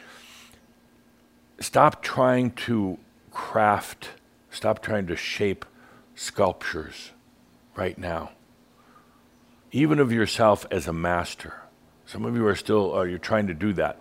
Stop 1.60 2.02
trying 2.02 2.52
to 2.52 2.98
craft, 3.32 4.10
stop 4.50 4.82
trying 4.82 5.06
to 5.08 5.16
shape 5.16 5.66
sculptures 6.16 7.12
right 7.76 7.98
now. 7.98 8.32
Even 9.72 10.00
of 10.00 10.12
yourself 10.12 10.66
as 10.72 10.88
a 10.88 10.94
master. 10.94 11.62
Some 12.08 12.26
of 12.26 12.36
you 12.36 12.48
are 12.48 12.56
still, 12.56 12.96
uh, 12.96 13.04
you're 13.04 13.20
trying 13.20 13.48
to 13.48 13.54
do 13.54 13.74
that 13.74 14.00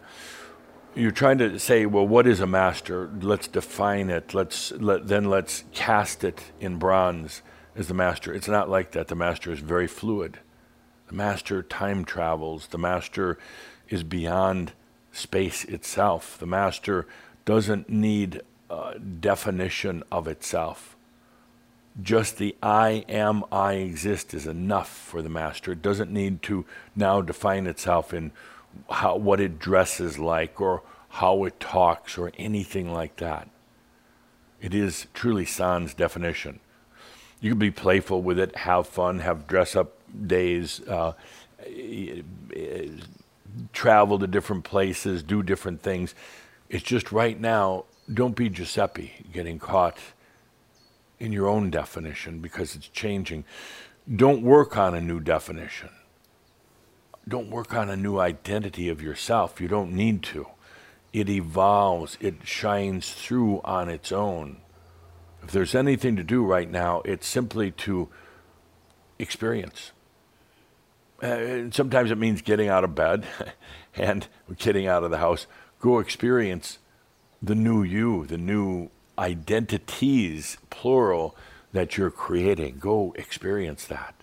you're 0.95 1.11
trying 1.11 1.39
to 1.39 1.59
say, 1.59 1.86
well, 1.86 2.07
what 2.07 2.26
is 2.26 2.41
a 2.41 2.47
master? 2.47 3.09
Let's 3.20 3.49
define 3.49 4.11
it. 4.11 4.34
Let's 4.34 4.72
let, 4.72 5.09
then 5.09 5.26
let's 5.26 5.64
cast 5.72 6.24
it 6.24 6.53
in 6.61 6.76
bronze 6.76 7.43
as 7.76 7.89
the 7.89 7.95
master. 7.95 8.34
It's 8.34 8.49
not 8.49 8.68
like 8.68 8.93
that. 8.93 9.09
The 9.09 9.14
master 9.14 9.53
is 9.53 9.61
very 9.61 9.86
fluid. 9.86 10.39
The 11.07 11.14
master 11.14 11.62
time 11.62 12.05
travels. 12.05 12.66
The 12.66 12.78
master 12.78 13.39
is 13.89 14.03
beyond 14.03 14.72
space 15.12 15.64
itself. 15.64 16.36
The 16.39 16.47
master 16.47 17.07
doesn't 17.45 17.89
need 17.89 18.43
a 18.68 18.99
definition 18.99 20.03
of 20.12 20.28
itself. 20.28 20.97
Just 22.01 22.36
the 22.36 22.55
I 22.62 23.05
am, 23.09 23.45
I 23.51 23.74
exist 23.74 24.34
is 24.34 24.47
enough 24.47 24.89
for 24.89 25.22
the 25.22 25.28
master. 25.28 25.72
It 25.72 25.82
doesn't 25.82 26.12
need 26.12 26.43
to 26.43 26.64
now 26.95 27.20
define 27.22 27.66
itself 27.66 28.12
in 28.12 28.30
how, 28.91 29.16
what 29.16 29.41
it 29.41 29.59
dresses 29.59 30.18
like 30.18 30.61
or 30.61 30.83
how 31.09 31.45
it 31.45 31.59
talks 31.59 32.18
or 32.18 32.33
anything 32.39 32.93
like 32.93 33.16
that. 33.16 33.49
It 34.61 34.74
is 34.74 35.07
truly 35.14 35.45
sans 35.45 35.95
definition. 35.95 36.61
You 37.41 37.53
can 37.53 37.59
be 37.59 37.70
playful 37.70 38.22
with 38.22 38.39
it, 38.39 38.57
have 38.57 38.87
fun, 38.87 39.20
have 39.20 39.47
dress 39.47 39.76
up 39.76 39.95
days, 40.26 40.81
uh, 40.89 41.12
travel 43.72 44.18
to 44.18 44.26
different 44.26 44.64
places, 44.64 45.22
do 45.22 45.43
different 45.43 45.83
things. 45.83 46.14
It's 46.68 46.83
just 46.83 47.12
right 47.12 47.39
now, 47.39 47.85
don't 48.12 48.35
be 48.35 48.49
Giuseppe 48.49 49.12
getting 49.33 49.59
caught 49.59 49.99
in 51.20 51.33
your 51.33 51.49
own 51.49 51.70
definition 51.70 52.41
because 52.41 52.74
it's 52.74 52.89
changing. 52.89 53.45
Don't 54.14 54.43
work 54.43 54.76
on 54.76 54.95
a 54.95 55.01
new 55.01 55.20
definition 55.20 55.91
don't 57.29 57.51
work 57.51 57.74
on 57.74 57.91
a 57.91 57.97
new 57.97 58.18
identity 58.18 58.89
of 58.89 59.03
yourself. 59.03 59.61
You 59.61 59.68
don't 59.68 59.93
need 59.93 60.22
to. 60.24 60.47
It 61.12 61.29
evolves, 61.29 62.18
it 62.20 62.37
shines 62.45 63.12
through 63.12 63.61
on 63.64 63.89
its 63.89 64.12
own. 64.12 64.59
If 65.43 65.53
there's 65.53 65.74
anything 65.74 66.16
to 66.16 66.24
do 66.24 66.45
right 66.45 66.70
now, 66.70 67.03
it's 67.05 67.26
simply 67.26 67.70
to 67.72 68.09
experience. 69.18 69.93
Uh, 71.22 71.26
and 71.26 71.74
sometimes 71.74 72.11
it 72.11 72.18
means 72.18 72.43
getting 72.43 72.68
out 72.68 72.85
of 72.85 72.95
bed 72.95 73.26
and 73.95 74.26
getting 74.59 74.87
out 74.87 75.05
of 75.05 75.11
the 75.11 75.18
house. 75.18 75.47
Go 75.81 75.99
experience 75.99 76.79
the 77.43 77.55
new 77.55 77.83
you, 77.83 78.26
the 78.26 78.39
new 78.39 78.91
identities, 79.18 80.59
plural, 80.70 81.37
that 81.72 81.97
you're 81.97 82.11
creating. 82.11 82.79
Go 82.79 83.14
experience 83.16 83.87
that. 83.87 84.18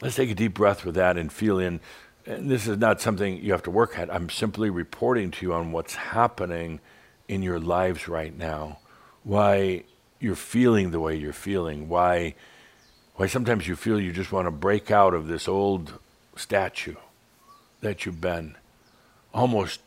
Let's 0.00 0.16
take 0.16 0.30
a 0.30 0.34
deep 0.34 0.54
breath 0.54 0.84
with 0.84 0.94
that 0.94 1.16
and 1.16 1.32
feel 1.32 1.58
in. 1.58 1.80
And 2.24 2.50
this 2.50 2.66
is 2.66 2.78
not 2.78 3.00
something 3.00 3.42
you 3.42 3.52
have 3.52 3.62
to 3.64 3.70
work 3.70 3.98
at. 3.98 4.12
I'm 4.14 4.30
simply 4.30 4.70
reporting 4.70 5.30
to 5.32 5.46
you 5.46 5.52
on 5.52 5.72
what's 5.72 5.94
happening 5.94 6.80
in 7.26 7.42
your 7.42 7.58
lives 7.58 8.06
right 8.06 8.36
now, 8.36 8.78
why 9.24 9.84
you're 10.20 10.34
feeling 10.34 10.90
the 10.90 11.00
way 11.00 11.16
you're 11.16 11.32
feeling, 11.32 11.88
why, 11.88 12.34
why 13.16 13.26
sometimes 13.26 13.66
you 13.66 13.76
feel 13.76 14.00
you 14.00 14.12
just 14.12 14.32
want 14.32 14.46
to 14.46 14.50
break 14.50 14.90
out 14.90 15.14
of 15.14 15.26
this 15.26 15.48
old 15.48 15.98
statue 16.36 16.94
that 17.80 18.04
you've 18.04 18.20
been, 18.20 18.56
almost, 19.32 19.80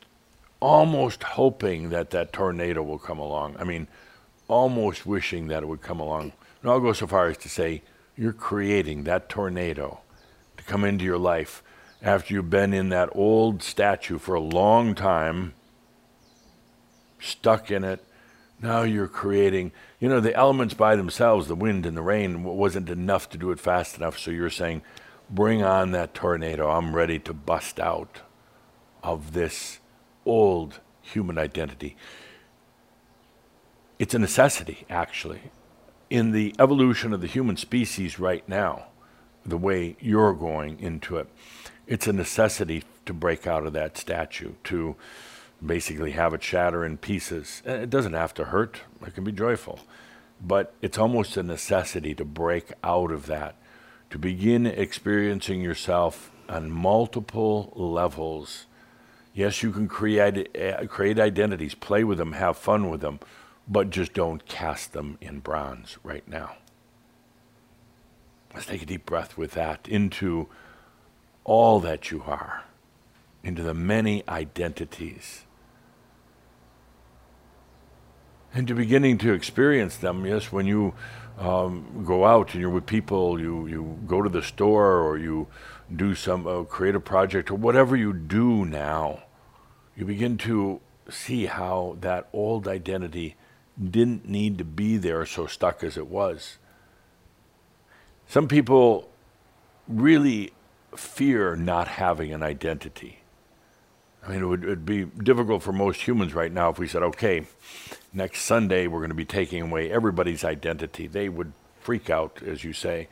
almost 0.60 1.24
hoping 1.24 1.90
that 1.90 2.10
that 2.12 2.34
tornado 2.34 2.82
will 2.84 3.00
come 3.00 3.20
along. 3.20 3.56
I 3.60 3.64
mean, 3.64 3.88
almost 4.48 5.06
wishing 5.06 5.48
that 5.48 5.64
it 5.64 5.68
would 5.68 5.82
come 5.82 6.00
along. 6.00 6.34
And 6.62 6.72
I'll 6.72 6.80
go 6.80 6.94
so 6.94 7.08
far 7.08 7.28
as 7.28 7.38
to 7.40 7.50
say, 7.50 7.82
you're 8.22 8.32
creating 8.32 9.04
that 9.04 9.28
tornado 9.30 10.00
to 10.56 10.64
come 10.66 10.84
into 10.84 11.04
your 11.04 11.18
life 11.18 11.64
after 12.04 12.36
you've 12.36 12.52
been 12.52 12.72
in 12.72 12.90
that 12.90 13.10
old 13.14 13.64
statue 13.64 14.20
for 14.20 14.36
a 14.36 14.40
long 14.40 14.94
time, 14.94 15.56
stuck 17.20 17.72
in 17.72 17.84
it. 17.84 18.06
Now 18.62 18.84
you're 18.84 19.08
creating, 19.08 19.72
you 20.00 20.08
know, 20.08 20.20
the 20.20 20.36
elements 20.36 20.76
by 20.76 20.96
themselves, 20.96 21.48
the 21.48 21.56
wind 21.56 21.84
and 21.84 21.98
the 21.98 22.04
rain, 22.04 22.44
wasn't 22.44 22.92
enough 22.92 23.28
to 23.32 23.40
do 23.40 23.50
it 23.50 23.60
fast 23.60 23.98
enough. 23.98 24.20
So 24.20 24.30
you're 24.30 24.52
saying, 24.52 24.84
bring 25.28 25.64
on 25.64 25.90
that 25.94 26.14
tornado. 26.14 26.70
I'm 26.70 26.96
ready 26.96 27.18
to 27.18 27.34
bust 27.34 27.80
out 27.80 28.22
of 29.02 29.34
this 29.34 29.80
old 30.28 30.80
human 31.02 31.40
identity. 31.40 31.98
It's 33.98 34.14
a 34.14 34.20
necessity, 34.20 34.86
actually 34.92 35.42
in 36.12 36.32
the 36.32 36.54
evolution 36.60 37.14
of 37.14 37.22
the 37.22 37.28
human 37.28 37.56
species 37.56 38.20
right 38.20 38.48
now, 38.48 38.88
the 39.46 39.58
way 39.58 39.96
you're 40.02 40.34
going 40.34 40.78
into 40.78 41.16
it, 41.16 41.30
it's 41.88 42.06
a 42.06 42.12
necessity 42.12 42.84
to 43.06 43.14
break 43.14 43.48
out 43.48 43.66
of 43.66 43.72
that 43.72 43.98
statue, 43.98 44.52
to 44.66 44.98
basically 45.66 46.12
have 46.12 46.34
it 46.34 46.44
shatter 46.44 46.84
in 46.84 46.98
pieces. 46.98 47.64
It 47.66 47.90
doesn't 47.90 48.12
have 48.12 48.34
to 48.36 48.46
hurt, 48.46 48.82
it 49.08 49.16
can 49.16 49.24
be 49.24 49.32
joyful. 49.32 49.80
But 50.46 50.74
it's 50.82 50.98
almost 50.98 51.38
a 51.38 51.44
necessity 51.44 52.14
to 52.16 52.26
break 52.26 52.74
out 52.84 53.12
of 53.12 53.28
that, 53.28 53.56
to 54.10 54.20
begin 54.20 54.66
experiencing 54.66 55.62
yourself 55.62 56.30
on 56.50 56.70
multiple 56.70 57.72
levels. 57.74 58.66
Yes, 59.34 59.64
you 59.64 59.72
can 59.72 59.88
create, 59.88 60.58
uh, 60.58 60.86
create 60.88 61.20
identities, 61.20 61.74
play 61.74 62.04
with 62.04 62.18
them, 62.18 62.34
have 62.34 62.58
fun 62.58 62.90
with 62.90 63.00
them 63.00 63.22
but 63.68 63.90
just 63.90 64.14
don't 64.14 64.46
cast 64.46 64.94
them 64.94 65.18
in 65.22 65.40
bronze 65.40 65.98
right 66.04 66.28
now. 66.28 66.58
Let's 68.54 68.66
take 68.66 68.82
a 68.82 68.86
deep 68.86 69.06
breath 69.06 69.38
with 69.38 69.52
that 69.52 69.88
into 69.88 70.50
all 71.44 71.80
that 71.80 72.12
you 72.12 72.24
are, 72.28 72.66
into 73.44 73.64
the 73.64 73.74
many 73.74 74.24
identities. 74.28 75.46
And 78.54 78.68
beginning 78.76 79.18
to 79.20 79.32
experience 79.32 79.96
them, 79.96 80.26
yes, 80.26 80.52
when 80.52 80.68
you 80.68 80.94
um, 81.40 82.04
go 82.06 82.26
out 82.26 82.52
and 82.52 82.60
you're 82.60 82.70
with 82.70 82.86
people, 82.86 83.40
you, 83.40 83.66
you 83.68 84.00
go 84.06 84.22
to 84.22 84.30
the 84.30 84.44
store 84.44 85.00
or 85.00 85.18
you 85.18 85.48
do 85.94 86.14
some 86.16 86.46
uh, 86.46 86.64
creative 86.64 87.06
project 87.06 87.50
or 87.50 87.56
whatever 87.56 87.96
you 87.96 88.12
do 88.12 88.66
now, 88.66 89.24
you 89.96 90.06
begin 90.06 90.38
to 90.38 90.82
see 91.10 91.46
how 91.46 91.98
that 92.02 92.28
old 92.34 92.68
identity 92.68 93.36
didn't 93.90 94.28
need 94.28 94.58
to 94.58 94.64
be 94.64 94.98
there 94.98 95.26
so 95.26 95.48
stuck 95.48 95.84
as 95.84 95.98
it 95.98 96.08
was. 96.08 96.58
Some 98.28 98.48
people 98.48 99.10
really 99.88 100.54
fear 100.96 101.56
not 101.56 101.88
having 101.88 102.34
an 102.34 102.44
identity. 102.44 103.20
I 104.24 104.30
mean, 104.30 104.42
it 104.42 104.46
would 104.46 104.64
it'd 104.64 104.86
be 104.86 105.06
difficult 105.06 105.64
for 105.64 105.72
most 105.72 106.08
humans 106.08 106.34
right 106.34 106.52
now 106.52 106.70
if 106.70 106.78
we 106.78 106.88
said, 106.88 107.02
okay, 107.04 107.48
next 108.14 108.44
Sunday 108.44 108.88
we're 108.88 109.00
going 109.00 109.10
to 109.10 109.16
be 109.16 109.26
taking 109.26 109.64
away 109.64 109.92
everybody's 109.92 110.44
identity. 110.44 111.08
They 111.08 111.28
would 111.28 111.54
freak 111.80 112.10
out, 112.10 112.42
as 112.46 112.64
you 112.64 112.74
say, 112.74 113.08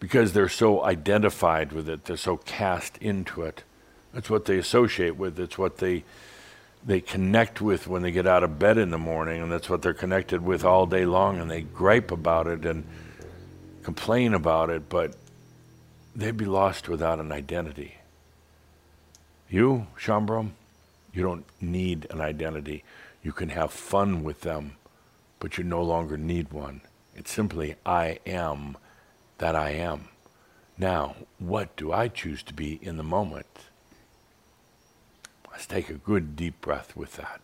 because 0.00 0.32
they're 0.32 0.48
so 0.48 0.82
identified 0.84 1.72
with 1.72 1.88
it, 1.88 2.06
they're 2.06 2.16
so 2.16 2.38
cast 2.38 2.96
into 2.98 3.42
it. 3.42 3.62
That's 4.14 4.30
what 4.30 4.46
they 4.46 4.56
associate 4.56 5.16
with, 5.16 5.38
it's 5.38 5.58
what 5.58 5.78
they 5.78 6.04
they 6.86 7.00
connect 7.00 7.60
with 7.60 7.88
when 7.88 8.02
they 8.02 8.12
get 8.12 8.28
out 8.28 8.44
of 8.44 8.60
bed 8.60 8.78
in 8.78 8.90
the 8.90 8.98
morning, 8.98 9.42
and 9.42 9.50
that's 9.50 9.68
what 9.68 9.82
they're 9.82 9.92
connected 9.92 10.40
with 10.40 10.64
all 10.64 10.86
day 10.86 11.04
long, 11.04 11.38
and 11.38 11.50
they 11.50 11.62
gripe 11.62 12.12
about 12.12 12.46
it 12.46 12.64
and 12.64 12.84
complain 13.82 14.32
about 14.32 14.70
it, 14.70 14.88
but 14.88 15.16
they'd 16.14 16.36
be 16.36 16.44
lost 16.44 16.88
without 16.88 17.18
an 17.18 17.32
identity. 17.32 17.96
You, 19.50 19.88
Shaumbra, 19.98 20.48
you 21.12 21.22
don't 21.22 21.44
need 21.60 22.06
an 22.10 22.20
identity. 22.20 22.84
You 23.22 23.32
can 23.32 23.48
have 23.48 23.72
fun 23.72 24.22
with 24.22 24.42
them, 24.42 24.76
but 25.40 25.58
you 25.58 25.64
no 25.64 25.82
longer 25.82 26.16
need 26.16 26.52
one. 26.52 26.82
It's 27.16 27.32
simply, 27.32 27.74
I 27.84 28.20
am 28.26 28.76
that 29.38 29.56
I 29.56 29.70
am. 29.70 30.08
Now, 30.78 31.16
what 31.38 31.74
do 31.76 31.92
I 31.92 32.08
choose 32.08 32.42
to 32.44 32.54
be 32.54 32.78
in 32.80 32.96
the 32.96 33.02
moment? 33.02 33.46
Let's 35.56 35.64
take 35.64 35.88
a 35.88 35.94
good 35.94 36.36
deep 36.36 36.60
breath 36.60 36.94
with 36.94 37.16
that. 37.16 37.40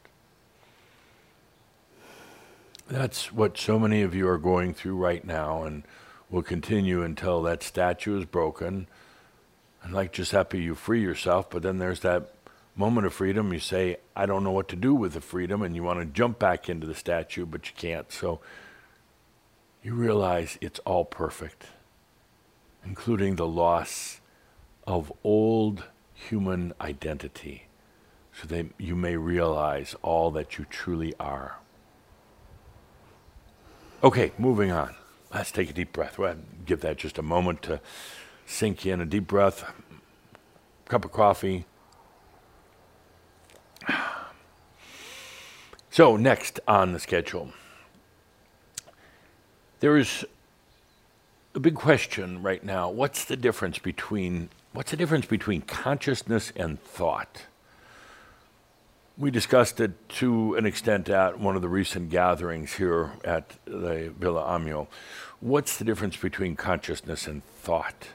That's 2.86 3.32
what 3.32 3.56
so 3.56 3.78
many 3.78 4.02
of 4.02 4.14
you 4.14 4.28
are 4.28 4.36
going 4.36 4.74
through 4.74 4.96
right 4.96 5.24
now 5.24 5.62
and 5.62 5.82
will 6.28 6.42
continue 6.42 7.02
until 7.02 7.40
that 7.44 7.62
statue 7.62 8.18
is 8.18 8.26
broken. 8.26 8.86
And 9.82 9.94
like 9.94 10.12
Giuseppe, 10.12 10.60
you 10.60 10.74
free 10.74 11.00
yourself, 11.00 11.48
but 11.48 11.62
then 11.62 11.78
there's 11.78 12.00
that 12.00 12.34
moment 12.76 13.06
of 13.06 13.14
freedom. 13.14 13.50
You 13.50 13.60
say, 13.60 13.96
I 14.14 14.26
don't 14.26 14.44
know 14.44 14.50
what 14.50 14.68
to 14.68 14.76
do 14.76 14.94
with 14.94 15.14
the 15.14 15.22
freedom, 15.22 15.62
and 15.62 15.74
you 15.74 15.82
want 15.82 16.00
to 16.00 16.04
jump 16.04 16.38
back 16.38 16.68
into 16.68 16.86
the 16.86 16.94
statue, 16.94 17.46
but 17.46 17.66
you 17.66 17.72
can't. 17.74 18.12
So 18.12 18.40
you 19.82 19.94
realize 19.94 20.58
it's 20.60 20.80
all 20.80 21.06
perfect, 21.06 21.64
including 22.84 23.36
the 23.36 23.48
loss 23.48 24.20
of 24.86 25.10
old 25.24 25.84
human 26.12 26.74
identity 26.78 27.68
so 28.32 28.46
that 28.48 28.66
you 28.78 28.96
may 28.96 29.16
realize 29.16 29.94
all 30.02 30.30
that 30.30 30.58
you 30.58 30.64
truly 30.68 31.14
are. 31.20 31.58
Okay, 34.02 34.32
moving 34.38 34.72
on. 34.72 34.94
Let's 35.32 35.52
take 35.52 35.70
a 35.70 35.72
deep 35.72 35.92
breath. 35.92 36.18
We'll 36.18 36.36
give 36.66 36.80
that 36.80 36.96
just 36.96 37.18
a 37.18 37.22
moment 37.22 37.62
to 37.62 37.80
sink 38.46 38.84
in. 38.84 39.00
A 39.00 39.06
deep 39.06 39.26
breath, 39.26 39.70
cup 40.86 41.04
of 41.04 41.12
coffee. 41.12 41.66
So, 45.90 46.16
next 46.16 46.58
on 46.66 46.92
the 46.92 46.98
schedule, 46.98 47.52
there 49.80 49.98
is 49.98 50.24
a 51.54 51.60
big 51.60 51.74
question 51.74 52.42
right 52.42 52.64
now. 52.64 52.88
What's 52.90 53.26
the 53.26 53.36
difference 53.36 53.78
between 53.78 54.48
what's 54.72 54.90
the 54.90 54.96
difference 54.96 55.26
between 55.26 55.60
consciousness 55.60 56.50
and 56.56 56.82
thought? 56.82 57.42
We 59.22 59.30
discussed 59.30 59.78
it 59.78 60.08
to 60.18 60.56
an 60.56 60.66
extent 60.66 61.08
at 61.08 61.38
one 61.38 61.54
of 61.54 61.62
the 61.62 61.68
recent 61.68 62.10
gatherings 62.10 62.72
here 62.72 63.12
at 63.22 63.52
the 63.66 64.12
Villa 64.18 64.42
Ahmyo. 64.42 64.88
What's 65.38 65.76
the 65.76 65.84
difference 65.84 66.16
between 66.16 66.56
consciousness 66.56 67.28
and 67.28 67.44
thought? 67.44 68.08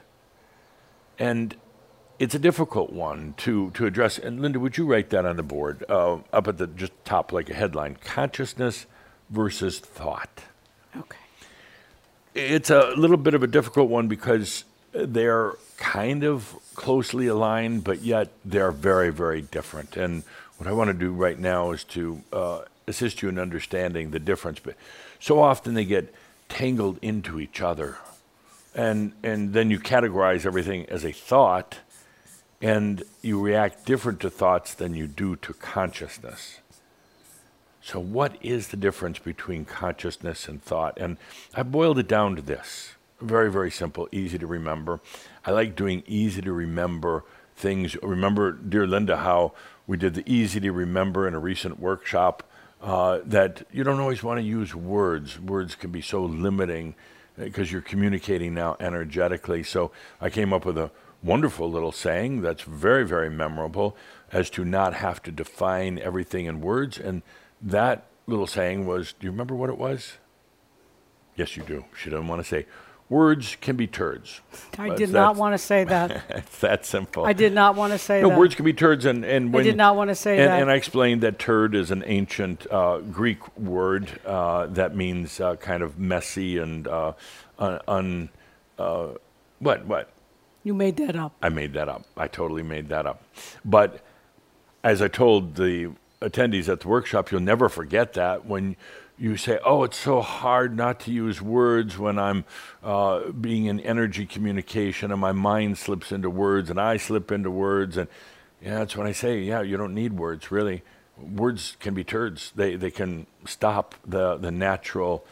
And 1.18 1.56
it's 2.18 2.34
a 2.34 2.38
difficult 2.38 2.92
one 2.92 3.32
to, 3.38 3.70
to 3.70 3.86
address. 3.86 4.18
And 4.18 4.42
Linda, 4.42 4.60
would 4.60 4.76
you 4.76 4.84
write 4.84 5.08
that 5.08 5.24
on 5.24 5.36
the 5.36 5.42
board 5.42 5.82
uh, 5.88 6.18
up 6.30 6.46
at 6.46 6.58
the 6.58 6.66
just 6.66 6.92
top 7.06 7.32
like 7.32 7.48
a 7.48 7.54
headline? 7.54 7.96
Consciousness 8.04 8.84
versus 9.30 9.78
thought. 9.78 10.42
Okay. 10.94 11.16
It's 12.34 12.68
a 12.68 12.92
little 12.98 13.16
bit 13.16 13.32
of 13.32 13.42
a 13.42 13.46
difficult 13.46 13.88
one 13.88 14.08
because 14.08 14.64
they're 14.92 15.54
kind 15.78 16.22
of 16.22 16.54
closely 16.74 17.28
aligned, 17.28 17.84
but 17.84 18.02
yet 18.02 18.28
they're 18.44 18.72
very, 18.72 19.10
very 19.10 19.40
different. 19.40 19.96
And 19.96 20.22
what 20.58 20.68
I 20.68 20.72
want 20.72 20.88
to 20.88 20.94
do 20.94 21.12
right 21.12 21.38
now 21.38 21.70
is 21.70 21.84
to 21.84 22.22
uh, 22.32 22.60
assist 22.86 23.22
you 23.22 23.28
in 23.28 23.38
understanding 23.38 24.10
the 24.10 24.18
difference. 24.18 24.58
But 24.58 24.76
so 25.18 25.40
often 25.40 25.74
they 25.74 25.84
get 25.84 26.12
tangled 26.48 26.98
into 27.00 27.40
each 27.40 27.60
other. 27.60 27.98
and 28.74 29.12
and 29.22 29.52
then 29.54 29.70
you 29.70 29.78
categorize 29.80 30.44
everything 30.44 30.86
as 30.90 31.04
a 31.04 31.12
thought, 31.12 31.78
and 32.60 33.02
you 33.22 33.40
react 33.40 33.86
different 33.86 34.20
to 34.20 34.30
thoughts 34.30 34.74
than 34.74 34.94
you 34.94 35.06
do 35.06 35.36
to 35.36 35.54
consciousness. 35.54 36.60
So, 37.80 37.98
what 37.98 38.36
is 38.42 38.68
the 38.68 38.76
difference 38.76 39.18
between 39.18 39.64
consciousness 39.64 40.48
and 40.48 40.62
thought? 40.62 40.98
And 40.98 41.16
I 41.54 41.62
boiled 41.62 41.98
it 41.98 42.08
down 42.08 42.36
to 42.36 42.42
this 42.42 42.94
very, 43.20 43.50
very 43.50 43.70
simple, 43.70 44.08
easy 44.12 44.38
to 44.38 44.46
remember. 44.46 45.00
I 45.44 45.50
like 45.50 45.74
doing 45.74 46.02
easy 46.06 46.42
to 46.42 46.52
remember 46.52 47.24
things. 47.56 47.96
Remember, 48.02 48.52
dear 48.52 48.86
Linda, 48.86 49.16
how 49.18 49.52
we 49.88 49.96
did 49.96 50.14
the 50.14 50.32
easy 50.32 50.60
to 50.60 50.70
remember 50.70 51.26
in 51.26 51.34
a 51.34 51.40
recent 51.40 51.80
workshop 51.80 52.44
uh, 52.80 53.18
that 53.24 53.66
you 53.72 53.82
don't 53.82 53.98
always 53.98 54.22
want 54.22 54.38
to 54.38 54.44
use 54.44 54.74
words. 54.74 55.40
Words 55.40 55.74
can 55.74 55.90
be 55.90 56.02
so 56.02 56.22
limiting 56.22 56.94
because 57.36 57.68
uh, 57.68 57.72
you're 57.72 57.80
communicating 57.80 58.54
now 58.54 58.76
energetically. 58.78 59.64
So 59.64 59.90
I 60.20 60.30
came 60.30 60.52
up 60.52 60.64
with 60.64 60.78
a 60.78 60.92
wonderful 61.22 61.70
little 61.70 61.90
saying 61.90 62.42
that's 62.42 62.62
very, 62.62 63.04
very 63.04 63.30
memorable 63.30 63.96
as 64.30 64.50
to 64.50 64.64
not 64.64 64.94
have 64.94 65.22
to 65.22 65.32
define 65.32 65.98
everything 65.98 66.44
in 66.44 66.60
words. 66.60 66.98
And 66.98 67.22
that 67.62 68.06
little 68.26 68.46
saying 68.46 68.86
was, 68.86 69.14
do 69.14 69.26
you 69.26 69.30
remember 69.30 69.54
what 69.54 69.70
it 69.70 69.78
was? 69.78 70.18
Yes, 71.34 71.56
you 71.56 71.62
do. 71.62 71.86
She 71.96 72.10
doesn't 72.10 72.28
want 72.28 72.42
to 72.42 72.48
say, 72.48 72.66
words 73.08 73.56
can 73.60 73.76
be 73.76 73.86
turds. 73.86 74.40
I 74.78 74.94
did 74.94 75.10
not 75.10 75.36
want 75.36 75.54
to 75.54 75.58
say 75.58 75.84
that. 75.84 76.24
it's 76.28 76.58
that 76.60 76.84
simple. 76.84 77.24
I 77.24 77.32
did 77.32 77.52
not 77.52 77.74
want 77.74 77.92
to 77.92 77.98
say 77.98 78.20
no, 78.20 78.28
that. 78.30 78.38
words 78.38 78.54
can 78.54 78.64
be 78.64 78.72
turds, 78.72 79.04
and, 79.04 79.24
and 79.24 79.52
when 79.52 79.62
I 79.62 79.64
did 79.64 79.76
not 79.76 79.96
want 79.96 80.08
to 80.08 80.14
say 80.14 80.38
and, 80.38 80.48
that. 80.48 80.62
And 80.62 80.70
I 80.70 80.74
explained 80.74 81.22
that 81.22 81.38
turd 81.38 81.74
is 81.74 81.90
an 81.90 82.04
ancient 82.06 82.66
uh, 82.70 82.98
Greek 82.98 83.56
word 83.56 84.20
uh, 84.24 84.66
that 84.66 84.94
means 84.94 85.40
uh, 85.40 85.56
kind 85.56 85.82
of 85.82 85.98
messy 85.98 86.58
and 86.58 86.86
uh, 86.86 87.12
un. 87.58 88.28
Uh, 88.78 89.08
what 89.58 89.86
what? 89.86 90.12
You 90.64 90.74
made 90.74 90.96
that 90.98 91.16
up. 91.16 91.34
I 91.42 91.48
made 91.48 91.72
that 91.74 91.88
up. 91.88 92.04
I 92.16 92.28
totally 92.28 92.62
made 92.62 92.88
that 92.90 93.06
up. 93.06 93.22
But 93.64 94.04
as 94.84 95.00
I 95.00 95.08
told 95.08 95.54
the 95.54 95.92
attendees 96.20 96.68
at 96.68 96.80
the 96.80 96.88
workshop, 96.88 97.30
you'll 97.30 97.40
never 97.40 97.68
forget 97.68 98.12
that 98.14 98.44
when 98.44 98.76
you 99.18 99.36
say, 99.36 99.58
"Oh, 99.64 99.82
it's 99.82 99.98
so 99.98 100.20
hard 100.20 100.76
not 100.76 101.00
to 101.00 101.12
use 101.12 101.42
words 101.42 101.98
when 101.98 102.18
I'm 102.18 102.44
uh, 102.82 103.30
being 103.30 103.66
in 103.66 103.80
energy 103.80 104.26
communication, 104.26 105.10
and 105.10 105.20
my 105.20 105.32
mind 105.32 105.78
slips 105.78 106.12
into 106.12 106.30
words, 106.30 106.70
and 106.70 106.80
I 106.80 106.96
slip 106.96 107.32
into 107.32 107.50
words." 107.50 107.96
And 107.96 108.08
yeah, 108.62 108.78
that's 108.78 108.96
when 108.96 109.06
I 109.06 109.12
say, 109.12 109.40
"Yeah, 109.40 109.62
you 109.62 109.76
don't 109.76 109.94
need 109.94 110.12
words, 110.14 110.50
really. 110.50 110.82
Words 111.18 111.76
can 111.80 111.94
be 111.94 112.04
turds. 112.04 112.52
They 112.54 112.76
they 112.76 112.90
can 112.90 113.26
stop 113.44 113.94
the 114.06 114.36
the 114.36 114.52
natural, 114.52 115.24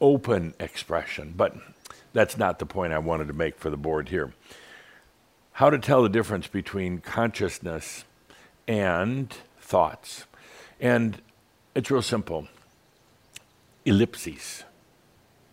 open 0.00 0.54
expression." 0.60 1.32
But 1.36 1.56
that's 2.12 2.36
not 2.36 2.58
the 2.58 2.66
point 2.66 2.92
I 2.92 2.98
wanted 2.98 3.28
to 3.28 3.34
make 3.34 3.58
for 3.58 3.70
the 3.70 3.76
board 3.76 4.10
here. 4.10 4.34
How 5.52 5.70
to 5.70 5.78
tell 5.78 6.02
the 6.02 6.08
difference 6.08 6.46
between 6.46 7.00
consciousness 7.00 8.04
and 8.68 9.34
thoughts, 9.60 10.26
and 10.78 11.22
it's 11.74 11.90
real 11.90 12.02
simple 12.02 12.48
ellipses 13.84 14.64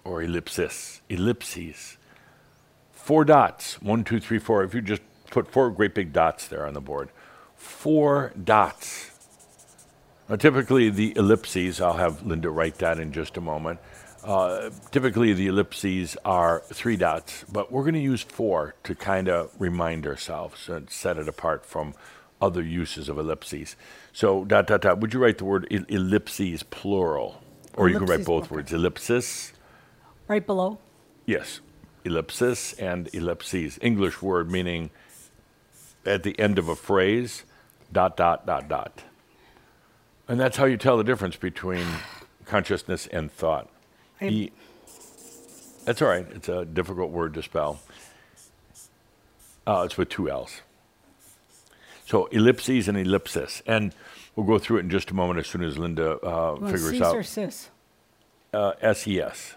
or 0.04 0.22
ellipsis, 0.22 1.02
ellipses. 1.10 1.98
Four 2.92 3.26
dots, 3.26 3.82
one, 3.82 4.04
two, 4.04 4.20
three, 4.20 4.40
four. 4.40 4.64
If 4.64 4.74
you 4.74 4.82
just 4.82 5.02
put 5.30 5.52
four 5.52 5.70
great 5.70 5.94
big 5.94 6.14
dots 6.14 6.48
there 6.48 6.66
on 6.66 6.74
the 6.74 6.82
board, 6.82 7.10
four 7.56 8.32
dots. 8.42 9.12
Now, 10.30 10.36
typically, 10.36 10.90
the 10.90 11.16
ellipses, 11.16 11.80
I'll 11.80 11.94
have 11.94 12.26
Linda 12.26 12.50
write 12.50 12.80
that 12.80 13.00
in 13.00 13.14
just 13.14 13.38
a 13.38 13.42
moment. 13.42 13.80
Uh, 14.24 14.72
typically, 14.92 15.32
the 15.32 15.48
ellipses 15.48 16.18
are 16.26 16.62
three 16.68 16.98
dots, 16.98 17.46
but 17.50 17.72
we're 17.72 17.84
going 17.84 17.94
to 17.94 18.00
use 18.00 18.24
four 18.24 18.76
to 18.84 18.94
kind 18.94 19.30
of 19.30 19.52
remind 19.58 20.06
ourselves 20.06 20.68
and 20.68 20.90
set 20.90 21.18
it 21.18 21.30
apart 21.30 21.66
from 21.66 21.94
other 22.42 22.62
uses 22.62 23.08
of 23.08 23.18
ellipses. 23.18 23.78
So, 24.12 24.44
dot, 24.44 24.68
dot, 24.68 24.82
dot. 24.82 25.00
Would 25.00 25.14
you 25.14 25.22
write 25.22 25.38
the 25.38 25.46
word 25.46 25.68
ellipses 25.72 26.64
plural? 26.64 27.42
Or 27.78 27.88
you 27.88 28.00
can 28.00 28.08
write 28.08 28.26
both 28.26 28.50
words 28.52 28.74
ellipsis. 28.74 29.54
Right 30.28 30.46
below? 30.46 30.80
Yes. 31.26 31.62
Ellipsis 32.04 32.74
and 32.74 33.10
ellipses. 33.14 33.78
English 33.82 34.22
word 34.22 34.52
meaning 34.52 34.90
at 36.06 36.24
the 36.24 36.38
end 36.40 36.58
of 36.58 36.68
a 36.68 36.76
phrase, 36.76 37.44
dot, 37.92 38.18
dot, 38.18 38.46
dot, 38.46 38.68
dot. 38.68 39.04
And 40.28 40.40
that's 40.40 40.58
how 40.58 40.66
you 40.66 40.76
tell 40.78 40.98
the 40.98 41.04
difference 41.04 41.36
between 41.36 41.86
consciousness 42.46 43.08
and 43.08 43.32
thought. 43.32 43.70
E- 44.22 44.50
that's 45.86 46.02
all 46.02 46.10
right. 46.10 46.26
It's 46.32 46.50
a 46.50 46.66
difficult 46.66 47.12
word 47.12 47.34
to 47.36 47.44
spell. 47.44 47.80
Uh, 49.66 49.84
it's 49.86 49.98
with 49.98 50.10
two 50.10 50.30
L's. 50.30 50.62
So 52.08 52.26
ellipses 52.28 52.88
and 52.88 52.98
ellipsis. 52.98 53.62
And 53.68 53.94
We'll 54.38 54.46
go 54.46 54.60
through 54.60 54.78
it 54.78 54.82
in 54.82 54.92
just 54.92 55.10
a 55.10 55.16
moment 55.16 55.40
as 55.40 55.48
soon 55.48 55.64
as 55.64 55.80
Linda 55.80 56.12
uh, 56.20 56.56
figures 56.58 56.90
cis 56.90 57.02
out. 57.02 57.16
or 57.16 57.24
cis? 57.24 57.70
Uh, 58.54 58.94
SES. 58.94 59.56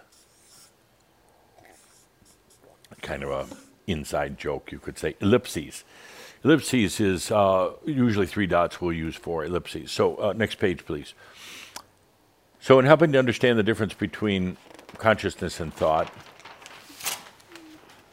Kind 3.03 3.22
of 3.22 3.30
a 3.30 3.46
inside 3.86 4.38
joke, 4.38 4.72
you 4.72 4.78
could 4.78 4.98
say. 4.98 5.16
Ellipses. 5.20 5.84
Ellipses 6.42 6.98
is 6.98 7.30
uh, 7.30 7.72
usually 7.84 8.26
three 8.26 8.46
dots 8.46 8.80
we'll 8.80 8.94
use 8.94 9.16
for 9.16 9.44
ellipses. 9.44 9.92
So 9.92 10.16
uh, 10.16 10.32
next 10.32 10.55
page, 10.55 10.86
please. 10.86 11.12
So 12.59 12.78
in 12.78 12.86
helping 12.86 13.12
to 13.12 13.18
understand 13.18 13.59
the 13.59 13.62
difference 13.62 13.92
between 13.92 14.57
consciousness 14.96 15.61
and 15.61 15.74
thought, 15.74 16.11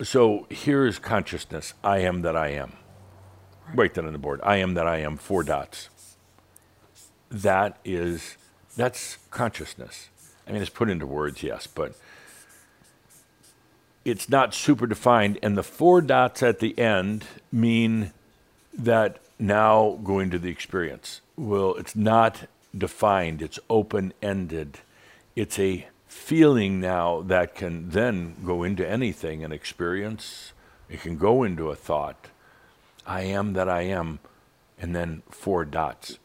so 0.03 0.47
here 0.49 0.85
is 0.85 0.99
consciousness. 0.99 1.73
I 1.81 1.99
am 1.99 2.23
that 2.23 2.35
I 2.35 2.49
am. 2.49 2.73
Write 3.74 3.93
that 3.95 4.05
on 4.05 4.13
the 4.13 4.20
board. 4.20 4.39
I 4.43 4.57
am 4.57 4.74
that 4.76 4.88
I 4.88 4.99
am. 4.99 5.18
Four 5.18 5.43
dots 5.43 5.89
that 7.30 7.78
is 7.84 8.38
that's 8.76 9.18
consciousness. 9.32 10.09
I 10.47 10.51
mean, 10.51 10.61
it's 10.61 10.70
put 10.70 10.89
into 10.89 11.05
words, 11.05 11.43
yes, 11.43 11.68
but 11.68 11.95
it's 14.05 14.30
not 14.30 14.53
super 14.53 14.88
defined. 14.88 15.39
And 15.41 15.57
the 15.57 15.63
four 15.63 16.01
dots 16.01 16.41
at 16.41 16.59
the 16.59 16.78
end 16.80 17.26
mean 17.51 18.13
that 18.74 19.20
now 19.39 19.99
going 20.03 20.30
to 20.30 20.39
the 20.39 20.49
experience. 20.49 21.22
Well, 21.36 21.76
it's 21.76 21.95
not 21.95 22.47
defined, 22.76 23.41
it's 23.41 23.59
open 23.70 24.13
ended. 24.22 24.80
It's 25.36 25.59
a 25.59 25.88
feeling 26.07 26.80
now 26.80 27.22
that 27.22 27.53
can 27.53 27.89
then 27.89 28.36
go 28.45 28.63
into 28.63 28.88
anything 28.88 29.43
an 29.43 29.51
experience, 29.51 30.53
it 30.89 31.01
can 31.01 31.18
go 31.18 31.43
into 31.43 31.70
a 31.70 31.76
thought. 31.76 32.30
I 33.08 33.22
am 33.22 33.53
that 33.53 33.70
I 33.70 33.84
am, 33.84 34.20
and 34.80 34.95
then 34.95 35.24
four 35.30 35.66
dots. 35.66 36.20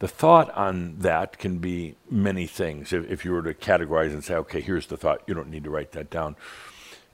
The 0.00 0.08
thought 0.08 0.50
on 0.50 0.96
that 0.98 1.38
can 1.38 1.58
be 1.58 1.96
many 2.10 2.46
things. 2.46 2.92
If, 2.92 3.10
if, 3.10 3.24
you 3.24 3.32
were 3.32 3.42
to 3.42 3.54
categorize 3.54 4.12
and 4.12 4.22
say, 4.22 4.34
okay, 4.34 4.60
here's 4.60 4.86
the 4.86 4.96
thought, 4.96 5.22
you 5.26 5.34
don't 5.34 5.50
need 5.50 5.64
to 5.64 5.70
write 5.70 5.92
that 5.92 6.10
down. 6.10 6.36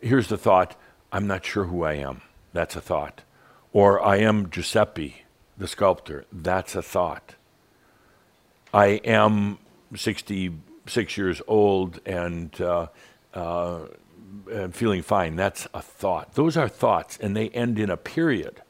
Here's 0.00 0.28
the 0.28 0.36
thought, 0.36 0.76
I'm 1.12 1.26
not 1.26 1.46
sure 1.46 1.64
who 1.64 1.84
I 1.84 1.94
am. 1.94 2.22
That's 2.52 2.76
a 2.76 2.80
thought. 2.80 3.22
Or 3.72 4.04
I 4.04 4.16
am 4.16 4.50
Giuseppe, 4.50 5.24
the 5.56 5.68
sculptor. 5.68 6.26
That's 6.32 6.74
a 6.74 6.82
thought. 6.82 7.34
I 8.72 9.00
am 9.04 9.58
66 9.94 11.16
years 11.16 11.40
old 11.46 12.00
and 12.04 12.60
uh, 12.60 12.88
uh, 13.32 13.86
feeling 14.72 15.02
fine. 15.02 15.36
That's 15.36 15.66
a 15.72 15.80
thought. 15.80 16.34
Those 16.34 16.56
are 16.56 16.68
thoughts, 16.68 17.18
and 17.20 17.36
they 17.36 17.48
end 17.50 17.78
in 17.78 17.88
a 17.88 17.96
period. 17.96 18.60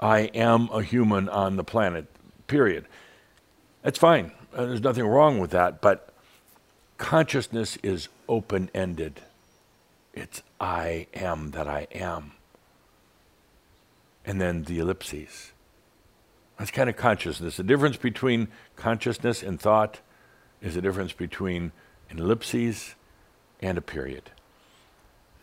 I 0.00 0.20
am 0.20 0.68
a 0.72 0.82
human 0.82 1.28
on 1.28 1.56
the 1.56 1.64
planet 1.64 2.06
period. 2.46 2.86
That's 3.82 3.98
fine. 3.98 4.32
Uh, 4.54 4.66
there's 4.66 4.80
nothing 4.80 5.06
wrong 5.06 5.38
with 5.38 5.50
that, 5.50 5.80
but 5.80 6.12
consciousness 6.96 7.78
is 7.82 8.08
open 8.28 8.70
ended. 8.74 9.20
It's 10.14 10.42
I 10.60 11.06
am 11.14 11.52
that 11.52 11.68
I 11.68 11.86
am. 11.92 12.32
And 14.24 14.40
then 14.40 14.64
the 14.64 14.78
ellipses. 14.78 15.52
That's 16.58 16.70
kind 16.70 16.90
of 16.90 16.96
consciousness. 16.96 17.56
The 17.56 17.62
difference 17.62 17.96
between 17.96 18.48
consciousness 18.76 19.42
and 19.42 19.60
thought 19.60 20.00
is 20.60 20.74
the 20.74 20.82
difference 20.82 21.12
between 21.12 21.72
an 22.10 22.18
ellipses 22.18 22.94
and 23.60 23.78
a 23.78 23.80
period. 23.80 24.30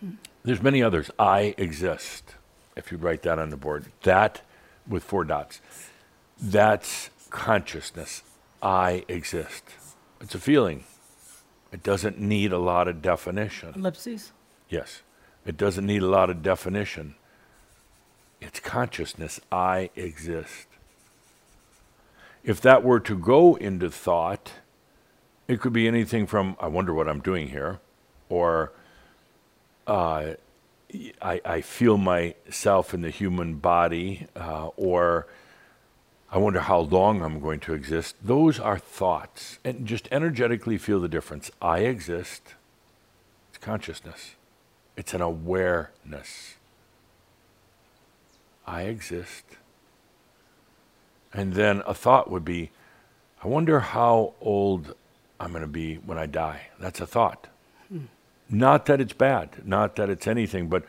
Hmm. 0.02 0.12
There's 0.44 0.62
many 0.62 0.84
others. 0.84 1.10
I 1.18 1.56
exist. 1.58 2.36
If 2.76 2.92
you 2.92 2.98
write 2.98 3.22
that 3.24 3.40
on 3.40 3.50
the 3.50 3.58
board, 3.58 3.86
that 4.04 4.42
with 4.88 5.04
four 5.04 5.24
dots. 5.24 5.62
That's 6.42 7.10
consciousness. 7.30 8.24
I 8.62 9.04
exist. 9.08 9.64
It's 10.22 10.36
a 10.36 10.40
feeling. 10.40 10.84
It 11.72 11.84
doesn't 11.84 12.20
need 12.20 12.52
a 12.52 12.58
lot 12.58 12.88
of 12.88 13.02
definition. 13.02 13.74
Ellipses? 13.76 14.32
Yes. 14.70 15.02
It 15.46 15.58
doesn't 15.58 15.86
need 15.86 16.02
a 16.02 16.08
lot 16.08 16.30
of 16.30 16.42
definition. 16.42 17.16
It's 18.42 18.60
consciousness. 18.60 19.40
I 19.52 19.90
exist. 19.96 20.68
If 22.44 22.62
that 22.62 22.84
were 22.84 23.00
to 23.02 23.18
go 23.18 23.56
into 23.56 23.90
thought, 23.90 24.52
it 25.48 25.60
could 25.60 25.74
be 25.74 25.88
anything 25.88 26.28
from, 26.28 26.56
I 26.60 26.68
wonder 26.68 26.94
what 26.94 27.08
I'm 27.08 27.20
doing 27.20 27.50
here, 27.50 27.80
or 28.30 28.72
uh, 29.88 30.34
I, 31.22 31.42
I 31.44 31.62
feel 31.62 31.98
myself 31.98 32.94
in 32.94 33.02
the 33.02 33.10
human 33.10 33.56
body, 33.56 34.28
uh, 34.36 34.68
or 34.78 35.28
I 36.32 36.38
wonder 36.38 36.60
how 36.60 36.80
long 36.80 37.22
I'm 37.22 37.40
going 37.40 37.60
to 37.62 37.74
exist. 37.74 38.16
Those 38.22 38.60
are 38.60 38.78
thoughts. 38.78 39.60
And 39.64 39.86
just 39.86 40.08
energetically 40.12 40.78
feel 40.78 41.00
the 41.00 41.08
difference. 41.08 41.52
I 41.62 41.80
exist. 41.80 42.56
It's 43.50 43.58
consciousness, 43.58 44.36
it's 44.98 45.14
an 45.14 45.22
awareness. 45.22 46.56
I 48.68 48.84
exist. 48.84 49.44
And 51.34 51.54
then 51.54 51.84
a 51.86 51.94
thought 51.94 52.32
would 52.32 52.46
be, 52.46 52.72
I 53.44 53.48
wonder 53.48 53.80
how 53.80 54.34
old 54.42 54.96
I'm 55.40 55.52
going 55.52 55.62
to 55.62 55.68
be 55.68 55.96
when 55.96 56.18
I 56.18 56.26
die. 56.26 56.68
That's 56.80 57.00
a 57.00 57.06
thought. 57.06 57.48
Not 58.50 58.86
that 58.86 59.02
it's 59.02 59.14
bad, 59.14 59.66
not 59.66 59.96
that 59.96 60.10
it's 60.10 60.28
anything, 60.28 60.68
but 60.68 60.86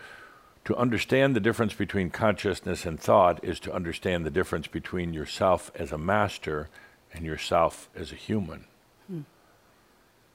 to 0.67 0.77
understand 0.77 1.35
the 1.35 1.41
difference 1.41 1.75
between 1.75 2.11
consciousness 2.11 2.85
and 2.85 2.99
thought 2.99 3.43
is 3.43 3.61
to 3.61 3.73
understand 3.73 4.27
the 4.27 4.31
difference 4.31 4.67
between 4.67 5.15
yourself 5.15 5.71
as 5.75 5.93
a 5.93 5.99
master 5.99 6.69
and 7.13 7.25
yourself 7.25 7.89
as 7.95 8.13
a 8.13 8.17
human. 8.17 8.65
Hmm. 9.07 9.21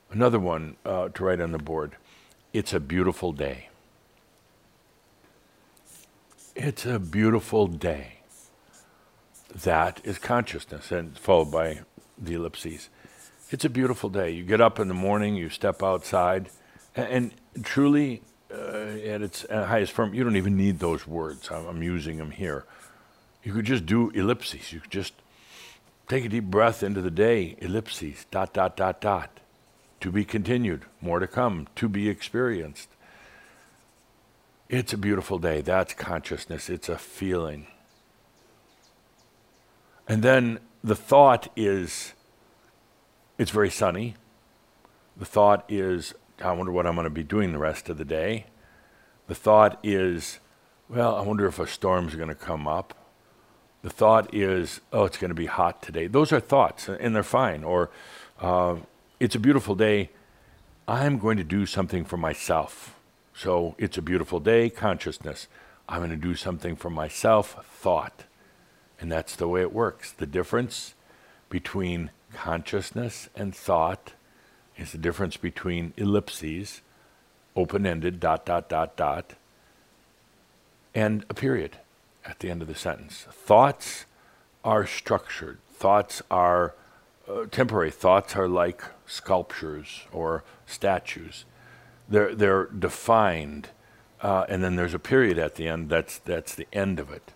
Another 0.09 0.39
one 0.39 0.77
uh, 0.85 1.09
to 1.09 1.23
write 1.23 1.41
on 1.41 1.51
the 1.51 1.57
board 1.57 1.97
it's 2.53 2.73
a 2.73 2.79
beautiful 2.79 3.31
day. 3.31 3.69
It's 6.55 6.85
a 6.85 6.99
beautiful 6.99 7.67
day. 7.67 8.19
That 9.53 10.01
is 10.03 10.17
consciousness, 10.17 10.91
and 10.91 11.17
followed 11.17 11.51
by 11.51 11.81
the 12.17 12.33
ellipses. 12.33 12.89
It's 13.49 13.63
a 13.63 13.69
beautiful 13.69 14.09
day. 14.09 14.31
You 14.31 14.43
get 14.43 14.59
up 14.59 14.79
in 14.79 14.87
the 14.89 14.93
morning, 14.93 15.35
you 15.35 15.49
step 15.49 15.81
outside, 15.81 16.49
and, 16.95 17.31
truly, 17.63 18.21
uh, 18.51 18.55
at 18.55 19.21
its 19.21 19.45
highest 19.49 19.93
form, 19.93 20.13
you 20.13 20.23
don't 20.23 20.35
even 20.35 20.57
need 20.57 20.79
those 20.79 21.07
words. 21.07 21.49
I'm 21.49 21.81
using 21.81 22.17
them 22.17 22.31
here. 22.31 22.65
You 23.43 23.53
could 23.53 23.65
just 23.65 23.85
do 23.85 24.09
ellipses. 24.11 24.71
You 24.73 24.79
could 24.81 24.91
just 24.91 25.13
take 26.07 26.25
a 26.25 26.29
deep 26.29 26.45
breath 26.45 26.83
into 26.83 27.01
the 27.01 27.11
day, 27.11 27.55
ellipses, 27.59 28.25
dot, 28.29 28.53
dot, 28.53 28.75
dot, 28.75 29.01
dot. 29.01 29.39
To 30.01 30.11
be 30.11 30.25
continued, 30.25 30.85
more 30.99 31.19
to 31.19 31.27
come, 31.27 31.67
to 31.75 31.87
be 31.87 32.09
experienced. 32.09 32.89
It's 34.67 34.93
a 34.93 34.97
beautiful 34.97 35.37
day. 35.37 35.61
That's 35.61 35.93
consciousness. 35.93 36.69
It's 36.69 36.89
a 36.89 36.97
feeling. 36.97 37.67
And 40.07 40.23
then 40.23 40.59
the 40.83 40.95
thought 40.95 41.49
is, 41.55 42.13
it's 43.37 43.51
very 43.51 43.69
sunny. 43.69 44.15
The 45.17 45.25
thought 45.25 45.65
is, 45.69 46.13
I 46.41 46.51
wonder 46.53 46.71
what 46.71 46.87
I'm 46.87 46.95
going 46.95 47.05
to 47.05 47.09
be 47.09 47.23
doing 47.23 47.51
the 47.51 47.59
rest 47.59 47.89
of 47.89 47.97
the 47.97 48.05
day. 48.05 48.45
The 49.27 49.35
thought 49.35 49.79
is, 49.83 50.39
well, 50.89 51.15
I 51.15 51.21
wonder 51.21 51.45
if 51.45 51.59
a 51.59 51.67
storm's 51.67 52.15
going 52.15 52.29
to 52.29 52.35
come 52.35 52.67
up. 52.67 52.93
The 53.81 53.89
thought 53.89 54.33
is, 54.33 54.81
oh, 54.91 55.05
it's 55.05 55.17
going 55.17 55.29
to 55.29 55.35
be 55.35 55.45
hot 55.45 55.81
today. 55.81 56.07
Those 56.07 56.31
are 56.31 56.39
thoughts, 56.39 56.87
and 56.87 57.15
they're 57.15 57.23
fine. 57.23 57.63
Or, 57.63 57.89
uh, 58.39 58.77
it's 59.19 59.35
a 59.35 59.39
beautiful 59.39 59.75
day. 59.75 60.09
I'm 60.87 61.17
going 61.17 61.37
to 61.37 61.43
do 61.43 61.65
something 61.65 62.05
for 62.05 62.17
myself. 62.17 62.95
So, 63.33 63.75
it's 63.77 63.97
a 63.97 64.01
beautiful 64.01 64.39
day, 64.39 64.69
consciousness. 64.69 65.47
I'm 65.87 65.99
going 65.99 66.09
to 66.11 66.15
do 66.15 66.35
something 66.35 66.75
for 66.75 66.89
myself, 66.89 67.65
thought. 67.65 68.25
And 68.99 69.11
that's 69.11 69.35
the 69.35 69.47
way 69.47 69.61
it 69.61 69.73
works. 69.73 70.11
The 70.11 70.27
difference 70.27 70.93
between 71.49 72.11
consciousness 72.33 73.29
and 73.35 73.55
thought 73.55 74.13
is 74.77 74.91
the 74.91 74.97
difference 74.97 75.37
between 75.37 75.93
ellipses, 75.97 76.81
open 77.55 77.85
ended, 77.85 78.19
dot, 78.19 78.45
dot, 78.45 78.69
dot, 78.69 78.95
dot, 78.95 79.33
and 80.93 81.25
a 81.29 81.33
period 81.33 81.77
at 82.25 82.39
the 82.39 82.49
end 82.49 82.61
of 82.61 82.67
the 82.67 82.75
sentence. 82.75 83.25
Thoughts 83.31 84.05
are 84.63 84.85
structured, 84.85 85.59
thoughts 85.71 86.21
are 86.29 86.75
uh, 87.29 87.45
temporary, 87.51 87.91
thoughts 87.91 88.35
are 88.35 88.47
like 88.47 88.83
sculptures 89.05 90.01
or 90.11 90.43
statues. 90.65 91.45
They're, 92.09 92.35
they're 92.35 92.65
defined, 92.65 93.69
uh, 94.21 94.45
and 94.49 94.63
then 94.63 94.75
there's 94.75 94.93
a 94.93 94.99
period 94.99 95.37
at 95.37 95.55
the 95.55 95.67
end, 95.67 95.89
that's, 95.89 96.17
that's 96.19 96.55
the 96.55 96.67
end 96.73 96.99
of 96.99 97.11
it. 97.11 97.31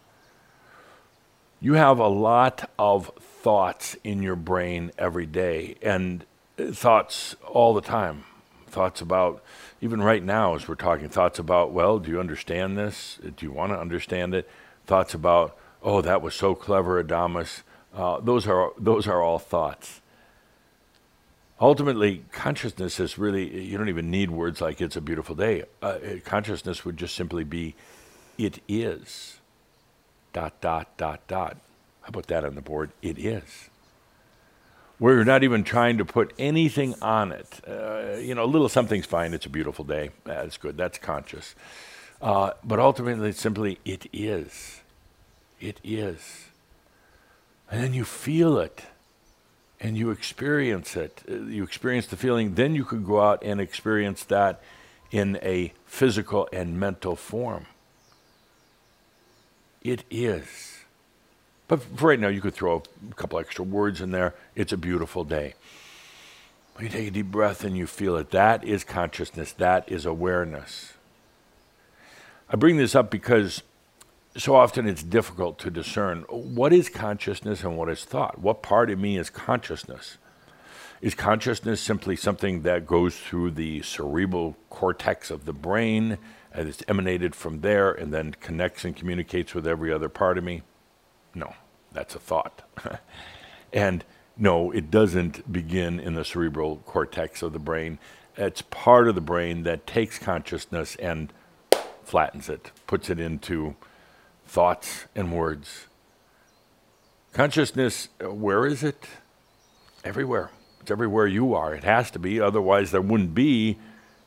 You 1.62 1.74
have 1.74 2.00
a 2.00 2.08
lot 2.08 2.70
of 2.78 3.12
thoughts 3.20 3.96
in 4.04 4.22
your 4.22 4.36
brain 4.36 4.92
every 4.98 5.26
day, 5.26 5.76
and 5.82 6.26
thoughts 6.58 7.36
all 7.48 7.74
the 7.74 7.82
time. 7.82 8.24
Thoughts 8.68 9.02
about, 9.02 9.44
even 9.82 10.02
right 10.02 10.24
now 10.24 10.56
as 10.56 10.68
we're 10.68 10.76
talking, 10.76 11.08
thoughts 11.10 11.40
about, 11.40 11.72
well, 11.72 12.00
do 12.00 12.12
you 12.12 12.20
understand 12.20 12.78
this? 12.78 13.20
Do 13.24 13.46
you 13.46 13.52
want 13.52 13.72
to 13.72 13.80
understand 13.80 14.34
it? 14.34 14.50
Thoughts 14.86 15.14
about, 15.14 15.58
oh, 15.82 16.02
that 16.02 16.22
was 16.22 16.36
so 16.36 16.56
clever, 16.56 17.02
Adamus. 17.02 17.62
Uh, 17.94 18.20
those, 18.20 18.48
are, 18.48 18.72
those 18.78 19.08
are 19.08 19.22
all 19.22 19.40
thoughts. 19.40 20.02
Ultimately, 21.62 22.26
consciousness 22.34 23.00
is 23.00 23.18
really, 23.18 23.64
you 23.64 23.78
don't 23.78 23.88
even 23.88 24.12
need 24.12 24.30
words 24.30 24.60
like 24.60 24.82
it's 24.82 24.98
a 24.98 25.02
beautiful 25.02 25.36
day. 25.36 25.64
Uh, 25.82 25.98
consciousness 26.26 26.84
would 26.84 26.98
just 26.98 27.16
simply 27.16 27.46
be, 27.46 27.76
it 28.38 28.60
is. 28.68 29.40
Dot, 30.34 30.60
dot, 30.60 30.98
dot, 30.98 31.26
dot. 31.30 31.58
How 32.02 32.10
about 32.10 32.28
that 32.28 32.44
on 32.44 32.56
the 32.56 32.62
board? 32.62 32.92
It 33.02 33.18
is 33.18 33.70
where 34.98 35.16
you're 35.16 35.26
not 35.26 35.44
even 35.44 35.64
trying 35.64 35.98
to 35.98 36.06
put 36.06 36.34
anything 36.40 36.96
on 37.02 37.32
it. 37.32 37.60
Uh, 37.68 38.18
you 38.18 38.34
know, 38.34 38.44
a 38.44 38.48
little 38.48 38.70
something's 38.70 39.06
fine. 39.06 39.34
It's 39.34 39.46
a 39.46 39.50
beautiful 39.50 39.86
day. 39.86 40.12
That's 40.24 40.58
good. 40.58 40.78
That's 40.78 40.98
conscious. 40.98 41.56
Uh, 42.22 42.52
but 42.64 42.80
ultimately, 42.80 43.32
simply, 43.34 43.80
it 43.84 44.08
is. 44.14 44.82
It 45.60 45.80
is. 45.84 46.46
And 47.70 47.84
then 47.84 47.94
you 47.94 48.06
feel 48.06 48.58
it 48.58 48.84
and 49.80 49.98
you 49.98 50.12
experience 50.12 50.96
it. 50.96 51.24
Uh, 51.30 51.36
you 51.36 51.64
experience 51.64 52.08
the 52.08 52.18
feeling. 52.18 52.56
Then 52.56 52.76
you 52.76 52.86
could 52.86 53.06
go 53.06 53.22
out 53.22 53.44
and 53.44 53.60
experience 53.60 54.24
that 54.26 54.62
in 55.12 55.38
a 55.42 55.74
physical 55.86 56.48
and 56.54 56.80
mental 56.80 57.16
form. 57.16 57.66
It 59.84 60.04
is. 60.10 60.75
But 61.68 61.82
for 61.82 62.10
right 62.10 62.20
now, 62.20 62.28
you 62.28 62.42
could 62.42 62.54
throw 62.54 62.84
a 63.10 63.14
couple 63.16 63.40
extra 63.40 63.66
words 63.66 64.02
in 64.02 64.12
there. 64.12 64.36
It's 64.56 64.74
a 64.74 64.78
beautiful 64.78 65.24
day. 65.24 65.56
You 66.80 66.90
take 66.90 67.08
a 67.08 67.12
deep 67.12 67.28
breath 67.28 67.64
and 67.64 67.78
you 67.78 67.88
feel 67.88 68.18
it. 68.18 68.32
That 68.32 68.64
is 68.64 68.84
consciousness. 68.84 69.54
That 69.54 69.90
is 69.90 70.06
awareness. 70.06 70.94
I 72.50 72.58
bring 72.58 72.78
this 72.78 72.96
up 72.96 73.10
because 73.10 73.64
so 74.38 74.56
often 74.56 74.88
it's 74.88 75.02
difficult 75.02 75.58
to 75.60 75.72
discern 75.72 76.24
what 76.30 76.74
is 76.74 76.90
consciousness 76.90 77.64
and 77.64 77.78
what 77.78 77.90
is 77.90 78.04
thought. 78.04 78.40
What 78.40 78.62
part 78.62 78.92
of 78.92 79.00
me 79.00 79.18
is 79.18 79.30
consciousness? 79.30 80.18
Is 81.02 81.16
consciousness 81.16 81.82
simply 81.82 82.16
something 82.16 82.64
that 82.64 82.86
goes 82.86 83.18
through 83.18 83.52
the 83.52 83.82
cerebral 83.82 84.58
cortex 84.70 85.32
of 85.32 85.46
the 85.46 85.54
brain 85.54 86.18
and 86.52 86.68
it's 86.68 86.84
emanated 86.88 87.36
from 87.36 87.62
there 87.62 87.92
and 87.92 88.14
then 88.14 88.34
connects 88.40 88.84
and 88.86 88.96
communicates 88.96 89.54
with 89.54 89.66
every 89.66 89.92
other 89.92 90.10
part 90.10 90.38
of 90.38 90.44
me? 90.44 90.62
No, 91.36 91.54
that's 91.92 92.16
a 92.16 92.20
thought. 92.20 92.64
and 93.74 94.04
no, 94.38 94.72
it 94.72 94.90
doesn't 94.90 95.52
begin 95.52 96.00
in 96.00 96.16
the 96.16 96.26
cerebral 96.26 96.78
cortex 96.86 97.42
of 97.42 97.54
the 97.54 97.60
brain. 97.60 98.00
It's 98.38 98.62
part 98.62 99.08
of 99.08 99.16
the 99.16 99.22
brain 99.22 99.64
that 99.64 99.86
takes 99.86 100.18
consciousness 100.18 100.96
and 100.98 101.32
flattens 102.04 102.50
it, 102.50 102.72
puts 102.88 103.10
it 103.10 103.20
into 103.20 103.76
thoughts 104.46 105.06
and 105.16 105.32
words. 105.32 105.86
Consciousness, 107.34 108.10
uh, 108.24 108.34
where 108.34 108.66
is 108.66 108.84
it? 108.84 109.06
Everywhere. 110.04 110.52
It's 110.82 110.92
everywhere 110.92 111.28
you 111.28 111.54
are. 111.54 111.74
It 111.74 111.84
has 111.84 112.12
to 112.12 112.20
be, 112.20 112.40
otherwise, 112.40 112.92
there 112.92 113.02
wouldn't 113.02 113.34
be 113.34 113.78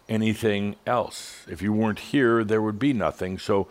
anything 0.09 0.77
else. 0.87 1.47
If 1.49 1.63
you 1.63 1.73
weren't 1.73 2.01
here, 2.01 2.45
there 2.45 2.61
would 2.61 2.79
be 2.79 2.93
nothing. 2.93 3.39
So, 3.39 3.69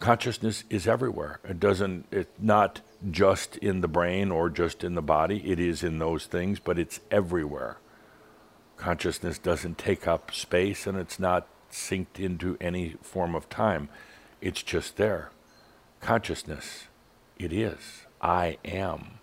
consciousness 0.00 0.64
is 0.70 0.88
everywhere. 0.88 1.38
It 1.48 1.60
doesn't, 1.60 2.06
it's 2.10 2.32
not 2.38 2.80
just 3.10 3.56
in 3.58 3.82
the 3.82 3.88
brain 3.88 4.30
or 4.30 4.48
just 4.48 4.82
in 4.82 4.94
the 4.94 5.02
body. 5.02 5.50
It 5.50 5.60
is 5.60 5.84
in 5.84 5.98
those 5.98 6.26
things, 6.26 6.58
but 6.58 6.78
it's 6.78 7.00
everywhere. 7.10 7.76
Consciousness 8.76 9.38
doesn't 9.38 9.78
take 9.78 10.08
up 10.08 10.32
space 10.34 10.86
and 10.86 10.98
it's 10.98 11.20
not 11.20 11.46
synced 11.70 12.18
into 12.18 12.56
any 12.60 12.96
form 13.02 13.34
of 13.34 13.48
time. 13.48 13.90
It's 14.40 14.62
just 14.62 14.96
there. 14.96 15.30
Consciousness, 16.00 16.86
it 17.38 17.52
is. 17.52 18.06
I 18.22 18.56
am. 18.64 19.18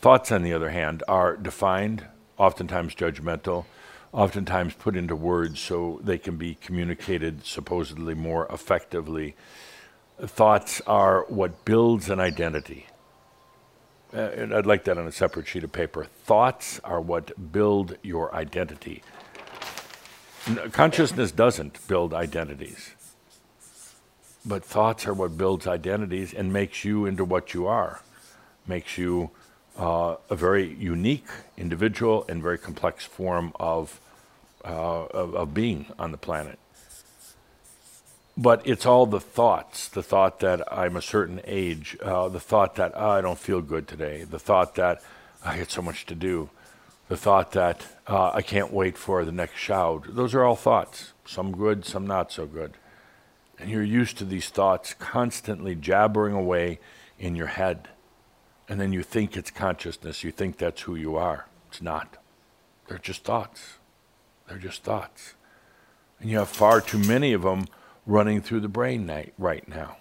Thoughts, 0.00 0.32
on 0.32 0.42
the 0.42 0.52
other 0.52 0.70
hand, 0.70 1.02
are 1.06 1.36
defined, 1.36 2.06
oftentimes 2.38 2.94
judgmental, 2.94 3.66
oftentimes 4.12 4.74
put 4.74 4.96
into 4.96 5.14
words 5.14 5.60
so 5.60 6.00
they 6.02 6.18
can 6.18 6.36
be 6.36 6.54
communicated 6.54 7.44
supposedly 7.44 8.14
more 8.14 8.46
effectively. 8.50 9.36
Thoughts 10.20 10.80
are 10.86 11.24
what 11.28 11.64
builds 11.64 12.08
an 12.10 12.18
identity. 12.20 12.86
Uh, 14.12 14.20
and 14.20 14.54
I'd 14.54 14.66
like 14.66 14.84
that 14.84 14.96
on 14.96 15.06
a 15.06 15.12
separate 15.12 15.46
sheet 15.46 15.64
of 15.64 15.72
paper. 15.72 16.04
Thoughts 16.04 16.80
are 16.82 17.00
what 17.00 17.52
build 17.52 17.98
your 18.02 18.34
identity. 18.34 19.02
Consciousness 20.72 21.30
doesn't 21.30 21.86
build 21.88 22.14
identities, 22.14 22.94
but 24.46 24.64
thoughts 24.64 25.06
are 25.06 25.12
what 25.12 25.36
builds 25.36 25.66
identities 25.66 26.32
and 26.32 26.50
makes 26.50 26.84
you 26.84 27.04
into 27.04 27.22
what 27.22 27.52
you 27.52 27.66
are, 27.66 28.00
makes 28.66 28.96
you 28.96 29.30
uh, 29.78 30.16
a 30.28 30.36
very 30.36 30.74
unique 30.74 31.28
individual 31.56 32.24
and 32.28 32.42
very 32.42 32.58
complex 32.58 33.04
form 33.04 33.52
of, 33.58 34.00
uh, 34.64 35.04
of, 35.04 35.34
of 35.34 35.54
being 35.54 35.86
on 35.98 36.10
the 36.10 36.18
planet. 36.18 36.58
But 38.36 38.66
it's 38.66 38.86
all 38.86 39.06
the 39.06 39.20
thoughts 39.20 39.88
the 39.88 40.02
thought 40.02 40.40
that 40.40 40.62
I'm 40.72 40.96
a 40.96 41.02
certain 41.02 41.40
age, 41.44 41.96
uh, 42.02 42.28
the 42.28 42.40
thought 42.40 42.76
that 42.76 42.92
oh, 42.94 43.10
I 43.10 43.20
don't 43.20 43.38
feel 43.38 43.60
good 43.60 43.88
today, 43.88 44.24
the 44.24 44.38
thought 44.38 44.76
that 44.76 45.02
I 45.44 45.58
got 45.58 45.70
so 45.70 45.82
much 45.82 46.06
to 46.06 46.14
do, 46.14 46.50
the 47.08 47.16
thought 47.16 47.52
that 47.52 47.84
uh, 48.06 48.30
I 48.32 48.42
can't 48.42 48.72
wait 48.72 48.96
for 48.96 49.24
the 49.24 49.32
next 49.32 49.58
Shoud. 49.58 50.14
Those 50.14 50.34
are 50.34 50.44
all 50.44 50.56
thoughts, 50.56 51.12
some 51.24 51.56
good, 51.56 51.84
some 51.84 52.06
not 52.06 52.30
so 52.30 52.46
good. 52.46 52.74
And 53.58 53.70
you're 53.70 53.82
used 53.82 54.18
to 54.18 54.24
these 54.24 54.48
thoughts 54.48 54.94
constantly 54.94 55.74
jabbering 55.74 56.34
away 56.34 56.78
in 57.18 57.34
your 57.34 57.48
head. 57.48 57.88
And 58.68 58.80
then 58.80 58.92
you 58.92 59.02
think 59.02 59.36
it's 59.36 59.50
consciousness, 59.50 60.22
you 60.22 60.30
think 60.30 60.58
that's 60.58 60.82
who 60.82 60.94
you 60.94 61.16
are. 61.16 61.46
It's 61.68 61.80
not. 61.80 62.18
They're 62.86 62.98
just 62.98 63.24
thoughts. 63.24 63.78
They're 64.46 64.58
just 64.58 64.82
thoughts. 64.82 65.34
And 66.20 66.30
you 66.30 66.38
have 66.38 66.48
far 66.48 66.80
too 66.80 66.98
many 66.98 67.32
of 67.32 67.42
them 67.42 67.66
running 68.06 68.40
through 68.42 68.60
the 68.60 68.68
brain 68.68 69.10
right 69.38 69.68
now. 69.68 69.98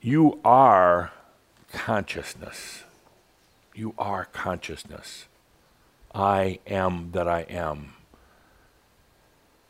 You 0.00 0.38
are 0.44 1.12
consciousness. 1.72 2.84
You 3.74 3.94
are 3.98 4.26
consciousness. 4.26 5.26
I 6.14 6.60
am 6.66 7.10
that 7.12 7.26
I 7.26 7.40
am. 7.42 7.94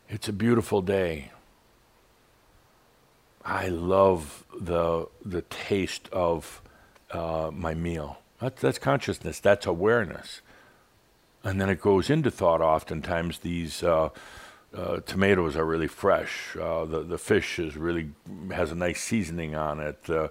It's 0.09 0.27
a 0.27 0.33
beautiful 0.33 0.81
day. 0.81 1.31
I 3.43 3.67
love 3.67 4.43
the 4.59 5.07
the 5.23 5.41
taste 5.43 6.09
of 6.11 6.61
uh, 7.15 7.51
my 7.51 7.73
meal. 7.73 8.17
That's, 8.39 8.61
that's 8.61 8.77
consciousness. 8.77 9.39
That's 9.39 9.65
awareness. 9.65 10.41
And 11.43 11.61
then 11.61 11.69
it 11.69 11.79
goes 11.79 12.09
into 12.09 12.31
thought. 12.31 12.61
Oftentimes, 12.61 13.39
these 13.39 13.83
uh, 13.83 14.09
uh, 14.75 14.97
tomatoes 15.05 15.55
are 15.55 15.65
really 15.65 15.87
fresh. 15.87 16.55
Uh, 16.59 16.85
the 16.85 17.03
the 17.03 17.17
fish 17.17 17.59
is 17.59 17.77
really 17.77 18.09
has 18.51 18.71
a 18.71 18.75
nice 18.75 19.01
seasoning 19.01 19.55
on 19.55 19.79
it. 19.79 20.03
the 20.03 20.29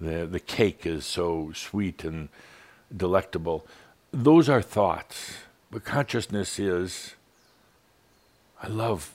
the 0.00 0.40
cake 0.40 0.86
is 0.86 1.04
so 1.04 1.52
sweet 1.54 2.04
and 2.04 2.28
delectable. 2.94 3.66
Those 4.12 4.48
are 4.48 4.62
thoughts, 4.62 5.34
but 5.70 5.84
consciousness 5.84 6.58
is. 6.58 7.14
I 8.62 8.68
love 8.68 9.12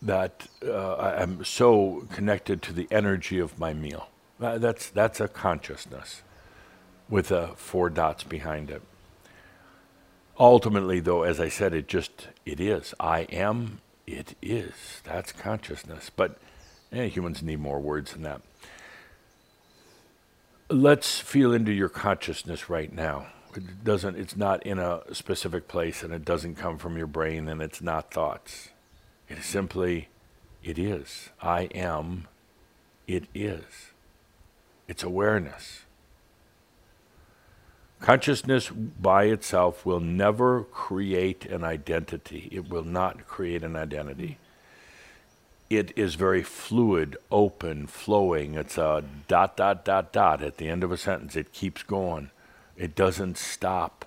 that 0.00 0.46
uh, 0.64 0.94
I'm 0.96 1.44
so 1.44 2.06
connected 2.12 2.62
to 2.62 2.72
the 2.72 2.86
energy 2.90 3.40
of 3.40 3.58
my 3.58 3.74
meal. 3.74 4.08
That's 4.38 4.90
that's 4.90 5.20
a 5.20 5.28
consciousness 5.28 6.22
with 7.08 7.32
uh, 7.32 7.48
four 7.54 7.90
dots 7.90 8.24
behind 8.24 8.70
it. 8.70 8.82
Ultimately, 10.38 11.00
though, 11.00 11.22
as 11.22 11.40
I 11.40 11.48
said, 11.48 11.74
it 11.74 11.88
just, 11.88 12.28
it 12.46 12.60
is. 12.60 12.94
I 13.00 13.20
am, 13.22 13.80
it 14.06 14.36
is. 14.40 15.00
That's 15.04 15.32
consciousness. 15.32 16.10
But 16.14 16.38
eh, 16.92 17.06
humans 17.06 17.42
need 17.42 17.58
more 17.58 17.80
words 17.80 18.12
than 18.12 18.22
that. 18.22 18.42
Let's 20.70 21.18
feel 21.18 21.52
into 21.52 21.72
your 21.72 21.88
consciousness 21.88 22.70
right 22.70 22.92
now. 22.92 23.26
It 23.56 23.82
doesn't, 23.82 24.16
it's 24.16 24.36
not 24.36 24.64
in 24.64 24.78
a 24.78 25.02
specific 25.12 25.66
place 25.66 26.02
and 26.02 26.12
it 26.12 26.24
doesn't 26.24 26.54
come 26.54 26.78
from 26.78 26.96
your 26.96 27.06
brain 27.06 27.48
and 27.48 27.60
it's 27.60 27.80
not 27.80 28.12
thoughts. 28.12 28.68
It 29.28 29.38
is 29.38 29.46
simply, 29.46 30.08
it 30.62 30.78
is. 30.78 31.30
I 31.42 31.62
am, 31.74 32.28
it 33.08 33.24
is. 33.34 33.64
It's 34.88 35.02
awareness. 35.02 35.82
Consciousness 38.00 38.70
by 38.70 39.24
itself 39.24 39.84
will 39.84 40.00
never 40.00 40.62
create 40.62 41.44
an 41.46 41.62
identity. 41.62 42.48
It 42.50 42.68
will 42.70 42.84
not 42.84 43.26
create 43.26 43.62
an 43.62 43.76
identity. 43.76 44.38
It 45.68 45.92
is 45.96 46.14
very 46.14 46.42
fluid, 46.42 47.16
open, 47.30 47.86
flowing. 47.86 48.54
It's 48.54 48.78
a 48.78 49.04
dot, 49.26 49.56
dot, 49.56 49.84
dot, 49.84 50.12
dot 50.12 50.42
at 50.42 50.56
the 50.56 50.68
end 50.68 50.82
of 50.82 50.90
a 50.90 50.96
sentence. 50.96 51.36
It 51.36 51.52
keeps 51.52 51.82
going. 51.82 52.30
It 52.76 52.94
doesn't 52.94 53.36
stop. 53.36 54.06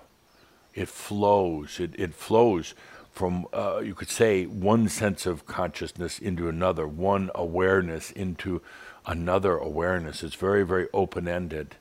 It 0.73 0.87
flows. 0.87 1.79
It, 1.79 1.93
it 1.99 2.15
flows 2.15 2.73
from, 3.11 3.45
uh, 3.53 3.81
you 3.83 3.93
could 3.93 4.09
say, 4.09 4.45
one 4.45 4.87
sense 4.87 5.25
of 5.25 5.45
consciousness 5.45 6.17
into 6.17 6.47
another, 6.47 6.87
one 6.87 7.29
awareness 7.35 8.09
into 8.09 8.61
another 9.05 9.57
awareness. 9.57 10.23
It's 10.23 10.35
very, 10.35 10.65
very 10.65 10.87
open 10.93 11.27
ended. 11.27 11.75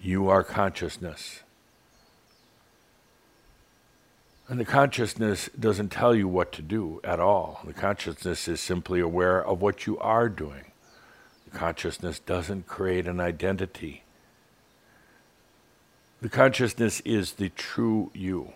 You 0.00 0.28
are 0.28 0.42
consciousness. 0.42 1.40
And 4.48 4.58
the 4.58 4.64
consciousness 4.64 5.48
doesn't 5.58 5.90
tell 5.90 6.14
you 6.14 6.26
what 6.26 6.50
to 6.52 6.62
do 6.62 7.00
at 7.04 7.20
all. 7.20 7.60
The 7.64 7.72
consciousness 7.72 8.48
is 8.48 8.60
simply 8.60 8.98
aware 8.98 9.44
of 9.44 9.62
what 9.62 9.86
you 9.86 9.96
are 9.98 10.28
doing. 10.28 10.72
The 11.50 11.56
consciousness 11.56 12.18
doesn't 12.18 12.66
create 12.66 13.06
an 13.06 13.20
identity. 13.20 14.02
The 16.20 16.28
consciousness 16.28 17.00
is 17.04 17.34
the 17.34 17.50
true 17.50 18.10
you. 18.12 18.54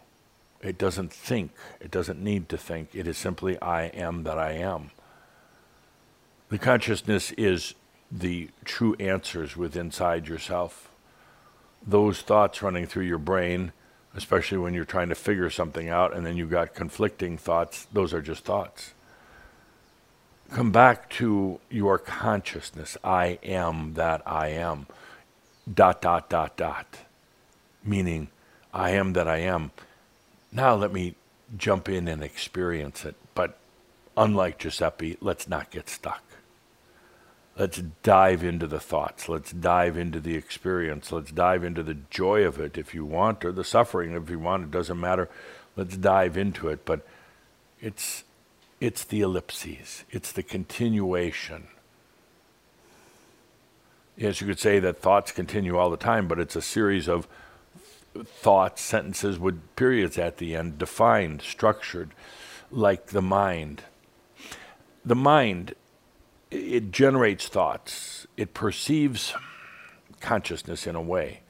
It 0.60 0.78
doesn't 0.78 1.12
think. 1.12 1.52
It 1.80 1.90
doesn't 1.90 2.22
need 2.22 2.48
to 2.48 2.56
think. 2.56 2.88
It 2.92 3.06
is 3.06 3.16
simply 3.16 3.60
I 3.60 3.84
am 3.84 4.24
that 4.24 4.38
I 4.38 4.52
am. 4.52 4.90
The 6.50 6.58
consciousness 6.58 7.32
is 7.32 7.74
the 8.10 8.50
true 8.64 8.94
answers 9.00 9.56
within 9.56 9.86
inside 9.86 10.28
yourself 10.28 10.90
those 11.86 12.22
thoughts 12.22 12.62
running 12.62 12.86
through 12.86 13.04
your 13.04 13.18
brain, 13.18 13.72
especially 14.14 14.58
when 14.58 14.74
you're 14.74 14.84
trying 14.84 15.08
to 15.08 15.14
figure 15.14 15.50
something 15.50 15.88
out 15.88 16.14
and 16.14 16.24
then 16.24 16.36
you've 16.36 16.50
got 16.50 16.74
conflicting 16.74 17.36
thoughts, 17.36 17.86
those 17.92 18.14
are 18.14 18.22
just 18.22 18.44
thoughts. 18.44 18.92
Come 20.50 20.70
back 20.70 21.10
to 21.10 21.58
your 21.70 21.98
consciousness. 21.98 22.96
I 23.02 23.38
am 23.42 23.94
that 23.94 24.22
I 24.26 24.48
am. 24.48 24.86
Dot, 25.72 26.02
dot, 26.02 26.28
dot, 26.28 26.56
dot. 26.56 26.98
Meaning, 27.82 28.28
I 28.72 28.90
am 28.90 29.14
that 29.14 29.26
I 29.26 29.38
am. 29.38 29.72
Now 30.52 30.74
let 30.74 30.92
me 30.92 31.14
jump 31.56 31.88
in 31.88 32.06
and 32.06 32.22
experience 32.22 33.04
it. 33.04 33.16
But 33.34 33.58
unlike 34.16 34.58
Giuseppe, 34.58 35.16
let's 35.20 35.48
not 35.48 35.70
get 35.70 35.88
stuck. 35.88 36.22
Let's 37.56 37.82
dive 38.02 38.42
into 38.42 38.66
the 38.66 38.80
thoughts. 38.80 39.28
Let's 39.28 39.52
dive 39.52 39.96
into 39.96 40.18
the 40.18 40.34
experience. 40.34 41.12
Let's 41.12 41.30
dive 41.30 41.62
into 41.62 41.84
the 41.84 41.98
joy 42.10 42.44
of 42.44 42.58
it 42.58 42.76
if 42.76 42.94
you 42.94 43.04
want, 43.04 43.44
or 43.44 43.52
the 43.52 43.62
suffering 43.62 44.12
if 44.12 44.28
you 44.28 44.40
want. 44.40 44.64
It 44.64 44.70
doesn't 44.72 44.98
matter. 44.98 45.28
Let's 45.76 45.96
dive 45.96 46.36
into 46.36 46.68
it. 46.68 46.84
But 46.84 47.06
it's, 47.80 48.24
it's 48.80 49.04
the 49.04 49.20
ellipses, 49.20 50.04
it's 50.10 50.32
the 50.32 50.42
continuation. 50.42 51.68
Yes, 54.16 54.40
you 54.40 54.46
could 54.46 54.60
say 54.60 54.78
that 54.78 55.00
thoughts 55.00 55.32
continue 55.32 55.76
all 55.76 55.90
the 55.90 55.96
time, 55.96 56.28
but 56.28 56.38
it's 56.38 56.54
a 56.56 56.62
series 56.62 57.08
of 57.08 57.26
thoughts, 58.24 58.80
sentences 58.80 59.38
with 59.38 59.60
periods 59.74 60.18
at 60.18 60.38
the 60.38 60.54
end, 60.54 60.78
defined, 60.78 61.42
structured, 61.42 62.10
like 62.70 63.06
the 63.06 63.22
mind. 63.22 63.82
The 65.04 65.16
mind 65.16 65.74
it 66.54 66.92
generates 66.92 67.48
thoughts. 67.48 68.26
It 68.36 68.54
perceives 68.54 69.34
consciousness 70.20 70.86
in 70.86 70.94
a 70.94 71.02
way, 71.02 71.40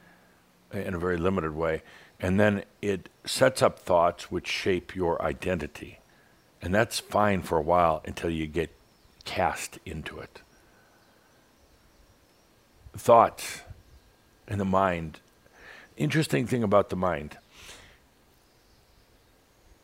in 0.73 0.93
a 0.93 0.99
very 0.99 1.17
limited 1.17 1.55
way, 1.55 1.83
and 2.19 2.39
then 2.39 2.63
it 2.81 3.09
sets 3.25 3.61
up 3.61 3.79
thoughts 3.79 4.31
which 4.31 4.47
shape 4.47 4.95
your 4.95 5.21
identity. 5.21 5.99
And 6.61 6.73
that's 6.73 6.99
fine 6.99 7.41
for 7.41 7.57
a 7.57 7.61
while 7.61 8.01
until 8.05 8.29
you 8.29 8.47
get 8.47 8.71
cast 9.23 9.79
into 9.85 10.19
it. 10.19 10.41
Thoughts 12.97 13.61
in 14.47 14.57
the 14.57 14.65
mind. 14.65 15.19
Interesting 15.97 16.47
thing 16.47 16.63
about 16.63 16.89
the 16.89 16.95
mind 16.95 17.37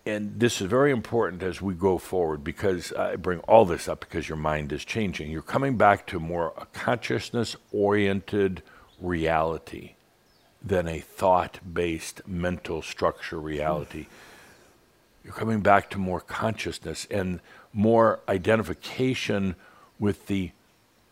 and 0.05 0.39
this 0.39 0.61
is 0.61 0.67
very 0.67 0.91
important 0.91 1.43
as 1.43 1.61
we 1.61 1.73
go 1.73 1.97
forward 1.97 2.43
because 2.43 2.91
I 2.93 3.15
bring 3.17 3.39
all 3.41 3.65
this 3.65 3.87
up 3.87 3.99
because 3.99 4.27
your 4.27 4.37
mind 4.37 4.71
is 4.71 4.83
changing. 4.83 5.29
You're 5.29 5.41
coming 5.41 5.77
back 5.77 6.07
to 6.07 6.19
more 6.19 6.53
a 6.57 6.65
consciousness 6.67 7.55
oriented 7.71 8.63
reality 8.99 9.93
than 10.63 10.87
a 10.87 10.99
thought 10.99 11.59
based 11.73 12.27
mental 12.27 12.81
structure 12.81 13.39
reality. 13.39 14.07
You're 15.23 15.33
coming 15.33 15.61
back 15.61 15.89
to 15.91 15.99
more 15.99 16.19
consciousness 16.19 17.05
and 17.11 17.39
more 17.71 18.19
identification 18.27 19.55
with 19.99 20.25
the 20.27 20.51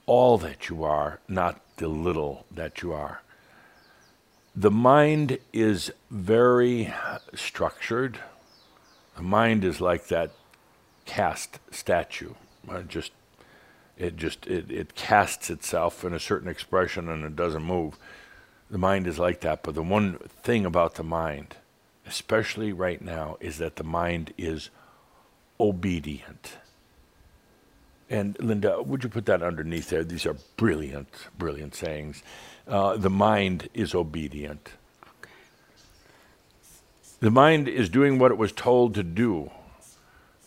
all 0.07 0.39
that 0.39 0.69
you 0.69 0.83
are, 0.83 1.19
not 1.27 1.61
the 1.77 1.87
little 1.87 2.45
that 2.49 2.81
you 2.81 2.91
are. 2.91 3.21
The 4.55 4.71
mind 4.71 5.37
is 5.53 5.91
very 6.09 6.91
structured 7.35 8.19
the 9.19 9.25
mind 9.25 9.65
is 9.65 9.81
like 9.81 10.07
that 10.07 10.31
cast 11.05 11.59
statue. 11.71 12.35
Uh, 12.69 12.83
just 12.83 13.11
it 13.97 14.15
just 14.15 14.47
it, 14.47 14.71
it 14.71 14.95
casts 14.95 15.49
itself 15.49 16.05
in 16.05 16.13
a 16.13 16.21
certain 16.21 16.47
expression 16.47 17.09
and 17.09 17.25
it 17.25 17.35
doesn't 17.35 17.63
move. 17.63 17.97
The 18.71 18.77
mind 18.77 19.07
is 19.07 19.19
like 19.19 19.41
that. 19.41 19.61
But 19.61 19.75
the 19.75 19.83
one 19.83 20.19
thing 20.41 20.65
about 20.65 20.95
the 20.95 21.03
mind, 21.03 21.57
especially 22.07 22.71
right 22.71 23.01
now, 23.01 23.35
is 23.41 23.57
that 23.57 23.75
the 23.75 23.83
mind 23.83 24.33
is 24.37 24.69
obedient. 25.59 26.53
And 28.09 28.39
Linda, 28.39 28.81
would 28.81 29.03
you 29.03 29.09
put 29.09 29.25
that 29.25 29.43
underneath 29.43 29.89
there? 29.89 30.05
These 30.05 30.25
are 30.25 30.37
brilliant, 30.55 31.09
brilliant 31.37 31.75
sayings. 31.75 32.23
Uh, 32.65 32.95
the 32.95 33.09
mind 33.09 33.67
is 33.73 33.93
obedient. 33.93 34.69
The 37.19 37.31
mind 37.31 37.67
is 37.67 37.89
doing 37.89 38.17
what 38.17 38.31
it 38.31 38.37
was 38.37 38.51
told 38.51 38.93
to 38.95 39.03
do 39.03 39.51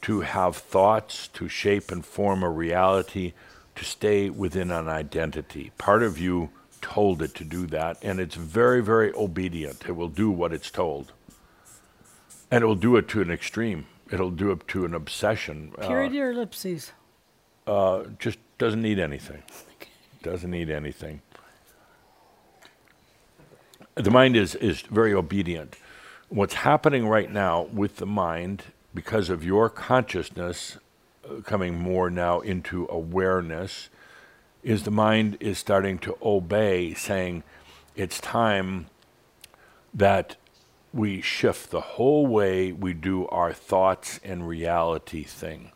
to 0.03 0.21
have 0.21 0.57
thoughts, 0.57 1.29
to 1.29 1.49
shape 1.49 1.93
and 1.93 2.05
form 2.05 2.43
a 2.43 2.51
reality, 2.51 3.35
to 3.77 3.85
stay 3.85 4.31
within 4.31 4.71
an 4.71 4.89
identity. 4.89 5.71
Part 5.79 6.03
of 6.03 6.19
you 6.19 6.51
told 6.81 7.23
it 7.23 7.35
to 7.37 7.45
do 7.45 7.67
that, 7.69 7.99
and 8.03 8.19
it's 8.19 8.35
very, 8.35 8.83
very 8.83 9.13
obedient. 9.13 9.85
It 9.87 9.93
will 9.93 10.09
do 10.09 10.31
what 10.31 10.53
it's 10.53 10.71
told. 10.71 11.13
And 12.51 12.65
it 12.65 12.67
will 12.67 12.75
do 12.75 12.97
it 12.97 13.09
to 13.09 13.23
an 13.23 13.31
extreme. 13.31 13.87
It'll 14.11 14.31
do 14.31 14.51
it 14.51 14.67
to 14.69 14.85
an 14.85 14.95
obsession. 14.95 15.73
Period 15.81 16.15
or 16.15 16.33
ellipses? 16.33 16.93
Uh, 17.67 18.05
just 18.19 18.39
doesn't 18.59 18.83
need 18.83 18.99
anything. 18.99 19.43
Doesn't 20.23 20.51
need 20.51 20.69
anything. 20.69 21.23
The 23.95 24.11
mind 24.11 24.37
is, 24.37 24.55
is 24.57 24.81
very 24.81 25.15
obedient. 25.15 25.77
What's 26.33 26.55
happening 26.55 27.07
right 27.07 27.31
now 27.31 27.65
with 27.75 27.97
the 27.97 28.07
mind, 28.07 28.63
because 28.95 29.29
of 29.29 29.45
your 29.45 29.69
consciousness 29.69 30.79
uh, 31.29 31.43
coming 31.43 31.79
more 31.79 32.09
now 32.09 32.41
into 32.41 32.87
awareness, 32.89 33.91
is 34.63 34.85
the 34.85 34.91
mind 34.91 35.37
is 35.41 35.59
starting 35.59 35.99
to 35.99 36.17
obey, 36.23 36.95
saying, 36.95 37.43
it's 37.97 38.19
time 38.19 38.87
that 39.93 40.37
we 40.95 41.21
shift 41.21 41.71
the 41.71 41.83
whole 41.83 42.27
way 42.27 42.73
we 42.73 42.95
do 42.95 43.27
our 43.29 43.53
thoughts 43.53 44.19
and 44.25 44.49
reality 44.49 45.25
thing. 45.25 45.71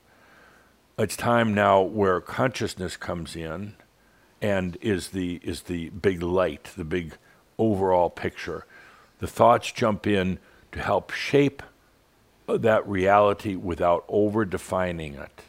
It's 0.98 1.18
time 1.18 1.52
now 1.52 1.82
where 1.82 2.22
consciousness 2.22 2.96
comes 2.96 3.36
in 3.36 3.74
and 4.40 4.78
is 4.80 5.08
the 5.08 5.38
is 5.42 5.64
the 5.64 5.90
big 5.90 6.22
light, 6.22 6.70
the 6.78 6.84
big 6.84 7.18
overall 7.58 8.08
picture. 8.08 8.64
The 9.26 9.32
thoughts 9.32 9.72
jump 9.72 10.06
in 10.06 10.38
to 10.70 10.78
help 10.78 11.10
shape 11.10 11.60
that 12.46 12.86
reality 12.86 13.56
without 13.56 14.04
over 14.06 14.44
defining 14.44 15.14
it. 15.14 15.42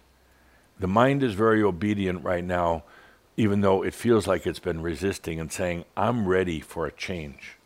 The 0.80 0.88
mind 0.88 1.22
is 1.22 1.36
very 1.36 1.62
obedient 1.62 2.24
right 2.24 2.44
now 2.44 2.86
even 3.38 3.62
though 3.62 3.84
it 3.84 3.94
feels 3.94 4.26
like 4.26 4.48
it's 4.48 4.58
been 4.58 4.82
resisting 4.82 5.40
and 5.40 5.52
saying, 5.52 5.86
I'm 5.96 6.28
ready 6.28 6.60
for 6.60 6.88
a 6.88 6.92
change. 6.92 7.58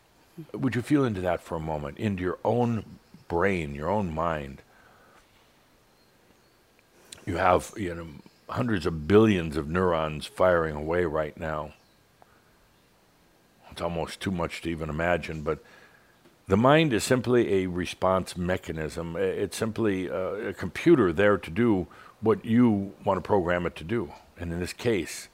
Would 0.54 0.76
you 0.76 0.82
feel 0.82 1.06
into 1.06 1.22
that 1.22 1.42
for 1.42 1.56
a 1.56 1.62
moment, 1.62 1.98
into 1.98 2.24
your 2.24 2.40
own 2.44 2.84
brain, 3.30 3.74
your 3.74 3.90
own 3.90 4.14
mind? 4.14 4.62
You 7.26 7.38
have 7.38 7.72
you 7.78 7.96
know, 7.96 8.08
hundreds 8.50 8.86
of 8.86 9.08
billions 9.08 9.56
of 9.56 9.70
neurons 9.70 10.26
firing 10.26 10.76
away 10.76 11.06
right 11.06 11.40
now. 11.40 11.72
It's 13.72 13.82
almost 13.82 14.20
too 14.20 14.32
much 14.32 14.62
to 14.64 14.70
even 14.70 14.90
imagine, 14.90 15.44
but 15.44 15.64
the 16.48 16.58
mind 16.58 16.94
is 16.94 17.04
simply 17.04 17.64
a 17.64 17.68
response 17.68 18.36
mechanism. 18.36 19.16
It's 19.16 19.56
simply 19.56 20.08
a, 20.08 20.50
a 20.50 20.54
computer 20.54 21.14
there 21.14 21.38
to 21.38 21.52
do 21.52 21.88
what 22.20 22.46
you 22.46 22.94
want 23.04 23.18
to 23.18 23.22
program 23.22 23.66
it 23.66 23.76
to 23.78 23.84
do. 23.84 24.12
And 24.38 24.52
in 24.52 24.60
this 24.60 24.74
case, 24.74 25.30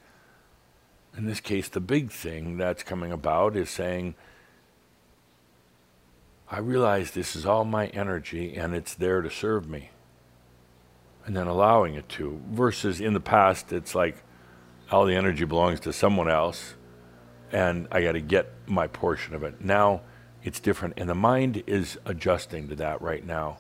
in 1.16 1.26
this 1.26 1.40
case, 1.40 1.68
the 1.68 1.80
big 1.80 2.12
thing 2.12 2.58
that's 2.58 2.84
coming 2.84 3.12
about 3.12 3.56
is 3.56 3.70
saying, 3.70 4.16
I 6.50 6.60
realize 6.60 7.12
this 7.12 7.36
is 7.36 7.46
all 7.46 7.66
my 7.66 7.88
energy 7.88 8.56
and 8.56 8.76
it's 8.76 8.94
there 8.94 9.22
to 9.22 9.30
serve 9.30 9.68
me. 9.68 9.90
And 11.26 11.36
then 11.36 11.48
allowing 11.48 11.96
it 11.96 12.08
to. 12.10 12.40
Versus 12.52 13.02
in 13.02 13.14
the 13.14 13.20
past, 13.20 13.74
it's 13.74 13.96
like 13.96 14.24
all 14.92 15.06
the 15.06 15.16
energy 15.16 15.44
belongs 15.44 15.80
to 15.82 15.92
someone 15.92 16.30
else 16.30 16.76
and 17.52 17.88
I 17.92 18.02
got 18.02 18.14
to 18.14 18.22
get 18.22 18.52
my 18.66 18.88
portion 18.88 19.34
of 19.34 19.44
it. 19.44 19.62
Now 19.62 20.02
it's 20.48 20.60
different. 20.60 20.96
And 20.98 21.10
the 21.10 21.16
mind 21.16 21.64
is 21.68 21.98
adjusting 22.06 22.68
to 22.70 22.76
that 22.76 23.02
right 23.02 23.26
now. 23.26 23.58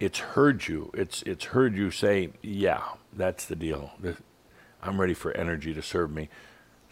It's 0.00 0.18
heard 0.18 0.68
you. 0.68 0.90
It's, 0.94 1.22
it's 1.22 1.46
heard 1.46 1.76
you 1.76 1.90
say, 1.90 2.30
yeah, 2.42 2.82
that's 3.12 3.44
the 3.44 3.56
deal. 3.56 3.92
I'm 4.82 5.00
ready 5.00 5.14
for 5.14 5.32
energy 5.32 5.74
to 5.74 5.82
serve 5.82 6.10
me 6.10 6.28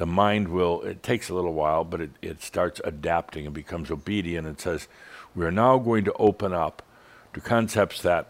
the 0.03 0.07
mind 0.07 0.49
will, 0.49 0.83
it 0.83 1.01
takes 1.03 1.29
a 1.29 1.35
little 1.35 1.53
while, 1.53 1.85
but 1.85 2.01
it, 2.01 2.11
it 2.21 2.43
starts 2.43 2.81
adapting 2.85 3.47
and 3.47 3.55
becomes 3.55 3.89
obedient 3.89 4.47
and 4.47 4.59
says, 4.59 4.89
we 5.35 5.45
are 5.45 5.53
now 5.53 5.79
going 5.79 6.05
to 6.05 6.13
open 6.15 6.53
up 6.53 6.83
to 7.35 7.41
concepts 7.41 8.03
that 8.03 8.29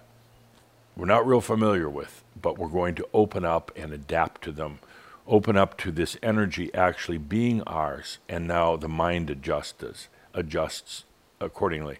we're 0.95 1.07
not 1.07 1.27
real 1.27 1.41
familiar 1.41 1.89
with, 1.89 2.23
but 2.41 2.59
we're 2.59 2.69
going 2.69 2.95
to 2.97 3.09
open 3.15 3.47
up 3.47 3.73
and 3.75 3.93
adapt 3.93 4.43
to 4.43 4.53
them. 4.53 4.81
Open 5.27 5.57
up 5.57 5.79
to 5.79 5.91
this 5.91 6.19
energy 6.23 6.73
actually 6.75 7.17
being 7.17 7.63
ours, 7.63 8.19
and 8.29 8.47
now 8.47 8.77
the 8.77 8.89
mind 8.89 9.31
adjusts, 9.31 10.09
adjusts 10.35 11.05
accordingly 11.41 11.99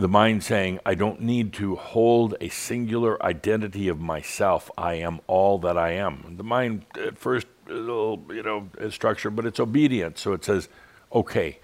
the 0.00 0.08
mind 0.08 0.42
saying, 0.42 0.80
I 0.84 0.94
don't 0.94 1.20
need 1.20 1.52
to 1.54 1.76
hold 1.76 2.34
a 2.40 2.48
singular 2.48 3.22
identity 3.22 3.88
of 3.88 4.00
myself. 4.00 4.70
I 4.76 4.94
am 4.94 5.20
all 5.26 5.58
that 5.58 5.76
I 5.76 5.92
am. 5.92 6.36
The 6.36 6.42
mind, 6.42 6.86
at 6.94 7.18
first, 7.18 7.46
a 7.68 7.72
little, 7.72 8.24
you 8.30 8.42
know, 8.42 8.68
structure, 8.90 9.30
but 9.30 9.44
it's 9.44 9.60
obedient. 9.60 10.18
So 10.18 10.32
it 10.32 10.44
says, 10.44 10.68
okay, 11.12 11.58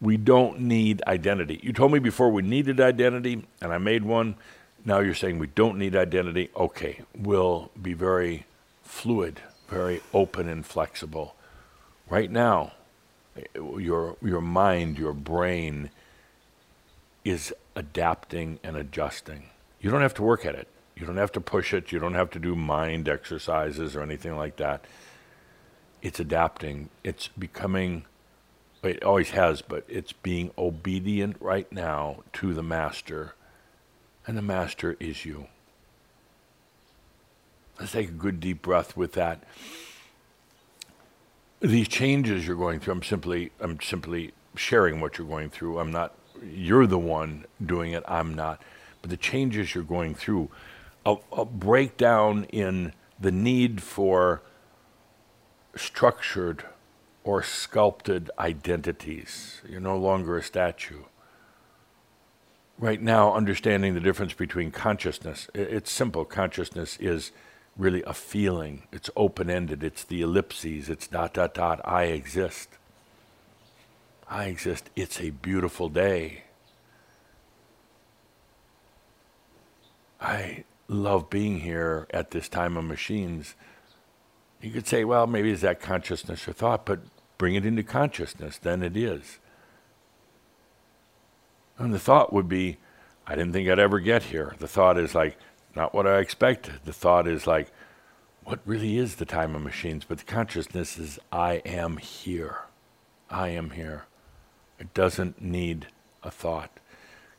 we 0.00 0.16
don't 0.16 0.60
need 0.60 1.02
identity. 1.06 1.60
You 1.62 1.72
told 1.72 1.92
me 1.92 1.98
before 1.98 2.30
we 2.30 2.42
needed 2.42 2.80
identity, 2.80 3.44
and 3.60 3.72
I 3.72 3.78
made 3.78 4.04
one. 4.04 4.36
Now 4.84 5.00
you're 5.00 5.14
saying 5.14 5.38
we 5.38 5.48
don't 5.48 5.78
need 5.78 5.94
identity. 5.94 6.50
Okay, 6.56 7.02
we'll 7.16 7.70
be 7.80 7.92
very 7.92 8.46
fluid, 8.82 9.40
very 9.68 10.00
open 10.14 10.48
and 10.48 10.64
flexible. 10.64 11.34
Right 12.08 12.30
now, 12.30 12.72
your, 13.54 14.16
your 14.22 14.40
mind, 14.40 14.98
your 14.98 15.12
brain, 15.12 15.90
is 17.24 17.52
adapting 17.74 18.58
and 18.62 18.76
adjusting. 18.76 19.50
You 19.80 19.90
don't 19.90 20.02
have 20.02 20.14
to 20.14 20.22
work 20.22 20.46
at 20.46 20.54
it. 20.54 20.68
You 20.96 21.06
don't 21.06 21.16
have 21.16 21.32
to 21.32 21.40
push 21.40 21.74
it. 21.74 21.92
You 21.92 21.98
don't 21.98 22.14
have 22.14 22.30
to 22.30 22.38
do 22.38 22.54
mind 22.54 23.08
exercises 23.08 23.94
or 23.94 24.02
anything 24.02 24.36
like 24.36 24.56
that. 24.56 24.84
It's 26.02 26.20
adapting. 26.20 26.88
It's 27.04 27.28
becoming, 27.28 28.04
it 28.82 29.02
always 29.02 29.30
has, 29.30 29.60
but 29.60 29.84
it's 29.88 30.12
being 30.12 30.52
obedient 30.56 31.36
right 31.40 31.70
now 31.70 32.22
to 32.34 32.54
the 32.54 32.62
master. 32.62 33.34
And 34.26 34.36
the 34.36 34.42
master 34.42 34.96
is 34.98 35.24
you. 35.24 35.48
Let's 37.78 37.92
take 37.92 38.08
a 38.08 38.12
good 38.12 38.40
deep 38.40 38.62
breath 38.62 38.96
with 38.96 39.12
that. 39.12 39.42
These 41.60 41.88
changes 41.88 42.46
you're 42.46 42.56
going 42.56 42.80
through, 42.80 42.94
I'm 42.94 43.02
simply, 43.02 43.52
I'm 43.60 43.80
simply 43.80 44.32
sharing 44.56 45.00
what 45.00 45.18
you're 45.18 45.26
going 45.26 45.50
through. 45.50 45.78
I'm 45.78 45.90
not 45.90 46.14
you're 46.42 46.86
the 46.86 46.98
one 46.98 47.44
doing 47.64 47.92
it, 47.92 48.02
I'm 48.06 48.34
not. 48.34 48.62
But 49.00 49.10
the 49.10 49.16
changes 49.16 49.74
you're 49.74 49.84
going 49.84 50.14
through, 50.14 50.50
a, 51.04 51.16
a 51.32 51.44
breakdown 51.44 52.44
in 52.44 52.92
the 53.18 53.32
need 53.32 53.82
for 53.82 54.42
structured 55.74 56.64
or 57.24 57.42
sculpted 57.42 58.30
identities. 58.38 59.60
You're 59.68 59.80
no 59.80 59.96
longer 59.96 60.36
a 60.38 60.42
statue. 60.42 61.04
Right 62.78 63.00
now, 63.00 63.34
understanding 63.34 63.94
the 63.94 64.00
difference 64.00 64.34
between 64.34 64.70
consciousness, 64.70 65.48
it's 65.54 65.90
simple. 65.90 66.24
Consciousness 66.24 66.98
is 67.00 67.32
really 67.76 68.02
a 68.04 68.14
feeling, 68.14 68.84
it's 68.92 69.10
open 69.16 69.50
ended, 69.50 69.84
it's 69.84 70.04
the 70.04 70.22
ellipses, 70.22 70.88
it's 70.88 71.06
dot, 71.06 71.34
dot, 71.34 71.54
dot, 71.54 71.80
I 71.84 72.04
exist. 72.04 72.70
I 74.28 74.46
exist. 74.46 74.90
It's 74.96 75.20
a 75.20 75.30
beautiful 75.30 75.88
day. 75.88 76.42
I 80.20 80.64
love 80.88 81.30
being 81.30 81.60
here 81.60 82.06
at 82.10 82.30
this 82.30 82.48
time 82.48 82.76
of 82.76 82.84
machines. 82.84 83.54
You 84.60 84.70
could 84.70 84.86
say, 84.86 85.04
well, 85.04 85.26
maybe 85.26 85.52
it's 85.52 85.62
that 85.62 85.80
consciousness 85.80 86.48
or 86.48 86.52
thought, 86.52 86.86
but 86.86 87.00
bring 87.38 87.54
it 87.54 87.66
into 87.66 87.82
consciousness, 87.82 88.58
then 88.58 88.82
it 88.82 88.96
is. 88.96 89.38
And 91.78 91.92
the 91.92 91.98
thought 91.98 92.32
would 92.32 92.48
be, 92.48 92.78
I 93.26 93.34
didn't 93.34 93.52
think 93.52 93.68
I'd 93.68 93.78
ever 93.78 94.00
get 94.00 94.24
here. 94.24 94.54
The 94.58 94.68
thought 94.68 94.98
is 94.98 95.14
like, 95.14 95.36
not 95.76 95.94
what 95.94 96.06
I 96.06 96.18
expected. 96.18 96.80
The 96.84 96.92
thought 96.92 97.28
is 97.28 97.46
like, 97.46 97.70
what 98.44 98.60
really 98.64 98.96
is 98.96 99.16
the 99.16 99.24
time 99.24 99.54
of 99.54 99.62
machines? 99.62 100.04
But 100.08 100.18
the 100.18 100.24
consciousness 100.24 100.98
is, 100.98 101.18
I 101.30 101.54
am 101.64 101.98
here. 101.98 102.62
I 103.28 103.48
am 103.48 103.70
here. 103.70 104.04
It 104.78 104.94
doesn't 104.94 105.42
need 105.42 105.88
a 106.22 106.30
thought. 106.30 106.70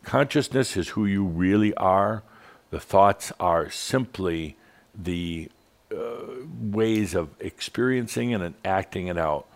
Consciousness 0.04 0.78
is 0.78 0.90
who 0.90 1.06
you 1.06 1.24
really 1.24 1.74
are. 1.76 2.24
The 2.70 2.80
thoughts 2.80 3.32
are 3.40 3.70
simply 3.70 4.58
the 4.94 5.50
uh, 5.92 6.46
ways 6.60 7.14
of 7.14 7.30
experiencing 7.40 8.34
and 8.34 8.54
acting 8.66 9.08
it 9.08 9.18
out, 9.18 9.48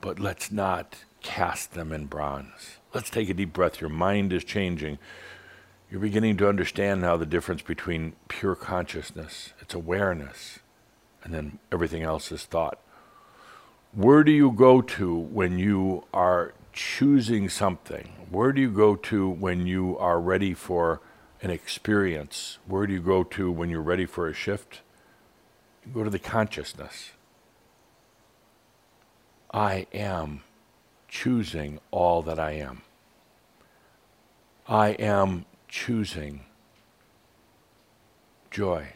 but 0.00 0.18
let's 0.18 0.50
not 0.50 1.04
cast 1.22 1.74
them 1.74 1.92
in 1.92 2.06
bronze. 2.06 2.78
Let's 2.94 3.10
take 3.10 3.28
a 3.28 3.34
deep 3.34 3.52
breath. 3.52 3.80
Your 3.80 3.90
mind 3.90 4.32
is 4.32 4.44
changing. 4.44 4.98
You're 5.90 6.00
beginning 6.00 6.36
to 6.36 6.48
understand 6.48 7.00
now 7.00 7.16
the 7.16 7.24
difference 7.24 7.62
between 7.62 8.12
pure 8.28 8.54
consciousness, 8.54 9.54
it's 9.58 9.72
awareness, 9.72 10.58
and 11.24 11.32
then 11.32 11.60
everything 11.72 12.02
else 12.02 12.30
is 12.30 12.44
thought. 12.44 12.78
Where 13.92 14.22
do 14.22 14.30
you 14.30 14.52
go 14.52 14.82
to 14.82 15.16
when 15.16 15.58
you 15.58 16.04
are 16.12 16.52
choosing 16.74 17.48
something? 17.48 18.12
Where 18.30 18.52
do 18.52 18.60
you 18.60 18.70
go 18.70 18.96
to 18.96 19.30
when 19.30 19.66
you 19.66 19.96
are 19.96 20.20
ready 20.20 20.52
for 20.52 21.00
an 21.40 21.50
experience? 21.50 22.58
Where 22.66 22.86
do 22.86 22.92
you 22.92 23.00
go 23.00 23.24
to 23.24 23.50
when 23.50 23.70
you're 23.70 23.80
ready 23.80 24.04
for 24.04 24.28
a 24.28 24.34
shift? 24.34 24.82
You 25.86 25.92
go 25.92 26.04
to 26.04 26.10
the 26.10 26.18
consciousness. 26.18 27.12
I 29.54 29.86
am 29.94 30.42
choosing 31.08 31.80
all 31.90 32.20
that 32.22 32.38
I 32.38 32.50
am. 32.52 32.82
I 34.66 34.90
am 34.90 35.46
choosing 35.68 36.44
joy. 38.50 38.94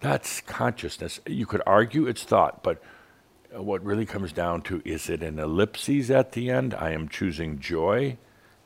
That's 0.00 0.40
consciousness. 0.40 1.20
You 1.26 1.46
could 1.46 1.62
argue 1.66 2.06
it's 2.06 2.22
thought, 2.22 2.62
but 2.62 2.80
uh, 3.54 3.62
what 3.62 3.84
really 3.84 4.06
comes 4.06 4.32
down 4.32 4.62
to 4.62 4.80
is 4.84 5.10
it 5.10 5.22
an 5.22 5.38
ellipses 5.38 6.10
at 6.10 6.32
the 6.32 6.50
end? 6.50 6.74
I 6.74 6.92
am 6.92 7.08
choosing 7.08 7.58
joy, 7.58 8.16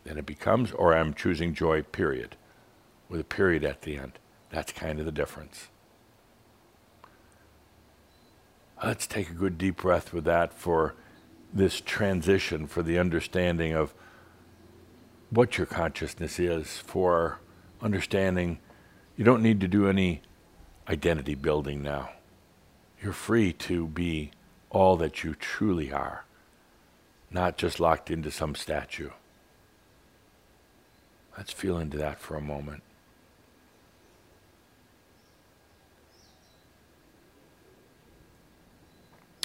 then 0.05 0.19
it 0.19 0.27
becomes, 0.27 0.73
or 0.73 0.95
I'm 0.95 1.15
choosing 1.15 1.55
joy, 1.55 1.83
period, 1.83 2.37
with 3.09 3.21
a 3.21 3.25
period 3.25 3.65
at 3.65 3.83
the 3.83 3.97
end. 3.97 4.19
That's 4.51 4.73
kind 4.73 4.99
of 4.99 5.07
the 5.07 5.13
difference. 5.13 5.69
Let's 8.85 9.07
take 9.07 9.31
a 9.31 9.35
good 9.35 9.59
deep 9.59 9.77
breath 9.77 10.13
with 10.13 10.25
that 10.25 10.53
for 10.53 10.95
this 11.55 11.81
transition, 11.81 12.67
for 12.67 12.83
the 12.83 12.99
understanding 12.99 13.73
of 13.73 13.95
what 15.33 15.57
your 15.57 15.67
consciousness 15.67 16.39
is, 16.39 16.77
for 16.77 17.39
understanding 17.81 18.59
you 19.17 19.25
don't 19.25 19.43
need 19.43 19.61
to 19.61 19.69
do 19.69 19.89
any 19.89 20.21
identity 20.89 21.35
building 21.35 21.83
now. 21.83 22.11
You're 23.03 23.15
free 23.15 23.53
to 23.55 23.87
be 23.87 24.31
all 24.69 24.97
that 24.99 25.25
you 25.25 25.35
truly 25.35 25.91
are, 25.91 26.25
not 27.31 27.57
just 27.57 27.81
locked 27.81 28.11
into 28.11 28.31
some 28.31 28.55
statue. 28.55 29.11
Let's 31.37 31.51
feel 31.53 31.79
into 31.79 31.97
that 31.97 32.21
for 32.21 32.37
a 32.37 32.43
moment. 32.43 32.83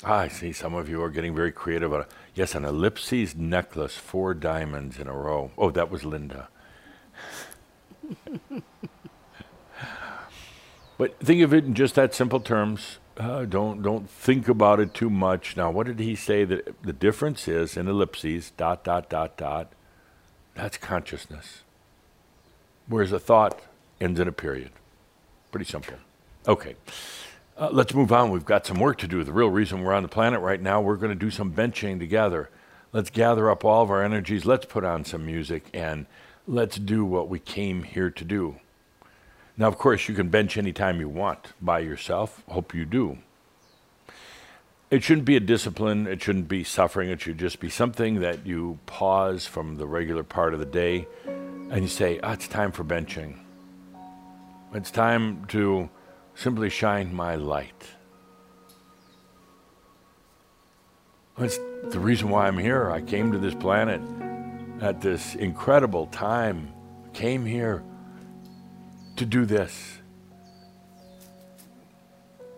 Ah, 0.03 0.19
I 0.19 0.27
see 0.27 0.51
some 0.51 0.73
of 0.73 0.89
you 0.89 1.01
are 1.01 1.09
getting 1.09 1.33
very 1.33 1.51
creative. 1.51 1.93
Yes, 2.37 2.53
an 2.53 2.65
ellipses 2.65 3.35
necklace, 3.35 3.95
four 3.95 4.35
diamonds 4.35 4.99
in 4.99 5.07
a 5.07 5.11
row. 5.11 5.49
Oh, 5.57 5.71
that 5.71 5.89
was 5.89 6.05
Linda. 6.05 6.49
but 10.99 11.17
think 11.19 11.41
of 11.41 11.51
it 11.51 11.65
in 11.65 11.73
just 11.73 11.95
that 11.95 12.13
simple 12.13 12.39
terms. 12.39 12.99
Uh, 13.17 13.45
don't 13.45 13.81
don't 13.81 14.07
think 14.07 14.47
about 14.47 14.79
it 14.79 14.93
too 14.93 15.09
much. 15.09 15.57
Now, 15.57 15.71
what 15.71 15.87
did 15.87 15.97
he 15.97 16.13
say 16.13 16.43
that 16.43 16.79
the 16.83 16.93
difference 16.93 17.47
is 17.47 17.75
in 17.75 17.87
ellipses? 17.87 18.51
Dot 18.51 18.83
dot 18.83 19.09
dot 19.09 19.35
dot. 19.35 19.73
That's 20.53 20.77
consciousness. 20.77 21.63
Whereas 22.85 23.11
a 23.11 23.19
thought 23.19 23.59
ends 23.99 24.19
in 24.19 24.27
a 24.27 24.31
period. 24.31 24.69
Pretty 25.51 25.65
simple. 25.65 25.95
Okay. 26.47 26.75
Uh, 27.57 27.69
let's 27.71 27.95
move 27.95 28.11
on. 28.11 28.29
We've 28.29 28.45
got 28.45 28.67
some 28.67 28.79
work 28.79 28.99
to 28.99 29.07
do. 29.07 29.23
The 29.23 29.33
real 29.33 29.49
reason 29.49 29.81
we're 29.81 29.93
on 29.93 30.03
the 30.03 30.09
planet 30.09 30.41
right 30.41 30.61
now, 30.61 30.79
we're 30.79 30.95
going 30.95 31.09
to 31.09 31.15
do 31.15 31.31
some 31.31 31.51
benching 31.51 31.97
together. 31.97 32.51
Let's 32.93 33.09
gather 33.09 33.49
up 33.49 33.65
all 33.65 33.81
of 33.81 33.89
our 33.89 34.03
energies. 34.03 34.45
Let's 34.45 34.65
put 34.65 34.83
on 34.83 35.03
some 35.05 35.25
music 35.25 35.69
and 35.73 36.05
let's 36.47 36.77
do 36.77 37.03
what 37.03 37.29
we 37.29 37.39
came 37.39 37.81
here 37.81 38.11
to 38.11 38.23
do. 38.23 38.59
Now, 39.57 39.67
of 39.67 39.79
course, 39.79 40.07
you 40.07 40.13
can 40.13 40.29
bench 40.29 40.55
anytime 40.55 40.99
you 40.99 41.09
want 41.09 41.53
by 41.59 41.79
yourself. 41.79 42.43
Hope 42.47 42.75
you 42.75 42.85
do. 42.85 43.17
It 44.91 45.03
shouldn't 45.03 45.25
be 45.25 45.35
a 45.35 45.39
discipline. 45.39 46.05
It 46.05 46.21
shouldn't 46.21 46.47
be 46.47 46.63
suffering. 46.63 47.09
It 47.09 47.21
should 47.21 47.39
just 47.39 47.59
be 47.59 47.71
something 47.71 48.19
that 48.19 48.45
you 48.45 48.77
pause 48.85 49.47
from 49.47 49.77
the 49.77 49.87
regular 49.87 50.23
part 50.23 50.53
of 50.53 50.59
the 50.59 50.65
day 50.65 51.07
and 51.25 51.81
you 51.81 51.87
say, 51.87 52.19
oh, 52.21 52.33
it's 52.33 52.47
time 52.47 52.71
for 52.71 52.83
benching. 52.83 53.39
It's 54.75 54.91
time 54.91 55.45
to 55.47 55.89
simply 56.37 56.69
shine 56.69 57.13
my 57.13 57.35
light. 57.35 57.83
That's 61.37 61.57
the 61.83 61.99
reason 61.99 62.29
why 62.29 62.47
I'm 62.47 62.57
here. 62.57 62.91
I 62.91 63.01
came 63.01 63.31
to 63.31 63.39
this 63.39 63.55
planet 63.55 64.01
at 64.79 65.01
this 65.01 65.35
incredible 65.35 66.07
time. 66.07 66.71
Came 67.13 67.43
here 67.45 67.83
to 69.15 69.25
do 69.25 69.45
this. 69.45 69.97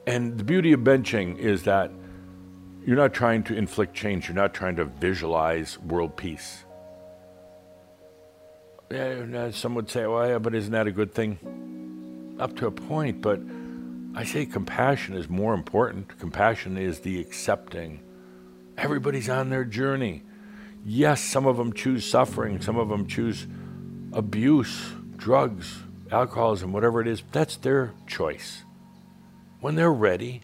And 0.05 0.37
the 0.37 0.43
beauty 0.43 0.73
of 0.73 0.81
benching 0.81 1.37
is 1.37 1.63
that 1.63 1.91
you're 2.85 2.97
not 2.97 3.13
trying 3.13 3.43
to 3.43 3.55
inflict 3.55 3.93
change, 3.93 4.27
you're 4.27 4.35
not 4.35 4.53
trying 4.53 4.75
to 4.77 4.85
visualize 4.85 5.77
world 5.79 6.17
peace. 6.17 6.65
Yeah, 8.91 9.25
uh, 9.35 9.51
some 9.51 9.75
would 9.75 9.89
say, 9.89 10.07
well, 10.07 10.27
yeah, 10.27 10.39
but 10.39 10.55
isn't 10.55 10.71
that 10.71 10.87
a 10.87 10.91
good 10.91 11.13
thing? 11.13 12.35
Up 12.39 12.55
to 12.57 12.67
a 12.67 12.71
point, 12.71 13.21
but 13.21 13.39
I 14.15 14.23
say 14.23 14.45
compassion 14.45 15.15
is 15.15 15.29
more 15.29 15.53
important. 15.53 16.17
Compassion 16.19 16.77
is 16.77 16.99
the 16.99 17.19
accepting. 17.19 18.01
Everybody's 18.77 19.29
on 19.29 19.49
their 19.49 19.63
journey. 19.63 20.23
Yes, 20.85 21.21
some 21.21 21.45
of 21.45 21.57
them 21.57 21.73
choose 21.73 22.09
suffering, 22.09 22.61
some 22.61 22.77
of 22.77 22.89
them 22.89 23.07
choose 23.07 23.45
abuse, 24.13 24.93
drugs, 25.17 25.79
alcoholism, 26.11 26.71
whatever 26.71 27.01
it 27.01 27.07
is. 27.07 27.21
That's 27.31 27.57
their 27.57 27.93
choice. 28.07 28.63
When 29.59 29.75
they're 29.75 29.91
ready, 29.91 30.41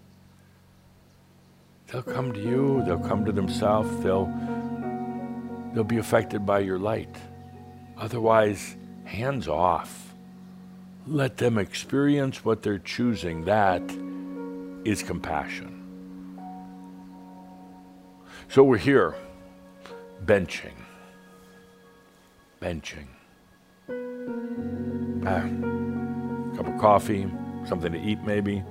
they'll 1.88 2.04
come 2.04 2.34
to 2.34 2.40
you, 2.40 2.84
they'll 2.86 3.00
come 3.00 3.26
to 3.26 3.32
themselves, 3.32 4.04
they'll, 4.04 4.32
they'll 5.74 5.84
be 5.84 5.98
affected 5.98 6.46
by 6.46 6.60
your 6.60 6.78
light. 6.78 7.16
Otherwise, 7.98 8.76
hands 9.06 9.48
off. 9.48 10.05
Let 11.08 11.38
them 11.38 11.60
experience 11.60 12.44
what 12.44 12.64
they're 12.64 12.80
choosing. 12.80 13.46
That 13.46 13.84
is 14.84 15.04
compassion. 15.04 15.72
So 18.50 18.64
we're 18.64 18.78
here, 18.78 19.14
benching. 20.26 20.74
Benching. 22.60 23.08
Ah, 25.28 26.58
cup 26.58 26.68
of 26.68 26.80
coffee, 26.80 27.28
something 27.68 27.92
to 27.92 28.00
eat 28.00 28.20
maybe. 28.24 28.64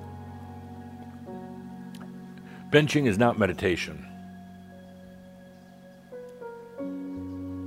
Benching 2.70 3.06
is 3.06 3.18
not 3.18 3.38
meditation. 3.38 4.04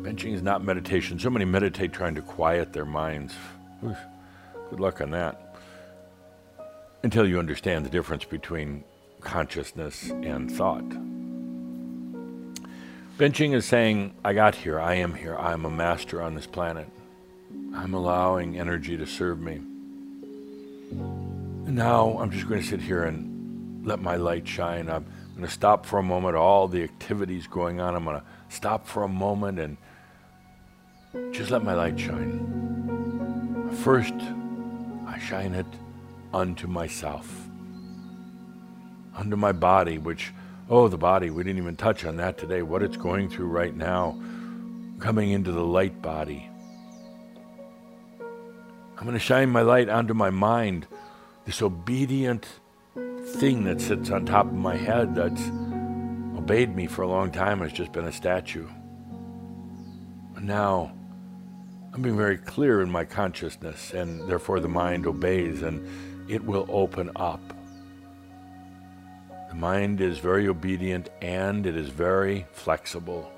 Benching 0.04 0.34
is 0.34 0.42
not 0.42 0.64
meditation. 0.64 1.20
So 1.20 1.30
many 1.30 1.46
meditate 1.46 1.94
trying 1.94 2.16
to 2.16 2.22
quiet 2.22 2.74
their 2.74 2.86
minds. 2.86 3.34
Oof. 3.86 3.98
Good 4.70 4.80
luck 4.80 5.02
on 5.02 5.12
that. 5.12 5.56
Until 7.04 7.28
you 7.28 7.40
understand 7.40 7.86
the 7.86 7.90
difference 7.90 8.26
between 8.26 8.84
consciousness 9.22 10.10
and 10.10 10.52
thought. 10.52 10.84
Benching 13.18 13.54
is 13.56 13.66
saying, 13.66 14.14
I 14.24 14.34
got 14.34 14.56
here, 14.56 14.80
I 14.80 14.96
am 14.96 15.14
here, 15.16 15.36
I 15.36 15.54
am 15.54 15.66
a 15.66 15.70
master 15.70 16.22
on 16.22 16.36
this 16.36 16.46
planet. 16.46 16.88
I'm 17.74 17.94
allowing 17.94 18.60
energy 18.60 18.98
to 18.98 19.08
serve 19.08 19.40
me. 19.40 19.62
And 20.92 21.76
now 21.76 22.18
I'm 22.20 22.30
just 22.30 22.48
going 22.48 22.62
to 22.62 22.68
sit 22.68 22.82
here 22.82 23.06
and 23.06 23.86
let 23.86 24.00
my 24.00 24.18
light 24.18 24.48
shine. 24.48 24.90
I'm 24.90 25.06
going 25.36 25.46
to 25.48 25.52
stop 25.52 25.86
for 25.86 26.00
a 26.00 26.04
moment, 26.04 26.36
all 26.36 26.68
the 26.68 26.84
activities 26.84 27.48
going 27.48 27.80
on. 27.80 27.96
I'm 27.96 28.04
going 28.04 28.20
to 28.20 28.26
stop 28.50 28.86
for 28.88 29.04
a 29.04 29.08
moment 29.08 29.60
and 29.60 29.78
just 31.34 31.52
let 31.52 31.64
my 31.64 31.74
light 31.74 32.00
shine. 32.00 33.70
First, 33.84 34.14
I 35.18 35.20
shine 35.20 35.56
it 35.56 35.66
unto 36.32 36.68
myself, 36.68 37.50
unto 39.16 39.36
my 39.36 39.52
body, 39.52 39.98
which, 39.98 40.32
oh, 40.70 40.88
the 40.90 40.98
body, 40.98 41.32
we 41.32 41.44
didn't 41.44 41.58
even 41.58 41.76
touch 41.76 42.06
on 42.06 42.18
that 42.18 42.38
today, 42.38 42.62
what 42.62 42.84
it's 42.84 42.98
going 42.98 43.28
through 43.28 43.48
right 43.48 43.76
now, 43.76 44.16
coming 45.00 45.32
into 45.32 45.52
the 45.52 45.64
light 45.64 46.04
body. 46.04 46.48
I'm 48.20 49.06
going 49.06 49.14
to 49.14 49.20
shine 49.20 49.50
my 49.50 49.64
light 49.64 49.90
onto 49.90 50.14
my 50.14 50.30
mind, 50.30 50.86
this 51.46 51.64
obedient 51.64 52.46
thing 53.38 53.64
that 53.64 53.82
sits 53.82 54.12
on 54.12 54.24
top 54.24 54.46
of 54.46 54.54
my 54.54 54.76
head 54.76 55.16
that's 55.16 55.50
obeyed 56.38 56.76
me 56.76 56.86
for 56.86 57.02
a 57.02 57.08
long 57.08 57.32
time 57.32 57.62
has 57.62 57.74
just 57.74 57.92
been 57.92 58.06
a 58.06 58.12
statue. 58.12 58.68
Now 60.40 60.94
I'm 61.98 62.04
being 62.04 62.16
very 62.16 62.38
clear 62.38 62.82
in 62.84 62.92
my 62.92 63.04
consciousness, 63.06 63.92
and 63.92 64.30
therefore 64.30 64.60
the 64.60 64.68
mind 64.68 65.08
obeys 65.08 65.64
and 65.64 66.30
it 66.30 66.46
will 66.46 66.68
open 66.70 67.10
up. 67.16 67.42
The 69.50 69.56
mind 69.56 70.00
is 70.00 70.20
very 70.20 70.48
obedient 70.48 71.10
and 71.24 71.66
it 71.66 71.76
is 71.76 71.90
very 71.90 72.46
flexible. 72.52 73.32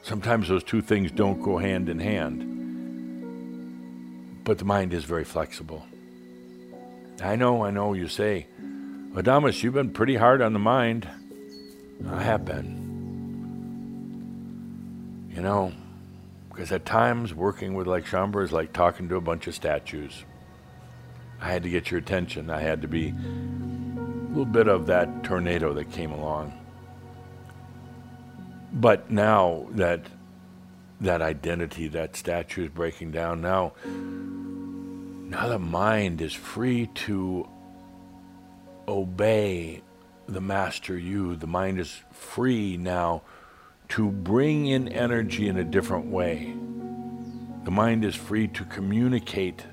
Sometimes 0.00 0.48
those 0.48 0.64
two 0.64 0.80
things 0.80 1.10
don't 1.12 1.42
go 1.42 1.58
hand 1.58 1.90
in 1.90 1.98
hand, 1.98 2.46
but 4.42 4.56
the 4.56 4.64
mind 4.64 4.94
is 4.94 5.04
very 5.04 5.24
flexible. 5.24 5.84
I 7.22 7.36
know, 7.36 7.62
I 7.62 7.70
know, 7.70 7.92
you 7.92 8.08
say, 8.08 8.46
Adamus, 9.12 9.62
you've 9.62 9.74
been 9.74 9.92
pretty 9.92 10.16
hard 10.16 10.40
on 10.40 10.54
the 10.54 10.58
mind. 10.58 11.06
I 12.08 12.22
have 12.22 12.46
been. 12.46 12.80
You 15.36 15.42
know, 15.42 15.74
because 16.60 16.72
at 16.72 16.84
times 16.84 17.32
working 17.32 17.72
with 17.72 17.86
like 17.86 18.04
Shaumbra 18.04 18.44
is 18.44 18.52
like 18.52 18.74
talking 18.74 19.08
to 19.08 19.16
a 19.16 19.20
bunch 19.22 19.46
of 19.46 19.54
statues. 19.54 20.26
I 21.40 21.50
had 21.50 21.62
to 21.62 21.70
get 21.70 21.90
your 21.90 21.98
attention. 21.98 22.50
I 22.50 22.60
had 22.60 22.82
to 22.82 22.86
be 22.86 23.14
a 23.14 24.28
little 24.28 24.44
bit 24.44 24.68
of 24.68 24.84
that 24.88 25.24
tornado 25.24 25.72
that 25.72 25.90
came 25.90 26.12
along. 26.12 26.52
But 28.74 29.10
now 29.10 29.68
that 29.70 30.04
that 31.00 31.22
identity, 31.22 31.88
that 31.88 32.14
statue 32.14 32.66
is 32.66 32.70
breaking 32.70 33.12
down, 33.12 33.40
now 33.40 33.72
now 33.86 35.48
the 35.48 35.58
mind 35.58 36.20
is 36.20 36.34
free 36.34 36.88
to 37.06 37.48
obey 38.86 39.80
the 40.28 40.42
master 40.42 40.98
you. 40.98 41.36
The 41.36 41.46
mind 41.46 41.80
is 41.80 42.02
free 42.12 42.76
now 42.76 43.22
to 43.90 44.10
bring 44.10 44.66
in 44.66 44.88
energy 44.88 45.48
in 45.48 45.56
a 45.58 45.64
different 45.64 46.06
way. 46.06 46.54
The 47.64 47.70
mind 47.70 48.04
is 48.04 48.14
free 48.14 48.48
to 48.48 48.64
communicate 48.64 49.66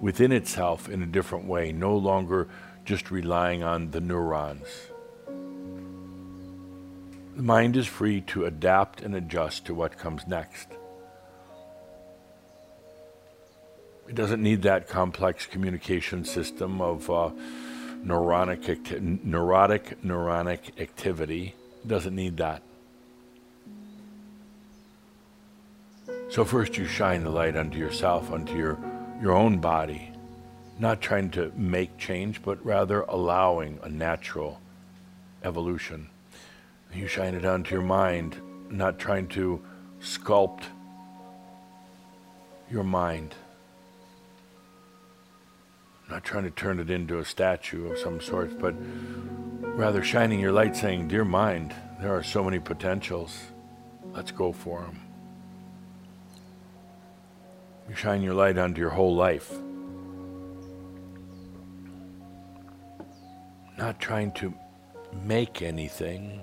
within 0.00 0.32
itself 0.32 0.88
in 0.88 1.02
a 1.02 1.06
different 1.06 1.44
way, 1.44 1.70
no 1.70 1.96
longer 1.96 2.48
just 2.84 3.10
relying 3.10 3.62
on 3.62 3.90
the 3.90 4.00
neurons. 4.00 4.66
The 7.36 7.42
mind 7.42 7.76
is 7.76 7.86
free 7.86 8.22
to 8.22 8.46
adapt 8.46 9.02
and 9.02 9.14
adjust 9.14 9.66
to 9.66 9.74
what 9.74 9.98
comes 9.98 10.26
next. 10.26 10.68
It 14.08 14.14
doesn't 14.14 14.42
need 14.42 14.62
that 14.62 14.88
complex 14.88 15.46
communication 15.46 16.24
system 16.24 16.80
of 16.80 17.08
uh, 17.08 17.30
neuronic 18.04 18.68
acti- 18.68 18.98
neurotic 19.00 20.02
neuronic 20.02 20.80
activity. 20.80 21.54
It 21.84 21.88
doesn't 21.88 22.14
need 22.14 22.38
that. 22.38 22.62
So 26.32 26.46
first 26.46 26.78
you 26.78 26.86
shine 26.86 27.24
the 27.24 27.30
light 27.30 27.58
unto 27.58 27.76
yourself, 27.76 28.32
unto 28.32 28.56
your, 28.56 28.78
your 29.20 29.32
own 29.32 29.58
body, 29.58 30.12
not 30.78 31.02
trying 31.02 31.28
to 31.32 31.52
make 31.54 31.98
change, 31.98 32.42
but 32.42 32.64
rather 32.64 33.02
allowing 33.02 33.78
a 33.82 33.90
natural 33.90 34.58
evolution. 35.44 36.08
You 36.94 37.06
shine 37.06 37.34
it 37.34 37.44
onto 37.44 37.74
your 37.74 37.84
mind, 37.84 38.38
not 38.70 38.98
trying 38.98 39.28
to 39.28 39.60
sculpt 40.00 40.62
your 42.70 42.82
mind, 42.82 43.34
not 46.08 46.24
trying 46.24 46.44
to 46.44 46.50
turn 46.50 46.80
it 46.80 46.88
into 46.88 47.18
a 47.18 47.26
statue 47.26 47.92
of 47.92 47.98
some 47.98 48.22
sort, 48.22 48.58
but 48.58 48.74
rather 49.60 50.02
shining 50.02 50.40
your 50.40 50.52
light 50.52 50.76
saying, 50.76 51.08
Dear 51.08 51.26
mind, 51.26 51.74
there 52.00 52.16
are 52.16 52.22
so 52.22 52.42
many 52.42 52.58
potentials. 52.58 53.38
Let's 54.14 54.30
go 54.30 54.50
for 54.50 54.80
them. 54.80 55.01
You 57.92 57.96
shine 57.96 58.22
your 58.22 58.32
light 58.32 58.56
onto 58.56 58.80
your 58.80 58.88
whole 58.88 59.14
life. 59.14 59.52
Not 63.76 64.00
trying 64.00 64.32
to 64.32 64.54
make 65.22 65.60
anything, 65.60 66.40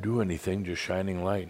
do 0.00 0.20
anything, 0.20 0.64
just 0.64 0.80
shining 0.80 1.24
light. 1.24 1.48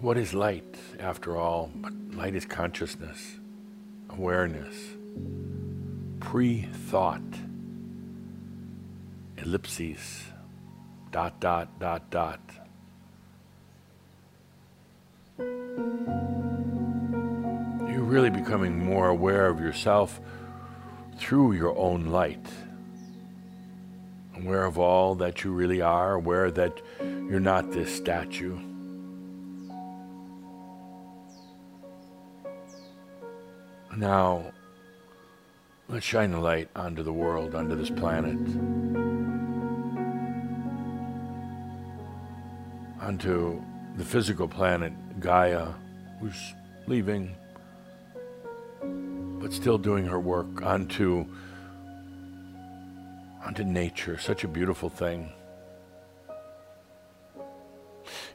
What 0.00 0.18
is 0.18 0.34
light, 0.34 0.74
after 0.98 1.36
all? 1.36 1.70
Light 2.10 2.34
is 2.34 2.44
consciousness, 2.44 3.38
awareness, 4.10 4.74
pre 6.18 6.62
thought, 6.62 7.22
ellipses 9.36 10.24
dot, 11.10 11.40
dot, 11.40 11.78
dot, 11.78 12.10
dot. 12.10 12.40
You're 17.88 18.04
really 18.04 18.30
becoming 18.30 18.84
more 18.84 19.08
aware 19.08 19.46
of 19.46 19.60
yourself 19.60 20.20
through 21.18 21.52
your 21.52 21.76
own 21.76 22.06
light. 22.06 22.46
Aware 24.36 24.64
of 24.64 24.78
all 24.78 25.14
that 25.16 25.42
you 25.42 25.52
really 25.52 25.80
are, 25.80 26.14
aware 26.14 26.50
that 26.50 26.80
you're 27.00 27.40
not 27.40 27.72
this 27.72 27.94
statue. 27.94 28.58
Now, 33.96 34.52
let's 35.88 36.06
shine 36.06 36.30
the 36.30 36.38
light 36.38 36.68
onto 36.76 37.02
the 37.02 37.12
world, 37.12 37.56
onto 37.56 37.74
this 37.74 37.90
planet. 37.90 39.07
Onto 43.00 43.62
the 43.96 44.04
physical 44.04 44.48
planet, 44.48 44.92
Gaia, 45.20 45.68
who's 46.20 46.54
leaving, 46.86 47.34
but 49.40 49.52
still 49.52 49.78
doing 49.78 50.06
her 50.06 50.20
work, 50.20 50.62
onto, 50.62 51.26
onto 53.44 53.64
nature, 53.64 54.18
such 54.18 54.44
a 54.44 54.48
beautiful 54.48 54.88
thing. 54.88 55.32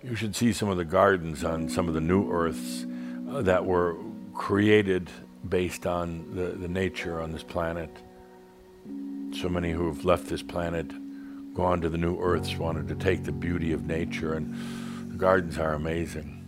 You 0.01 0.15
should 0.15 0.35
see 0.35 0.53
some 0.53 0.69
of 0.69 0.77
the 0.77 0.85
gardens 0.85 1.43
on 1.43 1.69
some 1.69 1.87
of 1.87 1.93
the 1.93 2.01
new 2.01 2.31
Earths 2.31 2.85
uh, 3.29 3.41
that 3.41 3.65
were 3.65 3.95
created 4.33 5.09
based 5.47 5.85
on 5.85 6.35
the, 6.35 6.51
the 6.51 6.67
nature 6.67 7.21
on 7.21 7.31
this 7.31 7.43
planet. 7.43 7.89
So 9.31 9.49
many 9.49 9.71
who 9.71 9.87
have 9.87 10.05
left 10.05 10.27
this 10.27 10.43
planet 10.43 10.91
gone 11.53 11.81
to 11.81 11.89
the 11.89 11.97
new 11.97 12.19
earths 12.19 12.57
wanted 12.57 12.87
to 12.87 12.95
take 12.95 13.23
the 13.23 13.31
beauty 13.31 13.73
of 13.73 13.85
nature, 13.85 14.33
and 14.33 15.11
the 15.11 15.17
gardens 15.17 15.57
are 15.57 15.73
amazing. 15.73 16.43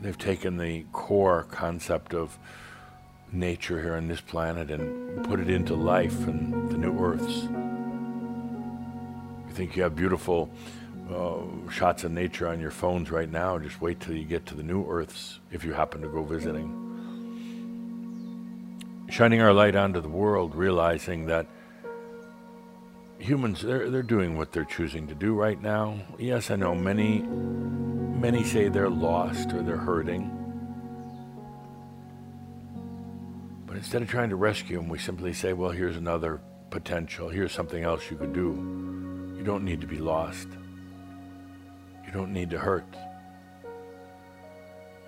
They've 0.00 0.18
taken 0.18 0.56
the 0.56 0.84
core 0.92 1.44
concept 1.50 2.14
of 2.14 2.38
nature 3.32 3.80
here 3.80 3.94
on 3.94 4.08
this 4.08 4.20
planet 4.20 4.70
and 4.70 5.24
put 5.24 5.40
it 5.40 5.48
into 5.48 5.74
life 5.74 6.26
in 6.28 6.68
the 6.68 6.76
new 6.76 6.98
earths. 6.98 7.48
You 9.48 9.52
think 9.52 9.76
you 9.76 9.82
have 9.82 9.96
beautiful 9.96 10.50
uh, 11.12 11.38
shots 11.70 12.04
of 12.04 12.12
nature 12.12 12.48
on 12.48 12.60
your 12.60 12.70
phones 12.70 13.10
right 13.10 13.30
now, 13.30 13.58
just 13.58 13.80
wait 13.80 14.00
till 14.00 14.14
you 14.14 14.24
get 14.24 14.46
to 14.46 14.54
the 14.54 14.62
new 14.62 14.86
earths 14.88 15.40
if 15.50 15.64
you 15.64 15.72
happen 15.72 16.00
to 16.02 16.08
go 16.08 16.22
visiting. 16.22 16.78
Shining 19.08 19.40
our 19.40 19.52
light 19.52 19.74
onto 19.76 20.00
the 20.00 20.08
world, 20.08 20.54
realizing 20.54 21.26
that 21.26 21.46
humans 23.22 23.62
they're 23.62 23.88
they're 23.88 24.02
doing 24.02 24.36
what 24.36 24.52
they're 24.52 24.64
choosing 24.64 25.06
to 25.06 25.14
do 25.14 25.34
right 25.34 25.60
now. 25.62 25.98
Yes, 26.18 26.50
I 26.50 26.56
know 26.56 26.74
many 26.74 27.22
many 27.22 28.44
say 28.44 28.68
they're 28.68 28.90
lost 28.90 29.52
or 29.52 29.62
they're 29.62 29.76
hurting. 29.76 30.38
But 33.66 33.76
instead 33.76 34.02
of 34.02 34.08
trying 34.08 34.30
to 34.30 34.36
rescue 34.36 34.76
them, 34.76 34.88
we 34.88 34.98
simply 34.98 35.32
say, 35.32 35.54
well, 35.54 35.70
here's 35.70 35.96
another 35.96 36.40
potential. 36.70 37.30
Here's 37.30 37.52
something 37.52 37.82
else 37.82 38.10
you 38.10 38.16
could 38.16 38.32
do. 38.32 39.34
You 39.36 39.42
don't 39.44 39.64
need 39.64 39.80
to 39.80 39.86
be 39.86 39.96
lost. 39.96 40.48
You 42.04 42.12
don't 42.12 42.32
need 42.32 42.50
to 42.50 42.58
hurt. 42.58 42.96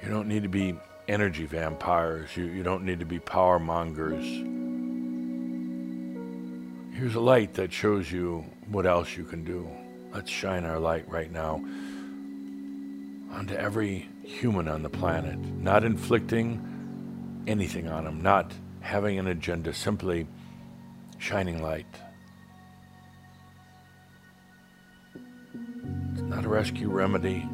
You 0.03 0.09
don't 0.09 0.29
need 0.29 0.45
to 0.45 0.49
be 0.49 0.77
energy 1.09 1.45
vampires. 1.45 2.37
You, 2.37 2.45
you 2.45 2.63
don't 2.63 2.85
need 2.85 3.01
to 3.01 3.07
be 3.07 3.19
power 3.19 3.59
mongers 3.59 4.25
Here's 6.95 7.17
a 7.17 7.21
light 7.21 7.55
that 7.55 7.73
shows 7.73 8.13
you 8.13 8.45
what 8.69 8.87
else 8.87 9.17
you 9.17 9.25
can 9.25 9.43
do. 9.43 9.69
Let's 10.13 10.31
shine 10.31 10.65
our 10.65 10.79
light 10.79 11.09
right 11.09 11.31
now 11.31 11.57
onto 13.33 13.55
every 13.55 14.09
human 14.23 14.69
on 14.69 14.85
the 14.85 14.89
planet, 14.89 15.37
not 15.37 15.83
inflicting 15.83 17.43
anything 17.49 17.89
on 17.89 18.05
them, 18.05 18.21
not 18.21 18.53
having 18.79 19.19
an 19.19 19.27
agenda, 19.27 19.75
simply 19.75 20.29
shining 21.19 21.61
light. 21.61 21.93
It's 26.13 26.23
not 26.23 26.45
a 26.45 26.49
rescue 26.49 26.91
remedy. 26.91 27.45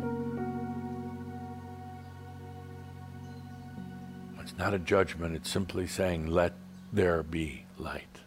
It's 4.39 4.59
not 4.59 4.75
a 4.75 4.79
judgment. 4.79 5.35
It's 5.35 5.49
simply 5.49 5.87
saying, 5.87 6.27
let 6.27 6.53
there 6.93 7.23
be 7.23 7.65
light 7.79 8.21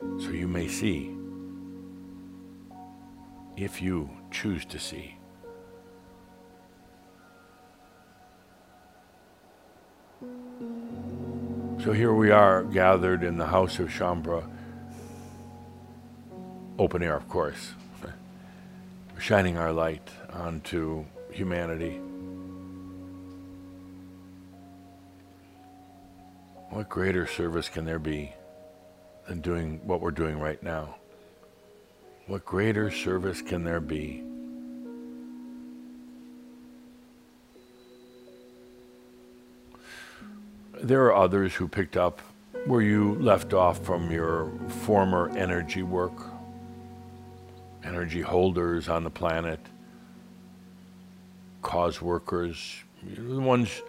so 0.00 0.30
you 0.30 0.48
may 0.48 0.68
see. 0.68 1.18
if 3.58 3.82
you 3.82 4.08
choose 4.30 4.64
to 4.64 4.78
see. 4.78 5.16
So 11.82 11.92
here 11.92 12.12
we 12.12 12.30
are 12.30 12.62
gathered 12.62 13.24
in 13.24 13.36
the 13.36 13.46
house 13.46 13.80
of 13.80 13.88
Shaumbra, 13.88 14.48
open 16.78 17.02
air, 17.02 17.16
of 17.16 17.28
course, 17.28 17.72
shining 19.18 19.56
our 19.56 19.72
light 19.72 20.08
onto 20.32 21.04
humanity. 21.32 22.00
What 26.70 26.88
greater 26.88 27.26
service 27.26 27.68
can 27.68 27.84
there 27.84 27.98
be 27.98 28.32
than 29.28 29.40
doing 29.40 29.80
what 29.84 30.00
we're 30.00 30.10
doing 30.10 30.40
right 30.40 30.60
now? 30.62 30.96
What 32.26 32.44
greater 32.44 32.90
service 32.90 33.42
can 33.42 33.62
there 33.62 33.80
be? 33.80 34.24
There 40.80 41.04
are 41.06 41.14
others 41.14 41.54
who 41.54 41.68
picked 41.68 41.96
up 41.96 42.20
where 42.66 42.82
you 42.82 43.14
left 43.16 43.52
off 43.52 43.84
from 43.84 44.10
your 44.10 44.50
former 44.68 45.30
energy 45.36 45.82
work, 45.82 46.20
energy 47.84 48.22
holders 48.22 48.88
on 48.88 49.04
the 49.04 49.10
planet, 49.10 49.60
cause 51.62 52.00
workers, 52.00 52.76
the 53.02 53.40
ones 53.40 53.82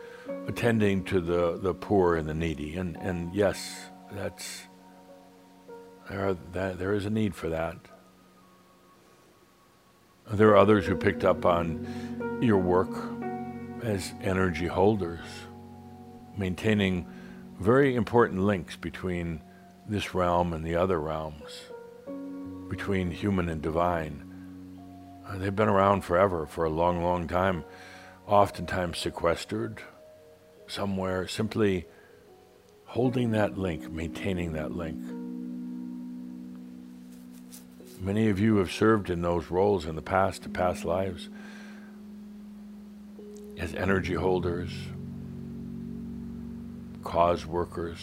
attending 0.47 1.03
to 1.05 1.21
the, 1.21 1.59
the 1.61 1.73
poor 1.73 2.15
and 2.15 2.27
the 2.27 2.33
needy. 2.33 2.75
And, 2.75 2.95
and 2.97 3.33
yes, 3.33 3.85
that's, 4.11 4.63
there, 6.09 6.29
are, 6.29 6.37
that, 6.53 6.79
there 6.79 6.93
is 6.93 7.05
a 7.05 7.09
need 7.09 7.35
for 7.35 7.49
that. 7.49 7.77
There 10.31 10.49
are 10.49 10.57
others 10.57 10.85
who 10.85 10.95
picked 10.95 11.23
up 11.23 11.45
on 11.45 12.39
your 12.41 12.57
work 12.57 12.89
as 13.83 14.13
energy 14.21 14.67
holders, 14.67 15.25
maintaining 16.37 17.07
very 17.59 17.95
important 17.95 18.41
links 18.41 18.75
between 18.75 19.41
this 19.87 20.13
realm 20.13 20.53
and 20.53 20.65
the 20.65 20.75
other 20.75 20.99
realms, 20.99 21.61
between 22.69 23.11
human 23.11 23.49
and 23.49 23.61
divine. 23.61 24.25
Uh, 25.27 25.37
they've 25.37 25.55
been 25.55 25.69
around 25.69 26.01
forever, 26.01 26.45
for 26.45 26.65
a 26.65 26.69
long, 26.69 27.03
long 27.03 27.27
time, 27.27 27.63
oftentimes 28.27 28.97
sequestered 28.97 29.81
somewhere, 30.67 31.27
simply 31.27 31.85
holding 32.85 33.31
that 33.31 33.57
link, 33.57 33.91
maintaining 33.91 34.53
that 34.53 34.71
link. 34.71 34.99
Many 38.01 38.29
of 38.29 38.39
you 38.39 38.57
have 38.57 38.71
served 38.71 39.09
in 39.09 39.21
those 39.21 39.51
roles 39.51 39.85
in 39.85 39.97
the 39.97 40.01
past, 40.01 40.43
to 40.43 40.49
past 40.49 40.85
lives, 40.85 41.27
as 43.57 43.75
energy 43.75 44.13
holders, 44.13 44.71
cause 47.03 47.45
workers. 47.45 47.99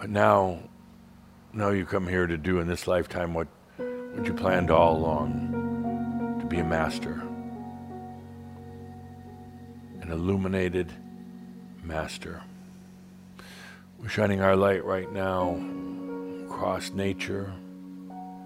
But 0.00 0.08
now, 0.08 0.60
now 1.52 1.68
you 1.68 1.84
come 1.84 2.08
here 2.08 2.26
to 2.26 2.38
do 2.38 2.58
in 2.60 2.66
this 2.66 2.86
lifetime 2.86 3.34
what, 3.34 3.48
what 3.76 4.24
you 4.26 4.32
planned 4.32 4.70
all 4.70 4.96
along, 4.96 6.38
to 6.40 6.46
be 6.46 6.60
a 6.60 6.64
master, 6.64 7.22
an 10.00 10.10
illuminated 10.10 10.90
master. 11.84 12.42
We're 13.98 14.08
shining 14.08 14.40
our 14.40 14.56
light 14.56 14.86
right 14.86 15.12
now 15.12 15.58
across 16.58 16.90
nature, 16.90 17.54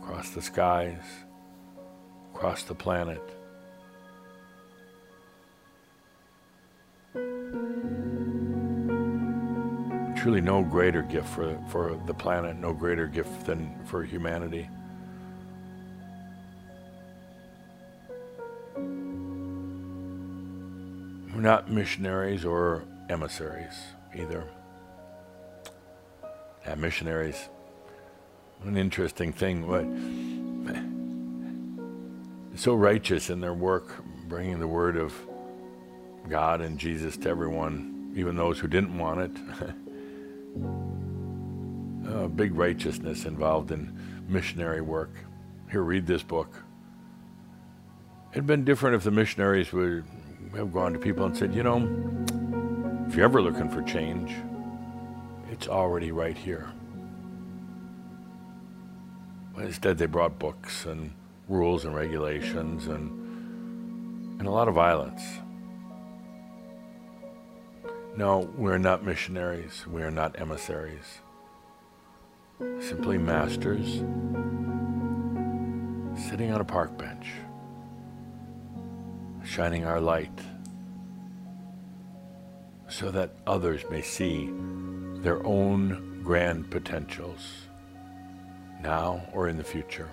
across 0.02 0.28
the 0.32 0.42
skies, 0.42 1.02
across 2.34 2.62
the 2.62 2.74
planet. 2.74 3.22
Truly, 10.14 10.42
no 10.42 10.62
greater 10.62 11.00
gift 11.00 11.26
for, 11.26 11.58
for 11.70 11.98
the 12.04 12.12
planet, 12.12 12.58
no 12.58 12.74
greater 12.74 13.06
gift 13.06 13.46
than 13.46 13.74
for 13.86 14.04
humanity. 14.04 14.68
We're 21.34 21.40
not 21.40 21.70
missionaries 21.70 22.44
or 22.44 22.84
emissaries 23.08 23.78
either. 24.14 24.44
Yeah, 26.66 26.74
missionaries 26.74 27.48
an 28.64 28.76
interesting 28.76 29.32
thing. 29.32 29.66
What 29.66 29.86
so 32.54 32.74
righteous 32.74 33.30
in 33.30 33.40
their 33.40 33.54
work, 33.54 34.04
bringing 34.28 34.60
the 34.60 34.68
word 34.68 34.96
of 34.96 35.14
God 36.28 36.60
and 36.60 36.78
Jesus 36.78 37.16
to 37.18 37.28
everyone, 37.28 38.12
even 38.14 38.36
those 38.36 38.58
who 38.58 38.68
didn't 38.68 38.96
want 38.96 39.20
it. 39.20 39.30
a 42.14 42.28
big 42.28 42.54
righteousness 42.54 43.24
involved 43.24 43.70
in 43.70 43.98
missionary 44.28 44.80
work. 44.80 45.10
Here, 45.70 45.82
read 45.82 46.06
this 46.06 46.22
book. 46.22 46.62
It'd 48.32 48.46
been 48.46 48.64
different 48.64 48.96
if 48.96 49.04
the 49.04 49.10
missionaries 49.10 49.72
would 49.72 50.04
have 50.54 50.72
gone 50.72 50.92
to 50.92 50.98
people 50.98 51.24
and 51.24 51.36
said, 51.36 51.54
you 51.54 51.62
know, 51.62 51.78
if 53.08 53.16
you're 53.16 53.24
ever 53.24 53.40
looking 53.42 53.68
for 53.68 53.82
change, 53.82 54.34
it's 55.50 55.68
already 55.68 56.12
right 56.12 56.36
here. 56.36 56.70
Instead, 59.62 59.96
they 59.96 60.06
brought 60.06 60.40
books 60.40 60.86
and 60.86 61.12
rules 61.48 61.84
and 61.84 61.94
regulations 61.94 62.88
and, 62.88 64.40
and 64.40 64.48
a 64.48 64.50
lot 64.50 64.66
of 64.66 64.74
violence. 64.74 65.22
No, 68.16 68.50
we're 68.56 68.78
not 68.78 69.04
missionaries. 69.04 69.86
We 69.86 70.02
are 70.02 70.10
not 70.10 70.38
emissaries. 70.38 71.20
Simply 72.80 73.18
masters 73.18 74.02
sitting 76.28 76.50
on 76.52 76.60
a 76.60 76.64
park 76.64 76.98
bench, 76.98 77.28
shining 79.44 79.84
our 79.84 80.00
light 80.00 80.40
so 82.88 83.10
that 83.10 83.36
others 83.46 83.82
may 83.90 84.02
see 84.02 84.50
their 85.22 85.44
own 85.46 86.20
grand 86.22 86.70
potentials 86.70 87.68
now 88.82 89.22
or 89.32 89.48
in 89.48 89.56
the 89.56 89.64
future. 89.64 90.08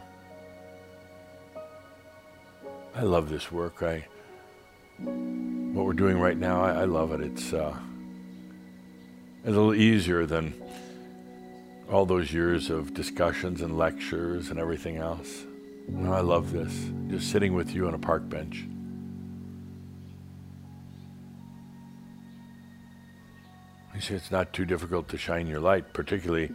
I 2.95 3.01
love 3.01 3.29
this 3.29 3.51
work. 3.51 3.83
I 3.83 4.05
what 4.99 5.85
we're 5.85 5.93
doing 5.93 6.19
right 6.19 6.37
now, 6.37 6.61
I, 6.61 6.81
I 6.81 6.85
love 6.85 7.11
it. 7.13 7.21
It's 7.21 7.53
uh, 7.53 7.73
a 9.45 9.49
little 9.49 9.73
easier 9.73 10.25
than 10.25 10.53
all 11.89 12.05
those 12.05 12.33
years 12.33 12.69
of 12.69 12.93
discussions 12.93 13.61
and 13.61 13.77
lectures 13.77 14.49
and 14.49 14.59
everything 14.59 14.97
else. 14.97 15.45
No, 15.87 16.13
I 16.13 16.21
love 16.21 16.51
this. 16.51 16.89
Just 17.07 17.31
sitting 17.31 17.53
with 17.53 17.73
you 17.73 17.87
on 17.87 17.93
a 17.93 17.99
park 17.99 18.27
bench. 18.29 18.65
You 23.95 24.01
see, 24.01 24.13
it's 24.13 24.31
not 24.31 24.53
too 24.53 24.65
difficult 24.65 25.07
to 25.09 25.17
shine 25.17 25.47
your 25.47 25.59
light, 25.59 25.93
particularly 25.93 26.51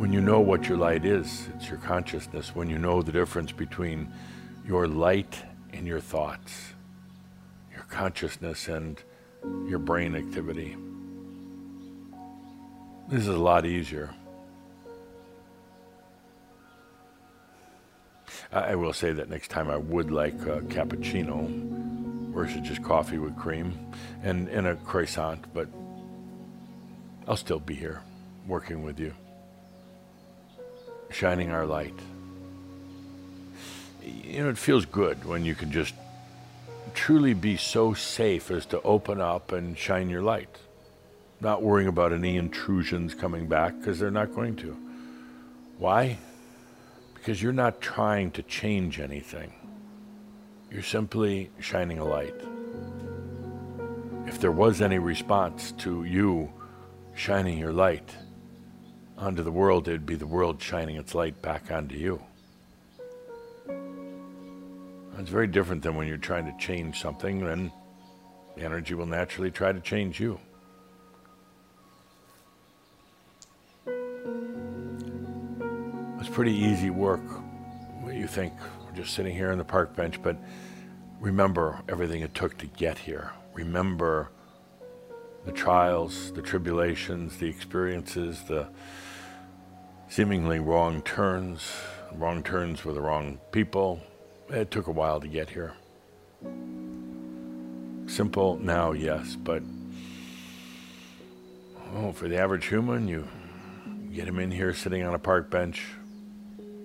when 0.00 0.14
you 0.14 0.20
know 0.22 0.40
what 0.40 0.66
your 0.66 0.78
light 0.78 1.04
is, 1.04 1.46
it's 1.54 1.68
your 1.68 1.76
consciousness, 1.76 2.54
when 2.54 2.70
you 2.70 2.78
know 2.78 3.02
the 3.02 3.12
difference 3.12 3.52
between 3.52 4.10
your 4.66 4.88
light 4.88 5.36
and 5.74 5.86
your 5.86 6.00
thoughts, 6.00 6.72
your 7.70 7.82
consciousness 7.82 8.66
and 8.68 9.02
your 9.68 9.78
brain 9.78 10.16
activity. 10.16 10.74
This 13.10 13.20
is 13.20 13.28
a 13.28 13.36
lot 13.36 13.66
easier. 13.66 14.14
I, 18.50 18.76
will 18.76 18.94
say 18.94 19.12
that 19.12 19.28
next 19.28 19.48
time 19.48 19.68
I 19.68 19.76
would 19.76 20.10
like 20.10 20.40
a 20.46 20.62
cappuccino 20.62 21.46
versus 22.32 22.62
just 22.62 22.82
coffee 22.82 23.18
with 23.18 23.36
cream 23.36 23.78
and, 24.22 24.48
and 24.48 24.66
a 24.66 24.76
croissant, 24.76 25.44
but 25.52 25.68
I'll 27.28 27.36
still 27.36 27.60
be 27.60 27.74
here 27.74 28.00
working 28.46 28.82
with 28.82 28.98
you 28.98 29.12
shining 31.10 31.50
our 31.50 31.66
light. 31.66 31.94
You 34.02 34.44
know, 34.44 34.48
it 34.48 34.58
feels 34.58 34.86
good 34.86 35.24
when 35.24 35.44
you 35.44 35.54
can 35.54 35.70
just 35.70 35.94
truly 36.94 37.34
be 37.34 37.56
so 37.56 37.94
safe 37.94 38.50
as 38.50 38.66
to 38.66 38.80
open 38.82 39.20
up 39.20 39.52
and 39.52 39.76
shine 39.76 40.08
your 40.08 40.22
light. 40.22 40.58
Not 41.40 41.62
worrying 41.62 41.88
about 41.88 42.12
any 42.12 42.36
intrusions 42.36 43.14
coming 43.14 43.46
back 43.46 43.78
because 43.78 43.98
they're 43.98 44.10
not 44.10 44.34
going 44.34 44.56
to. 44.56 44.76
Why? 45.78 46.18
Because 47.14 47.42
you're 47.42 47.52
not 47.52 47.80
trying 47.80 48.30
to 48.32 48.42
change 48.42 49.00
anything. 49.00 49.52
You're 50.70 50.82
simply 50.82 51.50
shining 51.58 51.98
a 51.98 52.04
light. 52.04 52.34
If 54.26 54.40
there 54.40 54.52
was 54.52 54.80
any 54.80 54.98
response 54.98 55.72
to 55.78 56.04
you 56.04 56.52
shining 57.14 57.58
your 57.58 57.72
light, 57.72 58.08
onto 59.20 59.42
the 59.42 59.52
world, 59.52 59.86
it'd 59.86 60.06
be 60.06 60.14
the 60.16 60.26
world 60.26 60.60
shining 60.62 60.96
its 60.96 61.14
light 61.14 61.40
back 61.42 61.70
onto 61.70 61.94
you. 61.94 62.22
It's 65.18 65.28
very 65.28 65.46
different 65.46 65.82
than 65.82 65.94
when 65.94 66.08
you're 66.08 66.16
trying 66.16 66.46
to 66.46 66.56
change 66.58 67.00
something, 67.00 67.44
then 67.44 67.70
the 68.56 68.62
energy 68.62 68.94
will 68.94 69.04
naturally 69.06 69.50
try 69.50 69.70
to 69.70 69.80
change 69.80 70.18
you. 70.18 70.40
It's 76.18 76.28
pretty 76.30 76.54
easy 76.54 76.88
work, 76.88 77.20
what 78.00 78.14
you 78.14 78.26
think, 78.26 78.54
just 78.94 79.12
sitting 79.12 79.34
here 79.34 79.52
on 79.52 79.58
the 79.58 79.64
park 79.64 79.94
bench, 79.94 80.22
but 80.22 80.38
remember 81.20 81.82
everything 81.88 82.22
it 82.22 82.34
took 82.34 82.56
to 82.58 82.66
get 82.66 82.96
here. 82.96 83.32
Remember 83.52 84.30
the 85.44 85.52
trials, 85.52 86.32
the 86.32 86.42
tribulations, 86.42 87.36
the 87.36 87.46
experiences, 87.46 88.42
the 88.44 88.68
seemingly 90.10 90.58
wrong 90.58 91.00
turns, 91.02 91.72
wrong 92.16 92.42
turns 92.42 92.84
with 92.84 92.96
the 92.96 93.00
wrong 93.00 93.38
people. 93.52 94.00
It 94.48 94.70
took 94.72 94.88
a 94.88 94.90
while 94.90 95.20
to 95.20 95.28
get 95.28 95.48
here. 95.48 95.72
Simple 98.06 98.56
now, 98.56 98.90
yes, 98.90 99.36
but 99.36 99.62
oh, 101.94 102.10
for 102.10 102.26
the 102.26 102.36
average 102.36 102.66
human, 102.66 103.06
you 103.06 103.26
get 104.12 104.26
him 104.26 104.40
in 104.40 104.50
here 104.50 104.74
sitting 104.74 105.04
on 105.04 105.14
a 105.14 105.18
park 105.18 105.48
bench, 105.48 105.86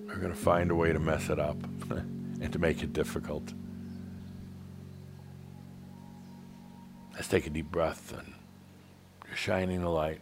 they're 0.06 0.18
going 0.18 0.32
to 0.32 0.40
find 0.40 0.70
a 0.70 0.76
way 0.76 0.94
to 0.94 1.00
mess 1.00 1.30
it 1.30 1.40
up 1.40 1.58
and 1.90 2.54
to 2.54 2.60
make 2.60 2.84
it 2.84 2.94
difficult. 2.94 3.54
Let's 7.16 7.28
take 7.28 7.48
a 7.48 7.50
deep 7.50 7.72
breath 7.72 8.14
and 8.16 8.36
shining 9.36 9.82
the 9.82 9.90
light. 9.90 10.22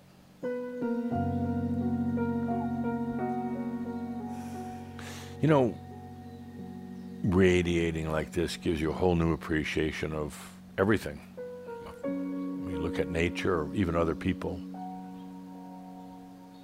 You 5.43 5.49
know, 5.49 5.77
radiating 7.25 8.09
like 8.09 8.31
this 8.31 8.55
gives 8.55 8.79
you 8.79 8.91
a 8.91 8.93
whole 8.93 9.13
new 9.13 9.33
appreciation 9.33 10.13
of 10.13 10.33
everything. 10.77 11.19
When 12.03 12.69
you 12.71 12.77
look 12.79 12.97
at 12.97 13.09
nature 13.09 13.63
or 13.63 13.75
even 13.75 13.93
other 13.93 14.15
people, 14.15 14.57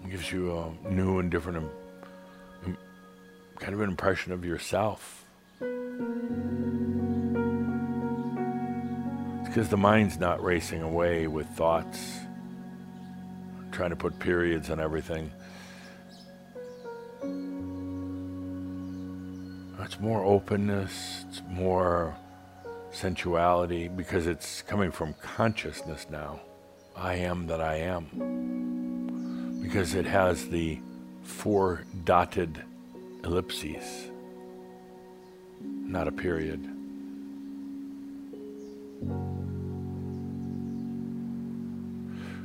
it 0.05 0.11
gives 0.11 0.31
you 0.31 0.57
a 0.57 0.71
new 0.89 1.19
and 1.19 1.29
different 1.29 1.69
kind 3.59 3.73
of 3.73 3.81
an 3.81 3.89
impression 3.89 4.31
of 4.31 4.45
yourself. 4.45 5.25
Because 9.43 9.67
the 9.67 9.75
mind's 9.75 10.17
not 10.17 10.41
racing 10.41 10.83
away 10.83 11.27
with 11.27 11.47
thoughts, 11.49 11.99
trying 13.73 13.89
to 13.89 13.97
put 13.97 14.17
periods 14.19 14.69
on 14.69 14.79
everything. 14.79 15.31
It's 19.89 19.99
more 19.99 20.23
openness, 20.23 21.25
it's 21.27 21.41
more 21.49 22.15
sensuality 22.91 23.87
because 23.87 24.27
it's 24.27 24.61
coming 24.61 24.91
from 24.91 25.15
consciousness 25.15 26.05
now. 26.11 26.41
I 26.95 27.15
am 27.15 27.47
that 27.47 27.59
I 27.59 27.77
am. 27.77 29.57
Because 29.63 29.95
it 29.95 30.05
has 30.05 30.47
the 30.47 30.79
four 31.23 31.85
dotted 32.03 32.61
ellipses, 33.23 34.11
not 35.59 36.07
a 36.07 36.11
period. 36.11 36.61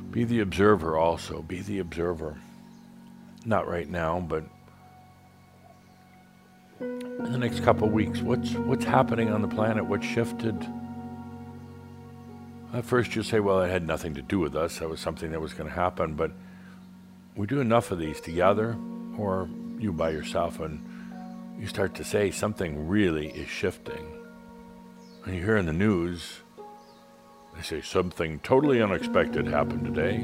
Be 0.09 0.23
the 0.23 0.39
observer 0.39 0.97
also. 0.97 1.43
Be 1.43 1.61
the 1.61 1.77
observer. 1.77 2.37
Not 3.45 3.67
right 3.67 3.87
now, 3.87 4.19
but 4.19 4.45
in 7.25 7.31
the 7.31 7.37
next 7.37 7.63
couple 7.63 7.87
of 7.87 7.93
weeks. 7.93 8.21
What's 8.21 8.53
what's 8.53 8.85
happening 8.85 9.31
on 9.31 9.41
the 9.41 9.47
planet? 9.47 9.85
What 9.85 10.03
shifted? 10.03 10.55
At 12.73 12.85
first, 12.85 13.15
you 13.15 13.23
say, 13.23 13.39
"Well, 13.39 13.61
it 13.61 13.69
had 13.69 13.85
nothing 13.85 14.13
to 14.15 14.21
do 14.21 14.39
with 14.39 14.55
us. 14.55 14.79
That 14.79 14.89
was 14.89 14.99
something 14.99 15.31
that 15.31 15.41
was 15.41 15.53
going 15.53 15.69
to 15.69 15.75
happen." 15.75 16.15
But 16.15 16.31
we 17.35 17.47
do 17.47 17.59
enough 17.59 17.91
of 17.91 17.99
these 17.99 18.21
together, 18.21 18.75
or 19.17 19.49
you 19.79 19.91
by 19.91 20.11
yourself, 20.11 20.59
and 20.59 20.81
you 21.59 21.67
start 21.67 21.95
to 21.95 22.03
say 22.03 22.31
something 22.31 22.87
really 22.87 23.29
is 23.29 23.47
shifting. 23.47 24.05
And 25.25 25.35
you 25.35 25.41
hear 25.41 25.57
in 25.57 25.65
the 25.65 25.73
news, 25.73 26.41
they 27.55 27.61
say 27.61 27.81
something 27.81 28.39
totally 28.39 28.81
unexpected 28.81 29.47
happened 29.47 29.85
today, 29.85 30.21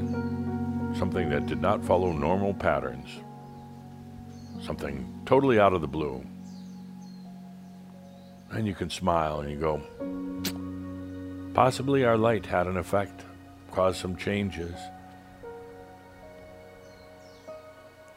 something 0.98 1.30
that 1.30 1.46
did 1.46 1.60
not 1.60 1.84
follow 1.84 2.12
normal 2.12 2.54
patterns, 2.54 3.08
something 4.60 5.22
totally 5.24 5.58
out 5.58 5.72
of 5.72 5.80
the 5.80 5.88
blue. 5.88 6.24
And 8.52 8.66
you 8.66 8.74
can 8.74 8.90
smile 8.90 9.40
and 9.40 9.50
you 9.50 9.56
go, 9.58 9.80
possibly 11.54 12.04
our 12.04 12.18
light 12.18 12.44
had 12.46 12.66
an 12.66 12.76
effect, 12.76 13.24
caused 13.70 13.98
some 13.98 14.16
changes. 14.16 14.74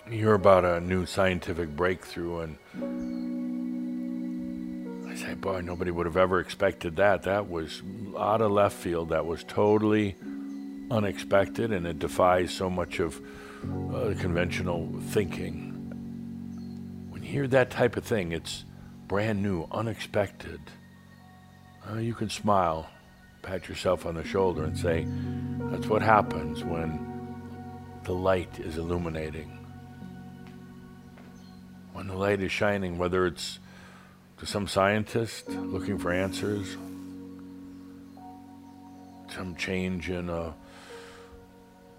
You 0.08 0.20
hear 0.20 0.34
about 0.34 0.66
a 0.66 0.80
new 0.82 1.06
scientific 1.06 1.76
breakthrough, 1.76 2.42
and 2.42 2.58
I 5.10 5.16
say, 5.16 5.34
boy, 5.34 5.62
nobody 5.62 5.90
would 5.90 6.06
have 6.06 6.18
ever 6.18 6.40
expected 6.40 6.98
that. 6.98 7.24
That 7.24 7.50
was 7.50 7.82
out 8.18 8.42
of 8.42 8.52
left 8.52 8.76
field. 8.76 9.10
That 9.10 9.26
was 9.26 9.44
totally 9.46 10.16
unexpected, 10.92 11.72
and 11.72 11.88
it 11.88 11.98
defies 11.98 12.52
so 12.52 12.70
much 12.70 13.00
of 13.00 13.20
uh, 13.64 14.14
conventional 14.20 14.94
thinking. 15.08 15.72
When 17.10 17.24
you 17.24 17.30
hear 17.30 17.48
that 17.48 17.72
type 17.72 17.98
of 17.98 18.04
thing, 18.04 18.32
it's 18.32 18.66
brand 19.08 19.42
new, 19.42 19.68
unexpected. 19.72 20.60
Uh, 21.90 21.98
you 21.98 22.14
can 22.14 22.30
smile, 22.30 22.90
pat 23.42 23.70
yourself 23.70 24.06
on 24.06 24.16
the 24.16 24.24
shoulder, 24.24 24.64
and 24.64 24.78
say, 24.78 25.06
That's 25.72 25.88
what 25.88 26.02
happens 26.02 26.64
when 26.64 27.32
the 28.04 28.14
light 28.14 28.60
is 28.60 28.78
illuminating. 28.78 29.52
When 31.94 32.08
the 32.08 32.16
light 32.16 32.42
is 32.42 32.52
shining, 32.52 32.98
whether 32.98 33.26
it's 33.26 33.60
to 34.40 34.46
some 34.46 34.68
scientist 34.68 35.50
looking 35.50 35.98
for 35.98 36.12
answers, 36.12 36.76
some 39.34 39.56
change 39.56 40.10
in 40.10 40.30
a 40.30 40.54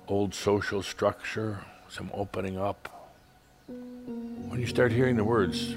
old 0.09 0.35
social 0.35 0.83
structure, 0.83 1.61
some 1.89 2.11
opening 2.13 2.59
up. 2.59 3.13
When 3.67 4.61
you 4.61 4.67
start 4.67 4.93
hearing 4.93 5.17
the 5.17 5.25
words 5.25 5.75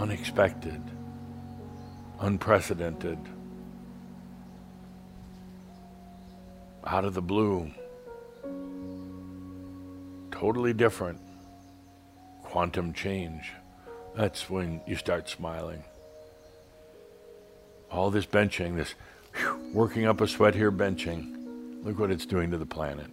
unexpected, 0.00 0.80
unprecedented, 2.20 3.18
out 6.86 7.04
of 7.04 7.12
the 7.12 7.20
blue, 7.20 7.70
totally 10.30 10.72
different, 10.72 11.20
quantum 12.42 12.94
change. 12.94 13.52
That's 14.16 14.48
when 14.48 14.80
you 14.86 14.96
start 14.96 15.28
smiling. 15.28 15.84
All 17.90 18.10
this 18.10 18.24
benching, 18.24 18.76
this 18.76 18.94
whew, 19.34 19.70
working 19.74 20.06
up 20.06 20.22
a 20.22 20.26
sweat 20.26 20.54
here, 20.54 20.72
benching, 20.72 21.84
look 21.84 21.98
what 21.98 22.10
it's 22.10 22.24
doing 22.24 22.50
to 22.52 22.56
the 22.56 22.64
planet. 22.64 23.10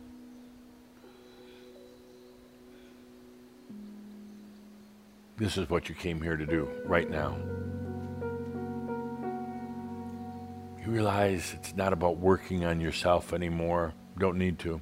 This 5.37 5.55
is 5.55 5.69
what 5.69 5.87
you 5.87 5.93
came 5.93 6.19
here 6.19 6.35
to 6.35 6.47
do 6.47 6.67
right 6.83 7.07
now. 7.07 7.37
You 10.83 10.91
realize 10.91 11.53
it's 11.53 11.75
not 11.75 11.93
about 11.93 12.17
working 12.17 12.65
on 12.65 12.81
yourself 12.81 13.33
anymore. 13.33 13.93
Don't 14.17 14.37
need 14.37 14.57
to. 14.59 14.81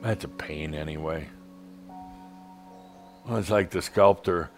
That's 0.00 0.24
a 0.24 0.28
pain 0.28 0.74
anyway. 0.74 1.28
Well, 3.26 3.36
it's 3.36 3.50
like 3.50 3.68
the 3.68 3.82
sculptor 3.82 4.48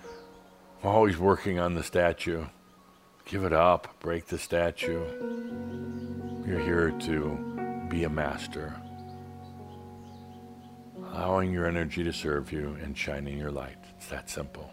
always 0.85 1.19
working 1.19 1.59
on 1.59 1.75
the 1.75 1.83
statue. 1.83 2.45
Give 3.25 3.45
it 3.45 3.53
up, 3.53 3.99
break 3.99 4.27
the 4.27 4.39
statue. 4.39 5.03
You're 6.47 6.61
here 6.61 6.93
to 7.01 7.87
be 7.89 8.05
a 8.05 8.09
master 8.09 8.81
allowing 11.21 11.53
your 11.53 11.67
energy 11.67 12.03
to 12.03 12.13
serve 12.15 12.51
you 12.51 12.79
and 12.83 12.97
shining 12.97 13.37
your 13.37 13.51
light. 13.51 13.77
It's 13.99 14.07
that 14.07 14.31
simple. 14.31 14.73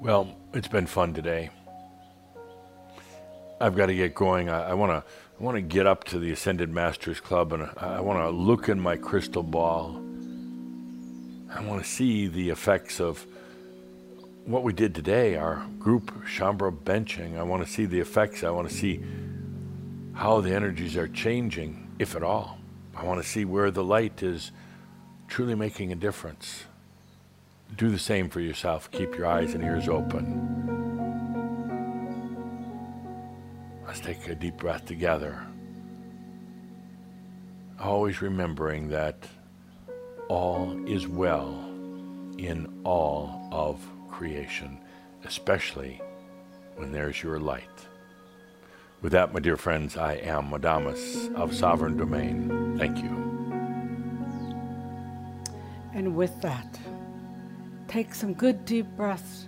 Well, 0.00 0.34
it's 0.54 0.68
been 0.68 0.86
fun 0.86 1.12
today. 1.12 1.50
I've 3.60 3.76
got 3.76 3.86
to 3.86 3.94
get 3.94 4.14
going. 4.14 4.48
I 4.48 4.72
want 4.72 4.92
to 4.92 5.10
I 5.38 5.44
want 5.44 5.56
to 5.56 5.60
get 5.60 5.86
up 5.86 6.04
to 6.04 6.18
the 6.18 6.32
Ascended 6.32 6.70
Masters 6.70 7.20
Club 7.20 7.52
and 7.52 7.68
I 7.76 8.00
want 8.00 8.18
to 8.20 8.30
look 8.30 8.70
in 8.70 8.80
my 8.80 8.96
crystal 8.96 9.42
ball. 9.42 10.00
I 11.50 11.60
want 11.62 11.82
to 11.82 11.88
see 11.88 12.28
the 12.28 12.48
effects 12.48 12.98
of 12.98 13.26
what 14.46 14.62
we 14.62 14.72
did 14.72 14.94
today, 14.94 15.36
our 15.36 15.66
group 15.78 16.12
Shaumbra 16.24 16.72
benching. 16.72 17.38
I 17.38 17.42
want 17.42 17.66
to 17.66 17.70
see 17.70 17.84
the 17.84 18.00
effects. 18.00 18.42
I 18.42 18.50
want 18.50 18.70
to 18.70 18.74
see 18.74 19.02
how 20.18 20.40
the 20.40 20.52
energies 20.52 20.96
are 20.96 21.06
changing, 21.06 21.88
if 22.00 22.16
at 22.16 22.24
all. 22.24 22.58
I 22.96 23.04
want 23.04 23.22
to 23.22 23.28
see 23.28 23.44
where 23.44 23.70
the 23.70 23.84
light 23.84 24.20
is 24.20 24.50
truly 25.28 25.54
making 25.54 25.92
a 25.92 25.94
difference. 25.94 26.64
Do 27.76 27.88
the 27.88 28.00
same 28.00 28.28
for 28.28 28.40
yourself. 28.40 28.90
Keep 28.90 29.16
your 29.16 29.26
eyes 29.26 29.54
and 29.54 29.62
ears 29.62 29.88
open. 29.88 30.26
Let's 33.86 34.00
take 34.00 34.26
a 34.26 34.34
deep 34.34 34.56
breath 34.56 34.86
together. 34.86 35.40
Always 37.78 38.20
remembering 38.20 38.88
that 38.88 39.28
all 40.26 40.76
is 40.88 41.06
well 41.06 41.52
in 42.38 42.80
all 42.82 43.48
of 43.52 43.80
creation, 44.10 44.80
especially 45.24 46.02
when 46.74 46.90
there's 46.90 47.22
your 47.22 47.38
light. 47.38 47.87
With 49.00 49.12
that, 49.12 49.32
my 49.32 49.38
dear 49.38 49.56
friends, 49.56 49.96
I 49.96 50.14
am 50.14 50.50
Adamus 50.50 51.32
of 51.36 51.54
Sovereign 51.54 51.96
Domain. 51.96 52.76
Thank 52.76 52.98
you. 52.98 53.08
And 55.94 56.16
with 56.16 56.40
that, 56.42 56.80
take 57.86 58.12
some 58.12 58.34
good 58.34 58.64
deep 58.64 58.86
breaths, 58.96 59.46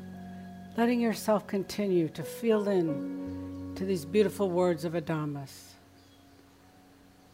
letting 0.77 1.01
yourself 1.01 1.48
continue 1.48 2.09
to 2.10 2.22
feel 2.22 2.68
in 2.68 3.72
to 3.74 3.85
these 3.85 4.05
beautiful 4.05 4.48
words 4.48 4.85
of 4.85 4.93
Adamus. 4.93 5.72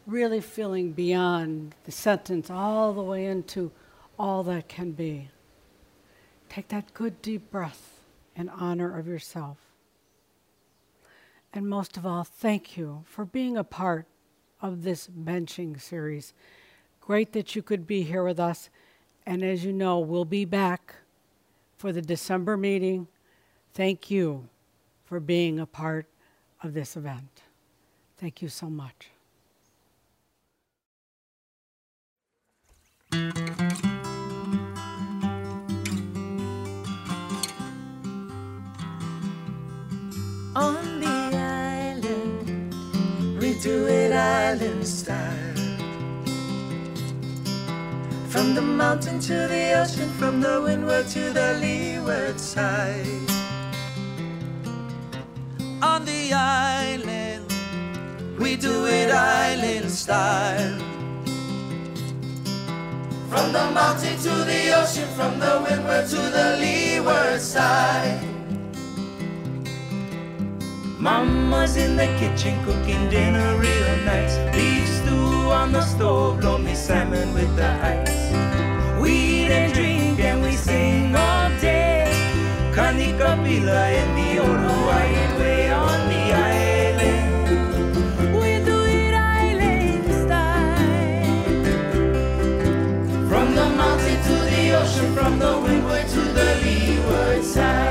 Really 0.07 0.41
feeling 0.41 0.93
beyond 0.93 1.75
the 1.83 1.91
sentence 1.91 2.49
all 2.49 2.93
the 2.93 3.03
way 3.03 3.27
into 3.27 3.71
all 4.17 4.41
that 4.43 4.67
can 4.67 4.91
be. 4.91 5.29
Take 6.49 6.69
that 6.69 6.95
good 6.95 7.21
deep 7.21 7.51
breath 7.51 8.01
in 8.35 8.49
honor 8.49 8.97
of 8.97 9.07
yourself. 9.07 9.66
And 11.53 11.67
most 11.67 11.97
of 11.97 12.05
all, 12.05 12.23
thank 12.23 12.77
you 12.77 13.03
for 13.05 13.25
being 13.25 13.57
a 13.57 13.63
part 13.63 14.05
of 14.61 14.83
this 14.83 15.07
benching 15.07 15.79
series. 15.79 16.33
Great 17.01 17.33
that 17.33 17.55
you 17.55 17.61
could 17.61 17.87
be 17.87 18.03
here 18.03 18.23
with 18.23 18.39
us. 18.39 18.69
And 19.25 19.43
as 19.43 19.63
you 19.63 19.73
know, 19.73 19.99
we'll 19.99 20.25
be 20.25 20.45
back 20.45 20.95
for 21.77 21.91
the 21.91 22.01
December 22.01 22.57
meeting. 22.57 23.07
Thank 23.73 24.09
you 24.09 24.49
for 25.05 25.19
being 25.19 25.59
a 25.59 25.65
part 25.65 26.05
of 26.63 26.73
this 26.73 26.95
event. 26.95 27.43
Thank 28.17 28.41
you 28.41 28.49
so 28.49 28.69
much. 28.69 29.09
Island 44.47 44.87
style. 44.87 45.55
From 48.29 48.55
the 48.55 48.61
mountain 48.61 49.19
to 49.27 49.33
the 49.53 49.73
ocean, 49.81 50.09
from 50.11 50.39
the 50.39 50.61
windward 50.61 51.07
to 51.07 51.23
the 51.33 51.57
leeward 51.59 52.39
side. 52.39 53.29
On 55.81 56.05
the 56.05 56.31
island, 56.31 57.45
we 58.39 58.55
do 58.55 58.85
it 58.85 59.11
island 59.11 59.91
style. 59.91 60.79
From 63.31 63.51
the 63.51 63.65
mountain 63.79 64.15
to 64.27 64.33
the 64.51 64.61
ocean, 64.79 65.09
from 65.17 65.39
the 65.39 65.53
windward 65.67 66.05
to 66.07 66.21
the 66.37 66.47
leeward 66.61 67.41
side. 67.41 68.26
Mama's 71.07 71.77
in 71.77 71.95
the 71.95 72.07
kitchen 72.19 72.61
cooking 72.65 73.09
dinner 73.09 73.57
real 73.57 73.95
nice. 74.03 74.35
Beef 74.53 74.85
stew 74.85 75.49
on 75.59 75.71
the 75.71 75.81
stove, 75.81 76.43
lomi 76.43 76.75
salmon 76.75 77.33
with 77.33 77.55
the 77.55 77.71
ice. 77.95 78.33
We 78.99 79.11
eat 79.11 79.51
and 79.59 79.73
drink 79.73 80.19
and 80.19 80.43
we 80.43 80.51
sing 80.51 81.15
all 81.15 81.49
day. 81.61 82.11
Kanikapila 82.75 83.83
in 84.01 84.09
the 84.19 84.39
old 84.43 84.59
Hawaiian 84.67 85.39
way 85.39 85.71
on 85.71 85.99
the 86.11 86.23
island. 86.59 87.27
We 88.35 88.49
do 88.67 88.77
it 88.99 89.13
island 89.13 90.05
style. 90.23 91.55
From 93.29 93.55
the 93.55 93.67
mountain 93.79 94.19
to 94.27 94.35
the 94.51 94.63
ocean, 94.81 95.09
from 95.15 95.39
the 95.39 95.57
windward 95.57 96.05
to 96.05 96.21
the 96.37 96.49
leeward 96.63 97.45
side. 97.45 97.86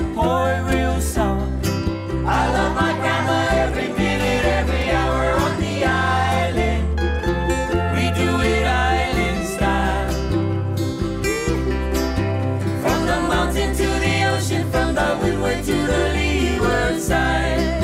She 0.00 0.06
like 0.06 0.14
to 0.14 0.14
pour 0.14 0.52
it 0.52 0.62
real. 0.74 0.90
I 2.26 2.46
love 2.52 2.74
my 2.74 2.92
grandma 3.00 3.48
every 3.52 3.88
minute, 3.88 4.44
every 4.44 4.90
hour 4.90 5.30
on 5.32 5.60
the 5.60 5.84
island. 5.84 6.98
We 7.94 8.10
do 8.18 8.40
it 8.40 8.66
island 8.66 9.46
style. 9.46 10.12
From 12.82 13.06
the 13.06 13.20
mountain 13.28 13.74
to 13.74 13.86
the 14.04 14.24
ocean, 14.32 14.70
from 14.70 14.94
the 14.94 15.18
windward 15.22 15.64
to 15.64 15.72
the 15.72 16.12
leeward 16.14 17.00
side. 17.00 17.82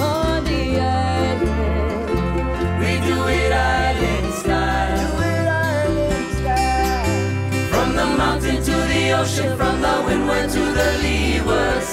On 0.00 0.44
the 0.44 0.80
island, 0.80 1.40
we 2.80 2.92
do 3.06 3.18
it, 3.28 3.52
island 3.52 4.34
style. 4.34 5.08
From 7.70 7.88
the 7.96 8.06
mountain 8.06 8.62
to 8.62 8.72
the 8.72 9.12
ocean, 9.12 9.56
from 9.56 9.65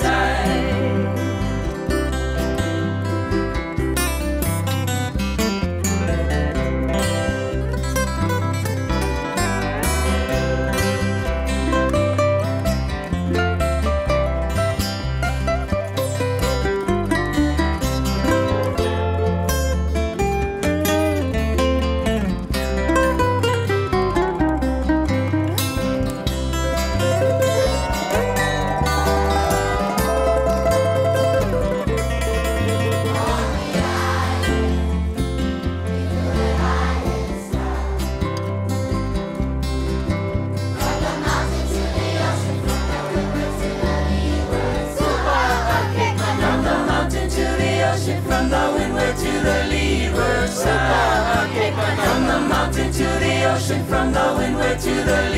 side. 0.03 0.62
Side. 53.63 53.85
From 53.85 54.11
the 54.11 54.35
windward 54.37 54.79
to 54.79 54.89
the 54.89 55.32